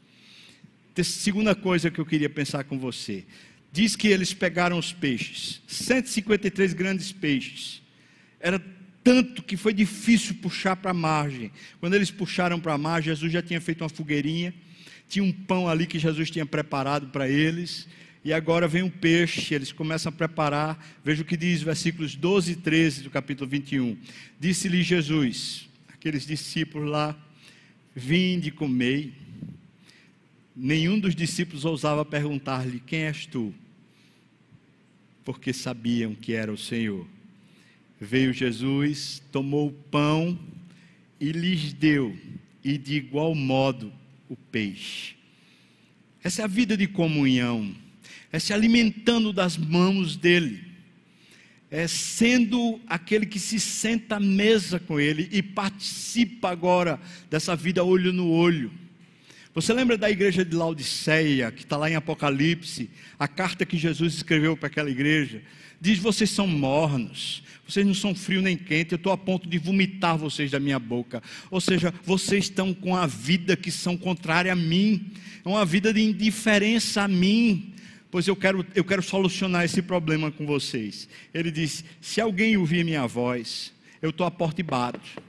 Segunda 1.03 1.55
coisa 1.55 1.91
que 1.91 1.99
eu 1.99 2.07
queria 2.07 2.31
pensar 2.31 2.65
com 2.65 2.79
você. 2.79 3.25
Diz 3.73 3.95
que 3.95 4.09
eles 4.09 4.33
pegaram 4.33 4.79
os 4.79 4.93
peixes, 4.93 5.61
153 5.67 6.73
grandes 6.73 7.13
peixes. 7.13 7.83
Era 8.41 8.59
tanto 9.05 9.43
que 9.43 9.57
foi 9.57 9.75
difícil 9.75 10.37
puxar 10.37 10.77
para 10.77 10.93
a 10.93 10.95
margem. 10.95 11.53
Quando 11.79 11.95
eles 11.95 12.11
puxaram 12.11 12.59
para 12.59 12.73
a 12.73 12.79
margem, 12.79 13.13
Jesus 13.13 13.33
já 13.33 13.43
tinha 13.43 13.61
feito 13.61 13.83
uma 13.83 13.89
fogueirinha, 13.89 14.55
tinha 15.09 15.25
um 15.25 15.31
pão 15.31 15.69
ali 15.69 15.87
que 15.87 15.99
Jesus 15.99 16.31
tinha 16.31 16.47
preparado 16.47 17.09
para 17.09 17.29
eles, 17.29 17.87
e 18.25 18.33
agora 18.33 18.67
vem 18.67 18.83
um 18.83 18.91
peixe, 18.91 19.55
eles 19.55 19.71
começam 19.71 20.11
a 20.11 20.13
preparar. 20.13 20.85
Veja 21.05 21.23
o 21.23 21.25
que 21.25 21.37
diz 21.37 21.63
versículos 21.63 22.17
12 22.17 22.53
e 22.53 22.57
13 22.57 23.03
do 23.03 23.11
capítulo 23.11 23.49
21. 23.49 23.97
Disse-lhe 24.41 24.83
Jesus, 24.83 25.69
aqueles 25.93 26.27
discípulos 26.27 26.91
lá, 26.91 27.17
vinde 27.97 28.51
comei. 28.51 29.15
Nenhum 30.55 31.01
dos 31.01 31.17
discípulos 31.17 31.65
ousava 31.65 32.05
perguntar-lhe: 32.05 32.79
Quem 32.79 33.05
és 33.05 33.25
tu? 33.25 33.55
Porque 35.25 35.53
sabiam 35.53 36.15
que 36.15 36.35
era 36.35 36.53
o 36.53 36.59
Senhor. 36.59 37.07
Veio 37.99 38.35
Jesus, 38.35 39.23
tomou 39.33 39.69
o 39.69 39.73
pão 39.73 40.39
e 41.19 41.33
lhes 41.33 41.73
deu, 41.73 42.17
e 42.63 42.77
de 42.77 42.97
igual 42.97 43.35
modo 43.35 43.91
o 44.29 44.37
peixe. 44.37 45.17
Essa 46.23 46.43
é 46.43 46.45
a 46.45 46.49
vida 46.49 46.77
de 46.77 46.87
comunhão, 46.87 47.75
é 48.31 48.39
se 48.39 48.53
alimentando 48.53 49.33
das 49.33 49.57
mãos 49.57 50.17
dele, 50.17 50.63
é 51.71 51.87
sendo 51.89 52.81
aquele 52.87 53.27
que 53.27 53.41
se 53.41 53.59
senta 53.59 54.17
à 54.17 54.21
mesa 54.21 54.79
com 54.79 55.01
ele 55.01 55.29
e 55.33 55.43
participa 55.43 56.51
agora 56.51 57.01
dessa 57.29 57.57
vida 57.57 57.83
olho 57.83 58.13
no 58.13 58.31
olho. 58.31 58.71
Você 59.55 59.73
lembra 59.73 59.97
da 59.97 60.11
igreja 60.11 60.45
de 60.45 60.55
Laodiceia, 60.55 61.51
que 61.51 61.63
está 61.63 61.79
lá 61.79 61.91
em 61.91 61.95
Apocalipse, 61.95 62.91
a 63.19 63.27
carta 63.27 63.65
que 63.65 63.79
Jesus 63.79 64.15
escreveu 64.15 64.55
para 64.57 64.67
aquela 64.67 64.91
igreja? 64.91 65.43
Diz: 65.81 65.99
vocês 65.99 66.31
são 66.31 66.47
mornos, 66.47 67.43
vocês 67.67 67.87
não 67.87 67.95
são 67.95 68.15
frio 68.15 68.43
nem 68.43 68.57
quente, 68.57 68.93
eu 68.93 68.97
estou 68.97 69.13
a 69.13 69.17
ponto 69.17 69.49
de 69.49 69.59
vomitar 69.59 70.17
vocês 70.17 70.51
da 70.51 70.61
minha 70.61 70.79
boca. 70.79 71.23
Ou 71.51 71.61
seja, 71.61 71.93
vocês 72.05 72.45
estão 72.45 72.75
com 72.75 72.95
a 72.95 73.07
vida 73.07 73.57
que 73.57 73.71
são 73.71 73.97
contrária 73.97 74.53
a 74.53 74.57
mim, 74.57 75.11
é 75.45 75.49
uma 75.49 75.65
vida 75.65 75.93
de 75.93 76.03
indiferença 76.03 77.03
a 77.03 77.09
mim. 77.09 77.73
Pois 78.17 78.27
eu 78.27 78.35
quero, 78.35 78.65
eu 78.75 78.83
quero 78.83 79.03
solucionar 79.03 79.67
esse 79.67 79.83
problema 79.83 80.33
com 80.33 80.47
vocês. 80.47 81.07
Ele 81.35 81.51
diz: 81.51 81.85
se 82.01 82.19
alguém 82.19 82.57
ouvir 82.57 82.83
minha 82.83 83.07
voz, 83.07 83.75
eu 84.01 84.09
estou 84.09 84.27
à 84.27 84.31
porta 84.31 84.63
e 84.63 84.65
bato. 84.65 85.23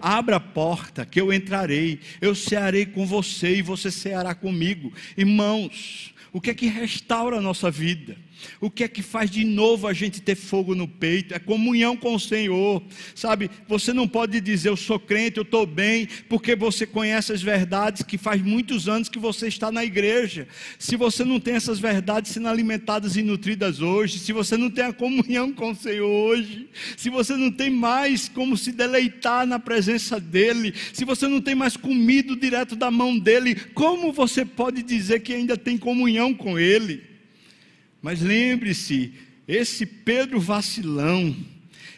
Abra 0.00 0.36
a 0.36 0.40
porta 0.40 1.04
que 1.04 1.20
eu 1.20 1.30
entrarei, 1.30 2.00
eu 2.22 2.34
cearei 2.34 2.86
com 2.86 3.04
você 3.04 3.56
e 3.56 3.60
você 3.60 3.90
ceará 3.90 4.34
comigo. 4.34 4.90
Irmãos, 5.14 6.14
o 6.32 6.40
que 6.40 6.48
é 6.48 6.54
que 6.54 6.68
restaura 6.68 7.36
a 7.36 7.42
nossa 7.42 7.70
vida? 7.70 8.16
O 8.60 8.70
que 8.70 8.84
é 8.84 8.88
que 8.88 9.02
faz 9.02 9.30
de 9.30 9.44
novo 9.44 9.86
a 9.86 9.92
gente 9.92 10.20
ter 10.20 10.34
fogo 10.34 10.74
no 10.74 10.88
peito? 10.88 11.34
É 11.34 11.38
comunhão 11.38 11.96
com 11.96 12.14
o 12.14 12.20
Senhor, 12.20 12.82
sabe? 13.14 13.50
Você 13.68 13.92
não 13.92 14.06
pode 14.08 14.40
dizer 14.40 14.68
eu 14.68 14.76
sou 14.76 14.98
crente, 14.98 15.38
eu 15.38 15.42
estou 15.42 15.66
bem, 15.66 16.08
porque 16.28 16.54
você 16.54 16.86
conhece 16.86 17.32
as 17.32 17.42
verdades 17.42 18.02
que 18.02 18.18
faz 18.18 18.42
muitos 18.42 18.88
anos 18.88 19.08
que 19.08 19.18
você 19.18 19.48
está 19.48 19.70
na 19.70 19.84
igreja. 19.84 20.48
Se 20.78 20.96
você 20.96 21.24
não 21.24 21.38
tem 21.38 21.54
essas 21.54 21.78
verdades 21.78 22.32
sendo 22.32 22.48
alimentadas 22.48 23.16
e 23.16 23.22
nutridas 23.22 23.80
hoje, 23.80 24.18
se 24.18 24.32
você 24.32 24.56
não 24.56 24.70
tem 24.70 24.84
a 24.84 24.92
comunhão 24.92 25.52
com 25.52 25.70
o 25.70 25.74
Senhor 25.74 26.08
hoje, 26.08 26.68
se 26.96 27.10
você 27.10 27.36
não 27.36 27.50
tem 27.50 27.70
mais 27.70 28.28
como 28.28 28.56
se 28.56 28.72
deleitar 28.72 29.46
na 29.46 29.58
presença 29.58 30.18
dEle, 30.18 30.74
se 30.92 31.04
você 31.04 31.26
não 31.28 31.40
tem 31.40 31.54
mais 31.54 31.76
comido 31.76 32.36
direto 32.36 32.76
da 32.76 32.90
mão 32.90 33.18
dEle, 33.18 33.54
como 33.74 34.12
você 34.12 34.44
pode 34.44 34.82
dizer 34.82 35.20
que 35.20 35.32
ainda 35.32 35.56
tem 35.56 35.76
comunhão 35.76 36.34
com 36.34 36.58
Ele? 36.58 37.11
Mas 38.02 38.20
lembre-se, 38.20 39.14
esse 39.46 39.86
Pedro 39.86 40.40
vacilão, 40.40 41.34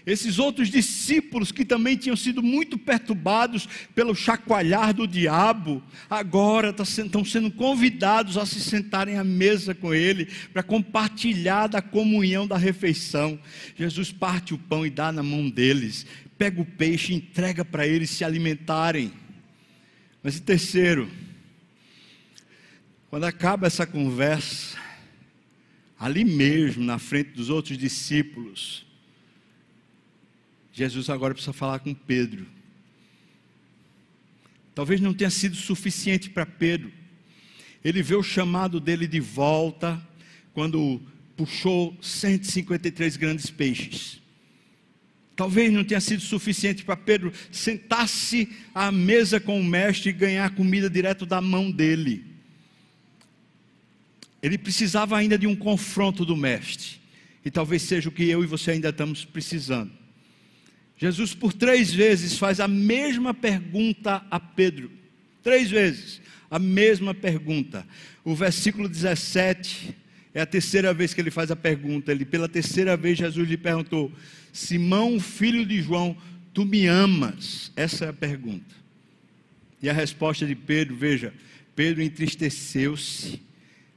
esses 0.07 0.39
outros 0.39 0.69
discípulos 0.69 1.51
que 1.51 1.65
também 1.65 1.97
tinham 1.97 2.15
sido 2.15 2.43
muito 2.43 2.77
perturbados 2.77 3.67
pelo 3.95 4.15
chacoalhar 4.15 4.93
do 4.93 5.09
diabo, 5.09 5.83
agora 6.11 6.75
tá 6.75 6.83
estão 6.83 7.25
sendo 7.25 7.51
convidados 7.51 8.37
a 8.37 8.45
se 8.45 8.61
sentarem 8.61 9.17
à 9.17 9.25
mesa 9.25 9.75
com 9.75 9.95
ele, 9.95 10.29
para 10.53 10.63
compartilhar 10.63 11.69
da 11.69 11.81
comunhão 11.81 12.47
da 12.47 12.59
refeição. 12.59 13.39
Jesus 13.75 14.13
parte 14.13 14.53
o 14.53 14.59
pão 14.59 14.85
e 14.85 14.91
dá 14.91 15.11
na 15.11 15.23
mão 15.23 15.49
deles, 15.49 16.05
pega 16.37 16.61
o 16.61 16.67
peixe 16.67 17.15
e 17.15 17.17
entrega 17.17 17.65
para 17.65 17.87
eles 17.87 18.11
se 18.11 18.25
alimentarem. 18.25 19.11
Mas 20.23 20.37
e 20.37 20.43
terceiro, 20.43 21.09
quando 23.09 23.25
acaba 23.25 23.67
essa 23.67 23.87
conversa, 23.87 24.77
ali 25.99 26.25
mesmo, 26.25 26.85
na 26.85 26.99
frente 26.99 27.31
dos 27.31 27.51
outros 27.51 27.79
discípulos, 27.79 28.85
Jesus 30.73 31.09
agora 31.09 31.35
precisa 31.35 31.53
falar 31.53 31.79
com 31.79 31.95
Pedro. 31.95 32.47
Talvez 34.75 35.01
não 35.01 35.15
tenha 35.15 35.31
sido 35.31 35.55
suficiente 35.55 36.29
para 36.29 36.45
Pedro. 36.45 36.93
Ele 37.85 38.03
vê 38.03 38.17
o 38.17 38.23
chamado 38.23 38.81
dele 38.81 39.07
de 39.07 39.21
volta 39.21 40.03
quando 40.53 41.01
puxou 41.37 41.97
153 42.03 43.17
grandes 43.17 43.51
peixes. 43.51 44.21
Talvez 45.37 45.73
não 45.73 45.85
tenha 45.85 46.01
sido 46.01 46.23
suficiente 46.23 46.85
para 46.85 46.97
Pedro 46.97 47.33
sentar-se 47.51 48.49
à 48.75 48.91
mesa 48.91 49.41
com 49.41 49.61
o 49.61 49.65
mestre 49.65 50.11
e 50.11 50.13
ganhar 50.13 50.55
comida 50.55 50.89
direto 50.89 51.25
da 51.27 51.41
mão 51.41 51.71
dele. 51.71 52.34
Ele 54.45 54.59
precisava 54.59 55.17
ainda 55.17 55.39
de 55.39 55.47
um 55.47 55.57
confronto 55.57 56.23
do 56.23 56.37
mestre. 56.37 57.01
E 57.43 57.51
talvez 57.51 57.81
seja 57.81 58.11
o 58.11 58.13
que 58.13 58.29
eu 58.29 58.45
e 58.45 58.47
você 58.47 58.73
ainda 58.73 58.91
estamos 58.91 59.25
precisando. 59.25 59.91
Jesus, 60.99 61.35
por 61.35 61.55
três 61.55 61.91
vezes, 61.91 62.37
faz 62.37 62.61
a 62.61 62.69
mesma 62.69 63.33
pergunta 63.33 64.23
a 64.31 64.39
Pedro. 64.39 64.91
Três 65.43 65.71
vezes, 65.71 66.21
a 66.51 66.59
mesma 66.59 67.15
pergunta. 67.15 67.87
O 68.23 68.35
versículo 68.35 68.87
17 68.87 69.97
é 70.35 70.43
a 70.43 70.47
terceira 70.47 70.93
vez 70.93 71.15
que 71.15 71.23
ele 71.23 71.31
faz 71.31 71.51
a 71.51 71.57
pergunta. 71.57 72.13
Ele, 72.13 72.27
pela 72.27 72.47
terceira 72.47 72.99
vez, 72.99 73.17
Jesus 73.17 73.49
lhe 73.49 73.57
perguntou: 73.57 74.13
Simão, 74.53 75.19
filho 75.19 75.65
de 75.65 75.81
João, 75.81 76.15
tu 76.53 76.67
me 76.67 76.87
amas? 76.87 77.73
Essa 77.75 78.05
é 78.05 78.09
a 78.11 78.13
pergunta. 78.13 78.75
E 79.81 79.89
a 79.89 79.93
resposta 79.95 80.45
de 80.45 80.55
Pedro, 80.55 80.95
veja, 80.95 81.33
Pedro 81.75 82.03
entristeceu-se 82.03 83.43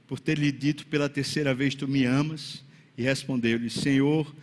por 0.07 0.19
ter 0.19 0.37
lhe 0.37 0.51
dito 0.51 0.87
pela 0.87 1.09
terceira 1.09 1.53
vez: 1.53 1.75
Tu 1.75 1.87
me 1.87 2.05
amas? 2.05 2.63
E 2.97 3.03
respondeu-lhe: 3.03 3.69
Senhor, 3.69 4.33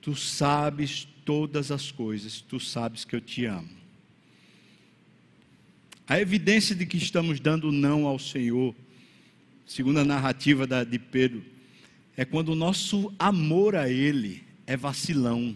tu 0.00 0.16
sabes 0.16 1.06
todas 1.24 1.70
as 1.70 1.90
coisas, 1.90 2.40
tu 2.40 2.58
sabes 2.58 3.04
que 3.04 3.14
eu 3.14 3.20
te 3.20 3.44
amo. 3.44 3.68
A 6.08 6.20
evidência 6.20 6.74
de 6.74 6.84
que 6.84 6.96
estamos 6.96 7.38
dando 7.38 7.70
não 7.70 8.06
ao 8.06 8.18
Senhor, 8.18 8.74
segundo 9.66 10.00
a 10.00 10.04
narrativa 10.04 10.66
de 10.66 10.98
Pedro, 10.98 11.44
é 12.16 12.24
quando 12.24 12.50
o 12.50 12.56
nosso 12.56 13.14
amor 13.18 13.76
a 13.76 13.88
Ele 13.88 14.42
é 14.66 14.76
vacilão. 14.76 15.54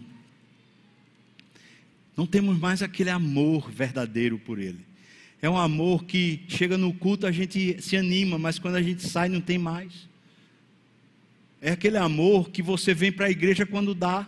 Não 2.15 2.25
temos 2.25 2.57
mais 2.57 2.81
aquele 2.81 3.09
amor 3.09 3.69
verdadeiro 3.69 4.39
por 4.39 4.57
Ele. 4.57 4.86
É 5.47 5.49
um 5.49 5.57
amor 5.57 6.03
que 6.03 6.41
chega 6.49 6.77
no 6.77 6.93
culto, 6.93 7.25
a 7.25 7.31
gente 7.31 7.81
se 7.81 7.95
anima, 7.95 8.37
mas 8.37 8.59
quando 8.59 8.75
a 8.75 8.81
gente 8.81 9.07
sai 9.07 9.29
não 9.29 9.39
tem 9.39 9.57
mais. 9.57 9.93
É 11.61 11.71
aquele 11.71 11.97
amor 11.97 12.49
que 12.49 12.61
você 12.61 12.93
vem 12.93 13.13
para 13.13 13.27
a 13.27 13.31
igreja 13.31 13.65
quando 13.65 13.95
dá, 13.95 14.27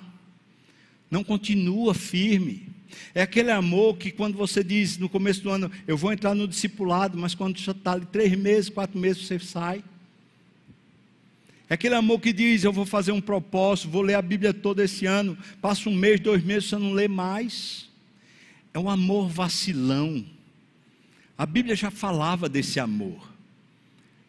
não 1.12 1.22
continua 1.22 1.94
firme. 1.94 2.70
É 3.14 3.22
aquele 3.22 3.52
amor 3.52 3.98
que 3.98 4.12
quando 4.12 4.38
você 4.38 4.64
diz 4.64 4.98
no 4.98 5.10
começo 5.10 5.42
do 5.42 5.50
ano, 5.50 5.70
eu 5.86 5.98
vou 5.98 6.14
entrar 6.14 6.34
no 6.34 6.48
discipulado, 6.48 7.18
mas 7.18 7.36
quando 7.36 7.58
já 7.58 7.74
está 7.74 7.92
ali 7.92 8.06
três 8.06 8.34
meses, 8.38 8.70
quatro 8.70 8.98
meses, 8.98 9.28
você 9.28 9.38
sai. 9.40 9.84
É 11.70 11.74
aquele 11.74 11.96
amor 11.96 12.22
que 12.22 12.32
diz, 12.32 12.64
eu 12.64 12.72
vou 12.72 12.86
fazer 12.86 13.12
um 13.12 13.20
propósito, 13.20 13.90
vou 13.90 14.04
ler 14.04 14.14
a 14.14 14.22
Bíblia 14.22 14.54
toda 14.54 14.86
esse 14.86 15.06
ano, 15.06 15.38
passa 15.62 15.90
um 15.90 15.94
mês, 15.94 16.22
dois 16.22 16.42
meses, 16.42 16.70
você 16.70 16.78
não 16.78 16.94
lê 16.94 17.10
mais. 17.10 17.90
É 18.74 18.80
um 18.80 18.90
amor 18.90 19.28
vacilão. 19.28 20.39
A 21.40 21.46
Bíblia 21.46 21.74
já 21.74 21.90
falava 21.90 22.50
desse 22.50 22.82
amor. 22.82 23.32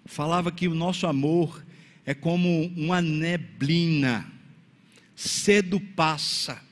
Falava 0.04 0.52
que 0.52 0.68
o 0.68 0.76
nosso 0.76 1.08
amor 1.08 1.66
é 2.06 2.14
como 2.14 2.66
uma 2.76 3.02
neblina, 3.02 4.30
cedo 5.16 5.80
passa. 5.80 6.62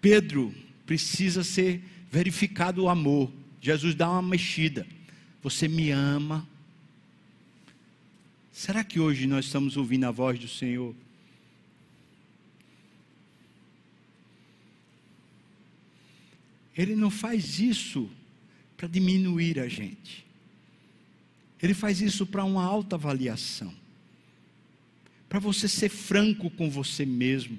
Pedro 0.00 0.54
precisa 0.86 1.44
ser 1.44 1.82
verificado 2.10 2.84
o 2.84 2.88
amor. 2.88 3.30
Jesus 3.60 3.94
dá 3.94 4.10
uma 4.10 4.22
mexida. 4.22 4.86
Você 5.42 5.68
me 5.68 5.90
ama? 5.90 6.48
Será 8.50 8.82
que 8.82 8.98
hoje 8.98 9.26
nós 9.26 9.44
estamos 9.44 9.76
ouvindo 9.76 10.04
a 10.04 10.10
voz 10.10 10.38
do 10.38 10.48
Senhor? 10.48 10.94
Ele 16.74 16.96
não 16.96 17.10
faz 17.10 17.58
isso 17.60 18.10
para 18.76 18.88
diminuir 18.88 19.58
a 19.58 19.68
gente. 19.68 20.24
Ele 21.62 21.74
faz 21.74 22.00
isso 22.00 22.26
para 22.26 22.44
uma 22.44 22.64
alta 22.64 22.96
avaliação. 22.96 23.72
Para 25.28 25.38
você 25.38 25.66
ser 25.66 25.88
franco 25.88 26.50
com 26.50 26.70
você 26.70 27.06
mesmo. 27.06 27.58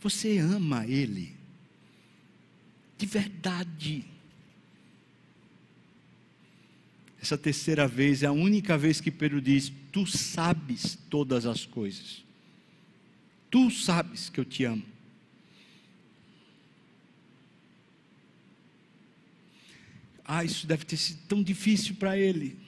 Você 0.00 0.38
ama 0.38 0.86
Ele. 0.86 1.34
De 2.98 3.06
verdade. 3.06 4.04
Essa 7.20 7.36
terceira 7.36 7.88
vez 7.88 8.22
é 8.22 8.26
a 8.26 8.32
única 8.32 8.78
vez 8.78 9.00
que 9.00 9.10
Pedro 9.10 9.40
diz: 9.40 9.72
Tu 9.90 10.06
sabes 10.06 10.96
todas 11.10 11.44
as 11.44 11.66
coisas. 11.66 12.24
Tu 13.50 13.70
sabes 13.70 14.28
que 14.28 14.38
eu 14.38 14.44
te 14.44 14.64
amo. 14.64 14.95
Ah, 20.28 20.42
isso 20.42 20.66
deve 20.66 20.84
ter 20.84 20.96
sido 20.96 21.20
tão 21.28 21.40
difícil 21.40 21.94
para 21.94 22.18
ele. 22.18 22.58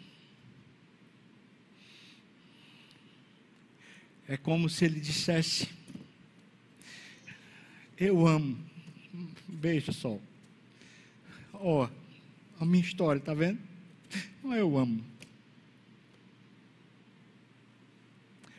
É 4.28 4.36
como 4.36 4.68
se 4.68 4.84
ele 4.84 5.00
dissesse: 5.00 5.68
Eu 7.96 8.26
amo. 8.28 8.56
Veja 9.48 9.90
só. 9.90 10.20
Ó, 11.52 11.84
oh, 11.84 12.62
a 12.62 12.64
minha 12.64 12.84
história, 12.84 13.20
tá 13.20 13.34
vendo? 13.34 13.58
Eu 14.44 14.78
amo. 14.78 15.04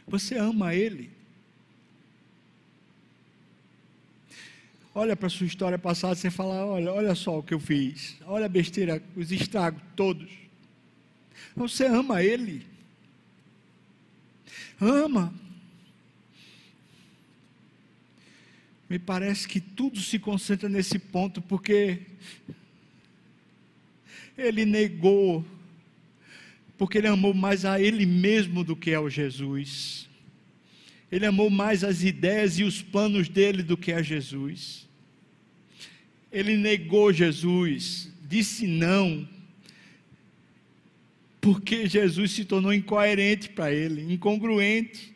Você 0.05 0.37
ama 0.37 0.75
ele? 0.75 1.18
Olha 4.93 5.15
para 5.15 5.27
a 5.27 5.29
sua 5.29 5.47
história 5.47 5.77
passada, 5.77 6.15
você 6.15 6.29
fala, 6.29 6.65
olha, 6.65 6.91
olha 6.91 7.15
só 7.15 7.39
o 7.39 7.43
que 7.43 7.53
eu 7.53 7.59
fiz, 7.59 8.17
olha 8.25 8.45
a 8.45 8.49
besteira, 8.49 9.01
os 9.15 9.31
estragos 9.31 9.81
todos. 9.95 10.29
Você 11.55 11.85
ama 11.85 12.23
Ele. 12.23 12.65
Ama. 14.79 15.33
Me 18.89 18.97
parece 18.97 19.47
que 19.47 19.59
tudo 19.59 19.99
se 19.99 20.17
concentra 20.17 20.67
nesse 20.67 20.97
ponto, 20.97 21.41
porque 21.43 22.07
ele 24.35 24.65
negou, 24.65 25.45
porque 26.75 26.97
ele 26.97 27.07
amou 27.07 27.33
mais 27.33 27.65
a 27.65 27.79
ele 27.79 28.05
mesmo 28.05 28.63
do 28.63 28.75
que 28.75 28.91
ao 28.91 29.07
Jesus. 29.07 30.08
Ele 31.11 31.25
amou 31.25 31.49
mais 31.49 31.83
as 31.83 32.03
ideias 32.03 32.59
e 32.59 32.63
os 32.63 32.81
planos 32.81 33.27
dele 33.27 33.63
do 33.63 33.75
que 33.75 33.91
a 33.91 34.01
Jesus. 34.01 34.87
Ele 36.31 36.55
negou 36.55 37.11
Jesus, 37.11 38.11
disse 38.27 38.67
não, 38.67 39.27
porque 41.41 41.87
Jesus 41.87 42.31
se 42.31 42.45
tornou 42.45 42.73
incoerente 42.73 43.49
para 43.49 43.71
ele, 43.71 44.13
incongruente. 44.13 45.15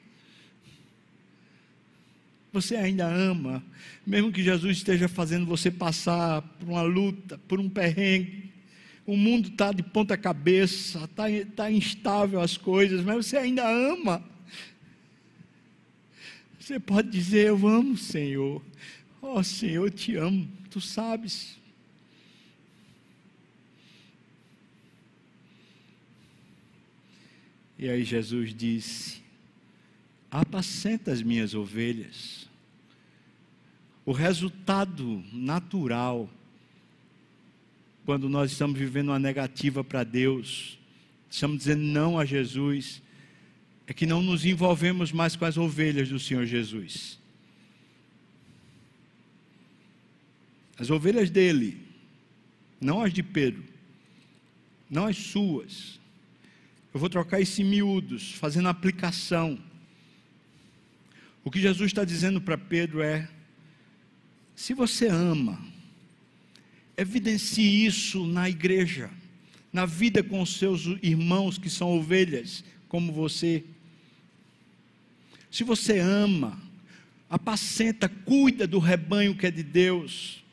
Você 2.52 2.76
ainda 2.76 3.08
ama, 3.08 3.64
mesmo 4.06 4.32
que 4.32 4.44
Jesus 4.44 4.78
esteja 4.78 5.08
fazendo 5.08 5.46
você 5.46 5.70
passar 5.70 6.42
por 6.42 6.70
uma 6.70 6.82
luta, 6.82 7.38
por 7.48 7.60
um 7.60 7.70
perrengue. 7.70 8.52
O 9.06 9.18
mundo 9.18 9.50
está 9.50 9.72
de 9.72 9.84
ponta 9.84 10.16
cabeça, 10.16 11.04
está 11.04 11.26
tá 11.56 11.72
instável 11.72 12.40
as 12.40 12.58
coisas, 12.58 13.04
mas 13.04 13.28
você 13.28 13.38
ainda 13.38 13.68
ama. 13.68 14.24
Você 16.64 16.80
pode 16.80 17.10
dizer: 17.10 17.48
Eu 17.48 17.68
amo, 17.68 17.98
Senhor. 17.98 18.64
Oh, 19.22 19.44
Senhor, 19.44 19.88
eu 19.88 19.92
te 19.92 20.16
amo, 20.16 20.50
tu 20.70 20.80
sabes. 20.80 21.60
E 27.78 27.90
aí 27.90 28.06
Jesus 28.06 28.56
disse: 28.56 29.22
Apacenta 30.32 31.12
as 31.12 31.22
minhas 31.22 31.54
ovelhas. 31.54 32.48
O 34.06 34.14
resultado 34.14 35.22
natural, 35.34 36.30
quando 38.06 38.30
nós 38.30 38.54
estamos 38.54 38.80
vivendo 38.80 39.10
uma 39.10 39.20
negativa 39.20 39.84
para 39.84 40.06
Deus, 40.06 40.80
estamos 41.30 41.58
dizendo 41.58 41.84
não 41.84 42.18
a 42.18 42.24
Jesus, 42.24 43.03
é 43.86 43.94
que 43.94 44.06
não 44.06 44.22
nos 44.22 44.46
envolvemos 44.46 45.12
mais 45.12 45.36
com 45.36 45.46
as 45.46 45.58
ovelhas 45.58 46.10
do 46.10 46.20
Senhor 46.20 46.46
Jesus. 46.46 47.20
As 50.78 50.90
ovelhas 50.90 51.30
dele, 51.30 51.82
não 52.80 53.02
as 53.02 53.14
de 53.14 53.22
Pedro, 53.22 53.64
não 54.90 55.06
as 55.06 55.18
suas. 55.18 56.00
Eu 56.94 57.00
vou 57.00 57.10
trocar 57.10 57.42
esse 57.42 57.64
miúdos, 57.64 58.34
fazendo 58.34 58.68
aplicação. 58.70 59.60
O 61.44 61.52
que 61.52 61.60
Jesus 61.60 61.88
está 61.88 62.06
dizendo 62.06 62.40
para 62.40 62.58
Pedro 62.58 63.02
é: 63.02 63.28
se 64.56 64.74
você 64.74 65.08
ama, 65.08 65.60
evidencie 66.96 67.86
isso 67.86 68.26
na 68.26 68.50
igreja, 68.50 69.10
na 69.72 69.86
vida 69.86 70.24
com 70.24 70.42
os 70.42 70.58
seus 70.58 70.86
irmãos 71.02 71.58
que 71.58 71.70
são 71.70 71.98
ovelhas, 71.98 72.64
como 72.88 73.12
você. 73.12 73.64
Se 75.54 75.64
você 75.64 76.00
ama, 76.00 76.60
apacenta, 77.30 78.10
cuida 78.10 78.66
do 78.66 78.80
rebanho 78.80 79.38
que 79.38 79.46
é 79.46 79.52
de 79.52 79.62
Deus. 79.62 80.44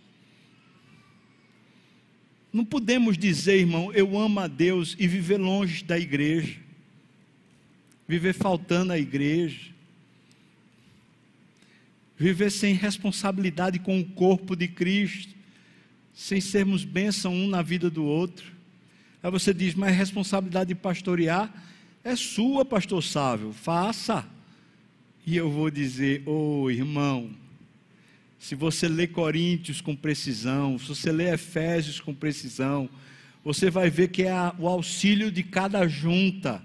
Não 2.52 2.66
podemos 2.66 3.16
dizer, 3.16 3.60
irmão, 3.60 3.90
eu 3.94 4.18
amo 4.18 4.40
a 4.40 4.46
Deus 4.46 4.94
e 4.98 5.06
viver 5.06 5.38
longe 5.38 5.82
da 5.82 5.98
igreja, 5.98 6.60
viver 8.06 8.34
faltando 8.34 8.92
à 8.92 8.98
igreja. 8.98 9.70
viver 12.18 12.50
sem 12.50 12.74
responsabilidade 12.74 13.78
com 13.78 13.98
o 13.98 14.04
corpo 14.04 14.54
de 14.54 14.68
Cristo, 14.68 15.34
sem 16.12 16.42
sermos 16.42 16.84
bênção 16.84 17.32
um 17.32 17.48
na 17.48 17.62
vida 17.62 17.88
do 17.88 18.04
outro. 18.04 18.52
Aí 19.22 19.30
você 19.30 19.54
diz, 19.54 19.74
mas 19.74 19.92
a 19.92 19.96
responsabilidade 19.96 20.68
de 20.68 20.74
pastorear 20.74 21.50
é 22.04 22.14
sua, 22.14 22.66
pastor 22.66 23.02
Sávio, 23.02 23.54
faça. 23.54 24.28
E 25.30 25.36
eu 25.36 25.48
vou 25.48 25.70
dizer, 25.70 26.24
ô 26.26 26.62
oh, 26.62 26.70
irmão, 26.72 27.30
se 28.36 28.56
você 28.56 28.88
lê 28.88 29.06
Coríntios 29.06 29.80
com 29.80 29.94
precisão, 29.94 30.76
se 30.76 30.88
você 30.88 31.12
lê 31.12 31.32
Efésios 31.32 32.00
com 32.00 32.12
precisão, 32.12 32.90
você 33.44 33.70
vai 33.70 33.88
ver 33.88 34.08
que 34.08 34.24
é 34.24 34.34
o 34.58 34.66
auxílio 34.66 35.30
de 35.30 35.44
cada 35.44 35.86
junta, 35.86 36.60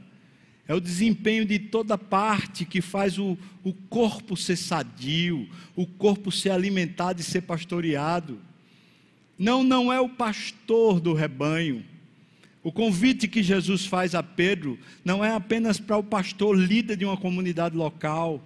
é 0.67 0.73
o 0.73 0.79
desempenho 0.79 1.45
de 1.45 1.59
toda 1.59 1.95
parte 1.95 2.65
que 2.65 2.81
faz 2.81 3.19
o, 3.19 3.37
o 3.63 3.71
corpo 3.71 4.35
ser 4.35 4.55
sadio, 4.55 5.47
o 5.75 5.85
corpo 5.85 6.31
ser 6.31 6.49
alimentado 6.49 7.21
e 7.21 7.23
ser 7.23 7.41
pastoreado. 7.41 8.41
Não, 9.37 9.63
não 9.63 9.93
é 9.93 10.01
o 10.01 10.09
pastor 10.09 10.99
do 10.99 11.13
rebanho. 11.13 11.85
O 12.63 12.71
convite 12.71 13.27
que 13.27 13.43
Jesus 13.43 13.85
faz 13.85 14.15
a 14.15 14.23
Pedro 14.23 14.79
não 15.03 15.23
é 15.23 15.31
apenas 15.31 15.79
para 15.79 15.97
o 15.97 16.03
pastor 16.03 16.57
líder 16.57 16.97
de 16.97 17.05
uma 17.05 17.15
comunidade 17.15 17.77
local, 17.77 18.43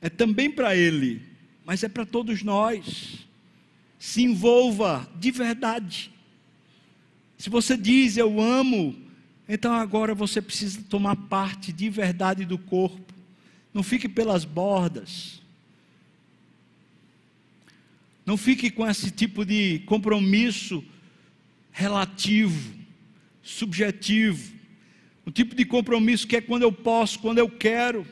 é 0.00 0.08
também 0.08 0.50
para 0.50 0.76
ele, 0.76 1.22
mas 1.64 1.82
é 1.82 1.88
para 1.88 2.06
todos 2.06 2.42
nós. 2.42 3.26
Se 3.98 4.22
envolva 4.22 5.08
de 5.18 5.30
verdade. 5.30 6.10
Se 7.36 7.50
você 7.50 7.76
diz 7.76 8.16
eu 8.16 8.40
amo, 8.40 8.96
então 9.48 9.72
agora 9.72 10.14
você 10.14 10.40
precisa 10.40 10.82
tomar 10.88 11.16
parte 11.16 11.72
de 11.72 11.88
verdade 11.88 12.44
do 12.44 12.58
corpo. 12.58 13.14
Não 13.72 13.82
fique 13.82 14.08
pelas 14.08 14.44
bordas. 14.44 15.40
Não 18.24 18.36
fique 18.36 18.70
com 18.70 18.86
esse 18.86 19.10
tipo 19.10 19.44
de 19.44 19.80
compromisso 19.80 20.84
relativo, 21.72 22.74
subjetivo. 23.42 24.52
Um 25.26 25.30
tipo 25.30 25.54
de 25.54 25.64
compromisso 25.64 26.26
que 26.26 26.36
é 26.36 26.40
quando 26.40 26.62
eu 26.62 26.72
posso, 26.72 27.18
quando 27.20 27.38
eu 27.38 27.48
quero, 27.48 28.06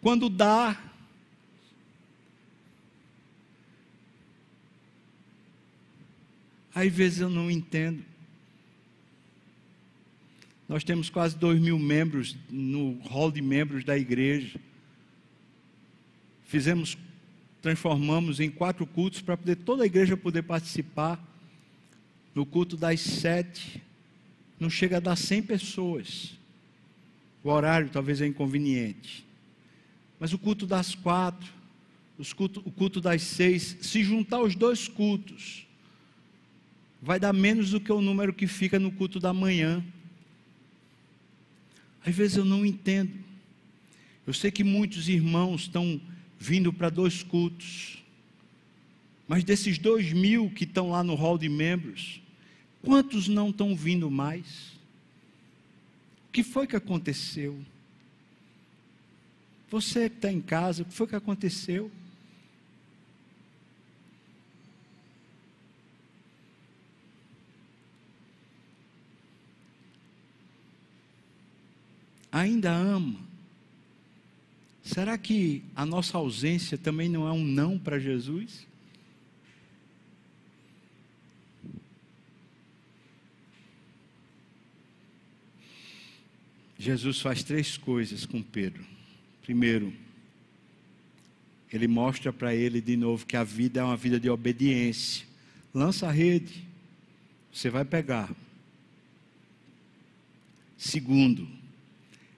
quando 0.00 0.28
dá. 0.28 0.80
Às 6.74 6.92
vezes 6.92 7.20
eu 7.20 7.28
não 7.28 7.50
entendo. 7.50 8.04
Nós 10.68 10.84
temos 10.84 11.10
quase 11.10 11.36
dois 11.36 11.60
mil 11.60 11.78
membros 11.78 12.36
no 12.48 12.98
hall 13.08 13.30
de 13.30 13.42
membros 13.42 13.84
da 13.84 13.98
igreja. 13.98 14.60
Fizemos 16.46 16.96
transformamos 17.60 18.40
em 18.40 18.50
quatro 18.50 18.86
cultos 18.86 19.20
para 19.20 19.36
poder 19.36 19.56
toda 19.56 19.82
a 19.82 19.86
igreja 19.86 20.16
poder 20.16 20.42
participar. 20.42 21.22
No 22.34 22.46
culto 22.46 22.76
das 22.76 23.00
sete, 23.00 23.82
não 24.58 24.70
chega 24.70 24.98
a 24.98 25.00
dar 25.00 25.16
cem 25.16 25.42
pessoas. 25.42 26.38
O 27.42 27.50
horário 27.50 27.90
talvez 27.90 28.20
é 28.20 28.26
inconveniente. 28.26 29.26
Mas 30.20 30.34
o 30.34 30.38
culto 30.38 30.66
das 30.66 30.94
quatro, 30.94 31.50
culto, 32.36 32.62
o 32.66 32.70
culto 32.70 33.00
das 33.00 33.22
seis, 33.22 33.78
se 33.80 34.04
juntar 34.04 34.42
os 34.42 34.54
dois 34.54 34.86
cultos, 34.86 35.66
vai 37.00 37.18
dar 37.18 37.32
menos 37.32 37.70
do 37.70 37.80
que 37.80 37.90
o 37.90 38.02
número 38.02 38.34
que 38.34 38.46
fica 38.46 38.78
no 38.78 38.92
culto 38.92 39.18
da 39.18 39.32
manhã. 39.32 39.82
Às 42.04 42.14
vezes 42.14 42.36
eu 42.36 42.44
não 42.44 42.66
entendo. 42.66 43.12
Eu 44.26 44.34
sei 44.34 44.50
que 44.50 44.62
muitos 44.62 45.08
irmãos 45.08 45.62
estão 45.62 45.98
vindo 46.38 46.70
para 46.70 46.90
dois 46.90 47.22
cultos. 47.22 48.04
Mas 49.26 49.42
desses 49.42 49.78
dois 49.78 50.12
mil 50.12 50.50
que 50.50 50.64
estão 50.64 50.90
lá 50.90 51.02
no 51.02 51.14
hall 51.14 51.38
de 51.38 51.48
membros, 51.48 52.20
quantos 52.82 53.26
não 53.26 53.48
estão 53.48 53.74
vindo 53.74 54.10
mais? 54.10 54.78
O 56.28 56.32
que 56.32 56.42
foi 56.42 56.66
que 56.66 56.76
aconteceu? 56.76 57.58
Você 59.70 60.08
que 60.10 60.16
está 60.16 60.32
em 60.32 60.40
casa, 60.40 60.82
o 60.82 60.84
que 60.84 60.92
foi 60.92 61.06
que 61.06 61.16
aconteceu? 61.16 61.90
Ainda 72.32 72.70
ama 72.70 73.30
Será 74.90 75.16
que 75.16 75.62
a 75.76 75.86
nossa 75.86 76.18
ausência 76.18 76.76
também 76.76 77.08
não 77.08 77.24
é 77.28 77.30
um 77.30 77.44
não 77.44 77.78
para 77.78 77.96
Jesus? 78.00 78.66
Jesus 86.76 87.20
faz 87.20 87.44
três 87.44 87.76
coisas 87.76 88.26
com 88.26 88.42
Pedro. 88.42 88.84
Primeiro, 89.42 89.92
ele 91.72 91.86
mostra 91.86 92.32
para 92.32 92.54
ele 92.54 92.80
de 92.80 92.96
novo 92.96 93.26
que 93.26 93.36
a 93.36 93.44
vida 93.44 93.80
é 93.80 93.84
uma 93.84 93.96
vida 93.96 94.18
de 94.18 94.28
obediência. 94.28 95.26
Lança 95.72 96.08
a 96.08 96.10
rede, 96.10 96.64
você 97.52 97.70
vai 97.70 97.84
pegar. 97.84 98.30
Segundo, 100.76 101.46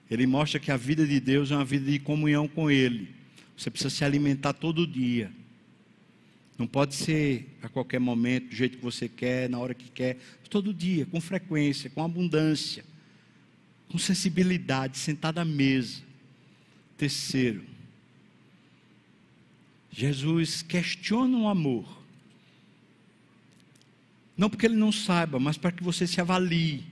ele 0.09 0.27
mostra 0.27 0.59
que 0.59 0.71
a 0.71 0.77
vida 0.77 1.07
de 1.07 1.19
Deus 1.19 1.49
é 1.49 1.55
uma 1.55 1.65
vida 1.65 1.89
de 1.89 1.97
comunhão 1.97 2.47
com 2.47 2.69
Ele. 2.69 3.09
Você 3.57 3.71
precisa 3.71 3.89
se 3.89 4.03
alimentar 4.03 4.53
todo 4.53 4.85
dia. 4.85 5.31
Não 6.57 6.67
pode 6.67 6.93
ser 6.93 7.47
a 7.63 7.69
qualquer 7.69 7.99
momento, 7.99 8.49
do 8.49 8.55
jeito 8.55 8.77
que 8.77 8.83
você 8.83 9.09
quer, 9.09 9.49
na 9.49 9.57
hora 9.57 9.73
que 9.73 9.89
quer. 9.89 10.17
Todo 10.49 10.73
dia, 10.73 11.05
com 11.05 11.19
frequência, 11.19 11.89
com 11.89 12.03
abundância, 12.03 12.85
com 13.89 13.97
sensibilidade, 13.97 14.97
sentado 14.99 15.39
à 15.39 15.45
mesa. 15.45 16.03
Terceiro, 17.03 17.65
Jesus 19.91 20.61
questiona 20.61 21.37
o 21.37 21.49
amor. 21.49 22.01
Não 24.37 24.49
porque 24.49 24.67
ele 24.67 24.77
não 24.77 24.89
saiba, 24.89 25.37
mas 25.37 25.57
para 25.57 25.73
que 25.73 25.83
você 25.83 26.07
se 26.07 26.21
avalie. 26.21 26.85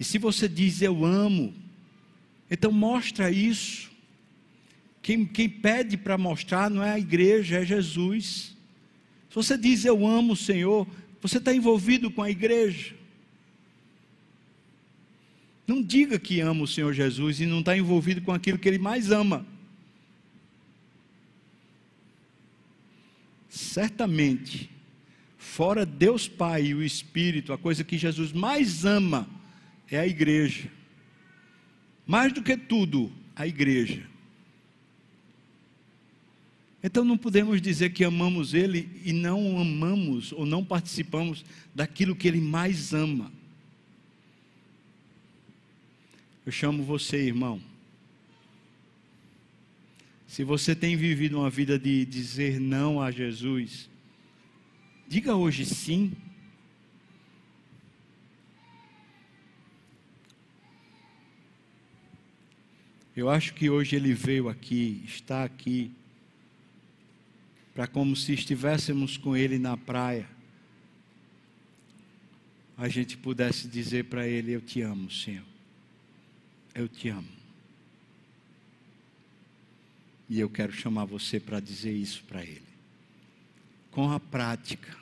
E 0.00 0.04
se 0.04 0.16
você 0.16 0.48
diz 0.48 0.80
eu 0.80 1.04
amo, 1.04 1.52
então 2.50 2.72
mostra 2.72 3.30
isso. 3.30 3.90
Quem, 5.02 5.26
quem 5.26 5.50
pede 5.50 5.98
para 5.98 6.16
mostrar 6.16 6.70
não 6.70 6.82
é 6.82 6.92
a 6.92 6.98
igreja, 6.98 7.58
é 7.58 7.66
Jesus. 7.66 8.56
Se 9.28 9.34
você 9.34 9.58
diz 9.58 9.84
eu 9.84 10.06
amo 10.06 10.32
o 10.32 10.36
Senhor, 10.36 10.88
você 11.20 11.36
está 11.36 11.54
envolvido 11.54 12.10
com 12.10 12.22
a 12.22 12.30
igreja. 12.30 12.94
Não 15.68 15.80
diga 15.80 16.18
que 16.18 16.40
ama 16.40 16.64
o 16.64 16.66
Senhor 16.66 16.92
Jesus 16.92 17.40
e 17.40 17.46
não 17.46 17.60
está 17.60 17.78
envolvido 17.78 18.20
com 18.22 18.32
aquilo 18.32 18.58
que 18.58 18.68
Ele 18.68 18.78
mais 18.78 19.12
ama. 19.12 19.46
Certamente, 23.48 24.68
fora 25.36 25.86
Deus 25.86 26.26
Pai 26.26 26.66
e 26.66 26.74
o 26.74 26.82
Espírito, 26.82 27.52
a 27.52 27.58
coisa 27.58 27.84
que 27.84 27.96
Jesus 27.96 28.32
mais 28.32 28.84
ama 28.84 29.28
é 29.88 30.00
a 30.00 30.06
igreja 30.06 30.76
mais 32.08 32.32
do 32.32 32.42
que 32.42 32.56
tudo, 32.56 33.12
a 33.36 33.46
igreja. 33.46 34.02
Então 36.82 37.04
não 37.04 37.18
podemos 37.18 37.60
dizer 37.60 37.90
que 37.90 38.02
amamos 38.02 38.54
Ele 38.54 38.88
e 39.04 39.12
não 39.12 39.60
amamos 39.60 40.32
ou 40.32 40.46
não 40.46 40.64
participamos 40.64 41.44
daquilo 41.74 42.16
que 42.16 42.26
Ele 42.26 42.40
mais 42.40 42.94
ama. 42.94 43.30
Eu 46.48 46.52
chamo 46.52 46.82
você, 46.82 47.18
irmão. 47.18 47.60
Se 50.26 50.42
você 50.42 50.74
tem 50.74 50.96
vivido 50.96 51.38
uma 51.38 51.50
vida 51.50 51.78
de 51.78 52.06
dizer 52.06 52.58
não 52.58 53.02
a 53.02 53.10
Jesus, 53.10 53.86
diga 55.06 55.36
hoje 55.36 55.66
sim. 55.66 56.10
Eu 63.14 63.28
acho 63.28 63.52
que 63.52 63.68
hoje 63.68 63.96
ele 63.96 64.14
veio 64.14 64.48
aqui, 64.48 65.02
está 65.04 65.44
aqui, 65.44 65.92
para 67.74 67.86
como 67.86 68.16
se 68.16 68.32
estivéssemos 68.32 69.18
com 69.18 69.36
ele 69.36 69.58
na 69.58 69.76
praia, 69.76 70.26
a 72.74 72.88
gente 72.88 73.18
pudesse 73.18 73.68
dizer 73.68 74.06
para 74.06 74.26
ele: 74.26 74.52
Eu 74.52 74.62
te 74.62 74.80
amo, 74.80 75.10
Senhor. 75.10 75.57
Eu 76.78 76.86
te 76.86 77.08
amo. 77.08 77.26
E 80.28 80.38
eu 80.38 80.48
quero 80.48 80.72
chamar 80.72 81.06
você 81.06 81.40
para 81.40 81.58
dizer 81.58 81.90
isso 81.92 82.22
para 82.22 82.44
ele. 82.44 82.62
Com 83.90 84.12
a 84.12 84.20
prática, 84.20 84.96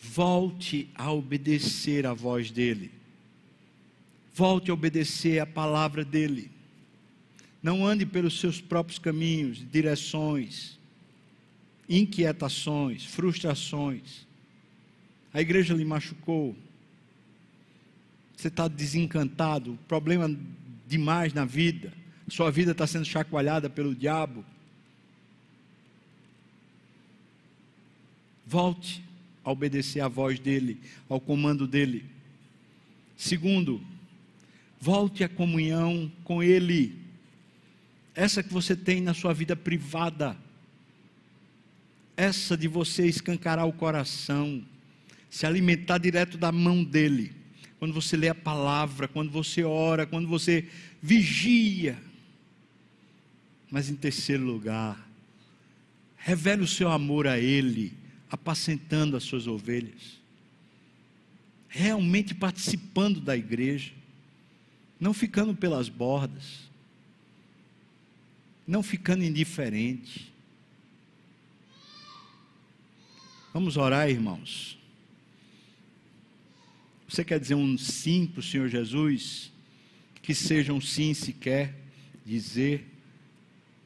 volte 0.00 0.88
a 0.94 1.12
obedecer 1.12 2.06
a 2.06 2.14
voz 2.14 2.50
dele. 2.50 2.90
Volte 4.34 4.70
a 4.70 4.74
obedecer 4.74 5.38
a 5.40 5.46
palavra 5.46 6.02
dele 6.04 6.50
Não 7.62 7.84
ande 7.84 8.06
pelos 8.06 8.40
seus 8.40 8.58
próprios 8.58 8.98
caminhos, 8.98 9.62
direções, 9.70 10.78
inquietações, 11.86 13.04
frustrações. 13.04 14.26
A 15.34 15.42
igreja 15.42 15.74
lhe 15.74 15.84
machucou. 15.84 16.56
Você 18.38 18.46
está 18.46 18.68
desencantado, 18.68 19.76
problema 19.88 20.32
demais 20.86 21.32
na 21.34 21.44
vida. 21.44 21.92
Sua 22.28 22.52
vida 22.52 22.70
está 22.70 22.86
sendo 22.86 23.04
chacoalhada 23.04 23.68
pelo 23.68 23.92
diabo. 23.92 24.44
Volte 28.46 29.02
a 29.42 29.50
obedecer 29.50 29.98
à 30.00 30.06
voz 30.06 30.38
dele, 30.38 30.80
ao 31.08 31.20
comando 31.20 31.66
dele. 31.66 32.04
Segundo, 33.16 33.82
volte 34.80 35.24
à 35.24 35.28
comunhão 35.28 36.08
com 36.22 36.40
ele. 36.40 36.96
Essa 38.14 38.40
que 38.40 38.52
você 38.52 38.76
tem 38.76 39.00
na 39.00 39.14
sua 39.14 39.34
vida 39.34 39.56
privada. 39.56 40.36
Essa 42.16 42.56
de 42.56 42.68
você 42.68 43.04
escancarar 43.04 43.66
o 43.66 43.72
coração, 43.72 44.64
se 45.28 45.44
alimentar 45.44 45.98
direto 45.98 46.38
da 46.38 46.52
mão 46.52 46.84
dele. 46.84 47.37
Quando 47.78 47.94
você 47.94 48.16
lê 48.16 48.28
a 48.28 48.34
palavra, 48.34 49.06
quando 49.06 49.30
você 49.30 49.62
ora, 49.62 50.06
quando 50.06 50.26
você 50.26 50.68
vigia. 51.00 51.98
Mas 53.70 53.88
em 53.88 53.94
terceiro 53.94 54.44
lugar, 54.44 55.08
revele 56.16 56.62
o 56.62 56.66
seu 56.66 56.90
amor 56.90 57.26
a 57.26 57.38
ele 57.38 57.96
apacentando 58.30 59.16
as 59.16 59.24
suas 59.24 59.46
ovelhas, 59.46 60.18
realmente 61.68 62.34
participando 62.34 63.20
da 63.20 63.36
igreja, 63.36 63.92
não 65.00 65.14
ficando 65.14 65.54
pelas 65.54 65.88
bordas, 65.88 66.68
não 68.66 68.82
ficando 68.82 69.24
indiferente. 69.24 70.32
Vamos 73.54 73.76
orar, 73.76 74.10
irmãos. 74.10 74.77
Você 77.08 77.24
quer 77.24 77.40
dizer 77.40 77.54
um 77.54 77.76
sim 77.78 78.26
para 78.26 78.40
o 78.40 78.42
Senhor 78.42 78.68
Jesus? 78.68 79.50
Que 80.22 80.34
seja 80.34 80.72
um 80.72 80.80
sim 80.80 81.14
se 81.14 81.32
quer 81.32 81.74
dizer, 82.24 82.86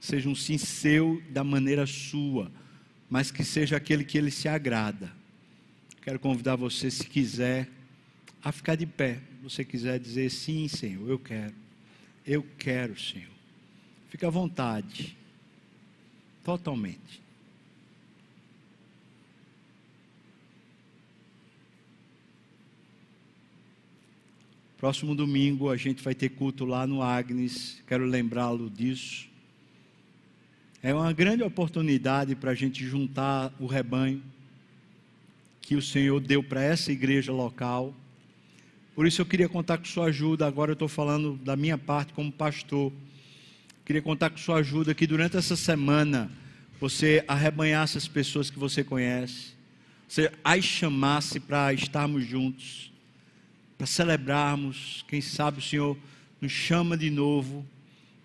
seja 0.01 0.29
um 0.29 0.35
sim 0.35 0.59
seu 0.59 1.23
da 1.31 1.45
maneira 1.45 1.87
sua 1.87 2.51
mas 3.13 3.31
que 3.31 3.45
seja 3.45 3.77
aquele 3.77 4.05
que 4.05 4.17
ele 4.17 4.31
se 4.31 4.49
agrada. 4.49 5.13
Quero 6.01 6.19
convidar 6.19 6.57
você, 6.57 6.91
se 6.91 7.07
quiser, 7.07 7.69
a 8.43 8.51
ficar 8.51 8.75
de 8.75 8.87
pé. 8.87 9.21
Você 9.43 9.67
quiser 9.67 10.01
dizer 10.01 10.31
sim, 10.31 10.67
Senhor, 10.67 11.07
eu 11.11 11.19
quero. 11.19 11.53
Eu 12.27 12.43
quero, 12.59 12.99
Senhor. 12.99 13.29
Fique 14.09 14.25
à 14.25 14.31
vontade. 14.31 15.15
Totalmente. 16.43 17.21
Próximo 24.83 25.15
domingo 25.15 25.71
a 25.71 25.77
gente 25.77 26.03
vai 26.03 26.13
ter 26.13 26.31
culto 26.31 26.65
lá 26.65 26.89
no 26.89 27.03
Agnes. 27.03 27.81
Quero 27.87 28.05
lembrá-lo 28.05 28.69
disso. 28.69 29.29
É 30.83 30.93
uma 30.93 31.13
grande 31.13 31.45
oportunidade 31.45 32.35
para 32.35 32.51
a 32.51 32.55
gente 32.57 32.85
juntar 32.85 33.55
o 33.61 33.67
rebanho 33.67 34.21
que 35.61 35.77
o 35.77 35.81
Senhor 35.81 36.19
deu 36.19 36.43
para 36.43 36.65
essa 36.65 36.91
igreja 36.91 37.31
local. 37.31 37.95
Por 38.93 39.07
isso 39.07 39.23
eu 39.23 39.27
queria 39.27 39.49
contar 39.49 39.79
com 39.79 39.85
sua 39.85 40.07
ajuda. 40.07 40.49
Agora 40.49 40.73
eu 40.73 40.75
estou 40.75 40.89
falando 40.89 41.37
da 41.37 41.55
minha 41.55 41.79
parte 41.79 42.13
como 42.13 42.33
pastor. 42.33 42.93
Queria 43.85 44.03
contar 44.03 44.31
com 44.31 44.37
sua 44.37 44.57
ajuda 44.57 44.93
que 44.97 45.07
durante 45.07 45.37
essa 45.37 45.55
semana 45.55 46.29
você 46.81 47.25
arrebanhasse 47.29 47.99
as 47.99 48.09
pessoas 48.09 48.51
que 48.51 48.59
você 48.59 48.83
conhece, 48.83 49.53
você 50.09 50.33
as 50.43 50.65
chamasse 50.65 51.39
para 51.39 51.73
estarmos 51.73 52.27
juntos, 52.27 52.92
para 53.83 53.87
celebrarmos. 53.89 55.05
Quem 55.09 55.21
sabe 55.21 55.59
o 55.59 55.61
Senhor 55.61 55.99
nos 56.41 56.53
chama 56.53 56.97
de 56.97 57.11
novo 57.11 57.67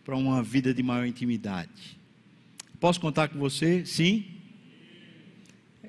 para 0.05 0.15
uma 0.15 0.43
vida 0.43 0.71
de 0.71 0.83
maior 0.83 1.07
intimidade. 1.07 1.97
Posso 2.79 3.01
contar 3.01 3.29
com 3.29 3.39
você? 3.39 3.83
Sim? 3.83 4.23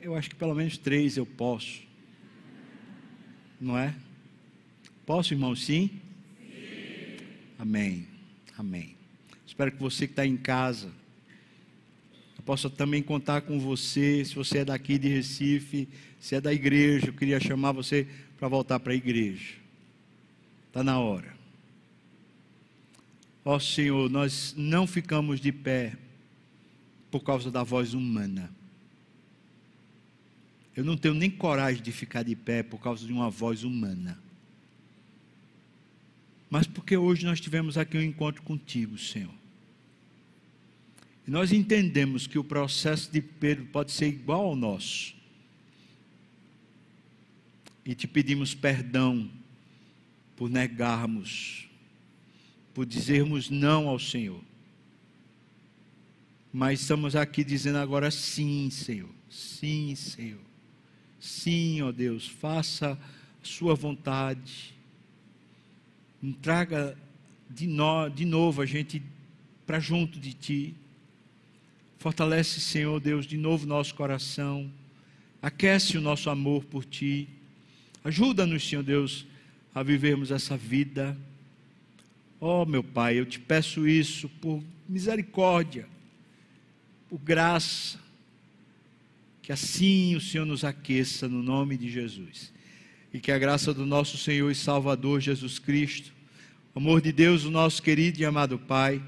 Eu 0.00 0.14
acho 0.14 0.30
que 0.30 0.36
pelo 0.36 0.54
menos 0.54 0.78
três 0.78 1.18
eu 1.18 1.26
posso. 1.26 1.82
Não 3.60 3.76
é? 3.76 3.94
Posso, 5.04 5.34
irmão? 5.34 5.54
Sim? 5.54 5.90
Sim. 6.40 7.16
Amém. 7.58 8.08
Amém. 8.56 8.96
Espero 9.46 9.70
que 9.70 9.78
você 9.78 10.06
que 10.06 10.14
está 10.14 10.24
em 10.24 10.38
casa, 10.38 10.90
possa 12.48 12.70
também 12.70 13.02
contar 13.02 13.42
com 13.42 13.60
você, 13.60 14.24
se 14.24 14.34
você 14.34 14.60
é 14.60 14.64
daqui 14.64 14.96
de 14.96 15.06
Recife, 15.06 15.86
se 16.18 16.34
é 16.34 16.40
da 16.40 16.50
igreja, 16.50 17.08
eu 17.08 17.12
queria 17.12 17.38
chamar 17.38 17.72
você 17.72 18.08
para 18.38 18.48
voltar 18.48 18.78
para 18.78 18.92
a 18.92 18.96
igreja. 18.96 19.54
Está 20.68 20.84
na 20.84 20.98
hora. 20.98 21.36
Ó 23.44 23.58
Senhor, 23.58 24.08
nós 24.08 24.54
não 24.56 24.86
ficamos 24.86 25.40
de 25.40 25.50
pé 25.50 25.96
por 27.10 27.20
causa 27.20 27.50
da 27.50 27.62
voz 27.62 27.94
humana. 27.94 28.50
Eu 30.76 30.84
não 30.84 30.96
tenho 30.96 31.14
nem 31.14 31.30
coragem 31.30 31.82
de 31.82 31.90
ficar 31.90 32.22
de 32.22 32.36
pé 32.36 32.62
por 32.62 32.78
causa 32.78 33.04
de 33.04 33.12
uma 33.12 33.28
voz 33.28 33.64
humana. 33.64 34.18
Mas 36.48 36.66
porque 36.66 36.96
hoje 36.96 37.26
nós 37.26 37.40
tivemos 37.40 37.76
aqui 37.76 37.98
um 37.98 38.02
encontro 38.02 38.42
contigo, 38.42 38.96
Senhor. 38.96 39.34
E 41.26 41.30
nós 41.30 41.52
entendemos 41.52 42.26
que 42.26 42.38
o 42.38 42.44
processo 42.44 43.10
de 43.10 43.20
Pedro 43.20 43.66
pode 43.66 43.92
ser 43.92 44.06
igual 44.06 44.46
ao 44.46 44.56
nosso. 44.56 45.17
E 47.88 47.94
te 47.94 48.06
pedimos 48.06 48.54
perdão 48.54 49.30
por 50.36 50.50
negarmos, 50.50 51.66
por 52.74 52.84
dizermos 52.84 53.48
não 53.48 53.88
ao 53.88 53.98
Senhor. 53.98 54.42
Mas 56.52 56.82
estamos 56.82 57.16
aqui 57.16 57.42
dizendo 57.42 57.78
agora 57.78 58.10
sim, 58.10 58.68
Senhor. 58.68 59.08
Sim, 59.30 59.94
Senhor. 59.94 60.42
Sim, 61.18 61.80
ó 61.80 61.90
Deus, 61.90 62.28
faça 62.28 63.00
sua 63.42 63.74
vontade. 63.74 64.74
Traga 66.42 66.94
de, 67.48 67.66
no, 67.66 68.10
de 68.10 68.26
novo 68.26 68.60
a 68.60 68.66
gente 68.66 69.02
para 69.66 69.80
junto 69.80 70.20
de 70.20 70.34
Ti. 70.34 70.74
Fortalece, 71.96 72.60
Senhor 72.60 73.00
Deus, 73.00 73.24
de 73.24 73.38
novo 73.38 73.66
nosso 73.66 73.94
coração. 73.94 74.70
Aquece 75.40 75.96
o 75.96 76.02
nosso 76.02 76.28
amor 76.28 76.66
por 76.66 76.84
Ti. 76.84 77.37
Ajuda-nos, 78.08 78.66
Senhor 78.66 78.82
Deus, 78.82 79.26
a 79.74 79.82
vivermos 79.82 80.30
essa 80.30 80.56
vida. 80.56 81.16
Ó 82.40 82.62
oh, 82.62 82.66
meu 82.66 82.82
Pai, 82.82 83.18
eu 83.18 83.26
te 83.26 83.38
peço 83.38 83.86
isso 83.86 84.28
por 84.40 84.62
misericórdia 84.88 85.86
por 87.08 87.18
graça, 87.18 87.98
que 89.42 89.50
assim 89.50 90.14
o 90.14 90.20
Senhor 90.20 90.44
nos 90.44 90.62
aqueça 90.62 91.26
no 91.28 91.42
nome 91.42 91.76
de 91.76 91.90
Jesus. 91.90 92.52
E 93.12 93.18
que 93.18 93.32
a 93.32 93.38
graça 93.38 93.72
do 93.72 93.86
nosso 93.86 94.18
Senhor 94.18 94.50
e 94.50 94.54
Salvador 94.54 95.20
Jesus 95.20 95.58
Cristo, 95.58 96.12
o 96.74 96.78
amor 96.78 97.00
de 97.00 97.12
Deus, 97.12 97.44
o 97.44 97.50
nosso 97.50 97.82
querido 97.82 98.20
e 98.20 98.24
amado 98.24 98.58
Pai, 98.58 99.02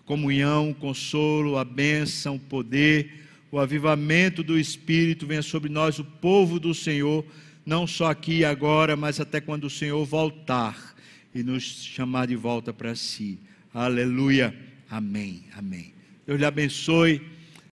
a 0.00 0.04
comunhão, 0.04 0.70
o 0.70 0.74
consolo, 0.74 1.58
a 1.58 1.64
bênção, 1.64 2.36
o 2.36 2.40
poder, 2.40 3.26
o 3.50 3.58
avivamento 3.58 4.42
do 4.42 4.58
Espírito 4.58 5.26
venha 5.26 5.42
sobre 5.42 5.70
nós, 5.70 5.98
o 5.98 6.04
povo 6.04 6.58
do 6.58 6.74
Senhor, 6.74 7.24
não 7.68 7.86
só 7.86 8.10
aqui 8.10 8.38
e 8.38 8.44
agora, 8.46 8.96
mas 8.96 9.20
até 9.20 9.42
quando 9.42 9.64
o 9.64 9.70
Senhor 9.70 10.02
voltar 10.02 10.94
e 11.34 11.42
nos 11.42 11.62
chamar 11.62 12.26
de 12.26 12.34
volta 12.34 12.72
para 12.72 12.94
si. 12.94 13.38
Aleluia. 13.74 14.56
Amém. 14.88 15.44
Amém. 15.54 15.92
Deus 16.26 16.38
lhe 16.38 16.46
abençoe. 16.46 17.20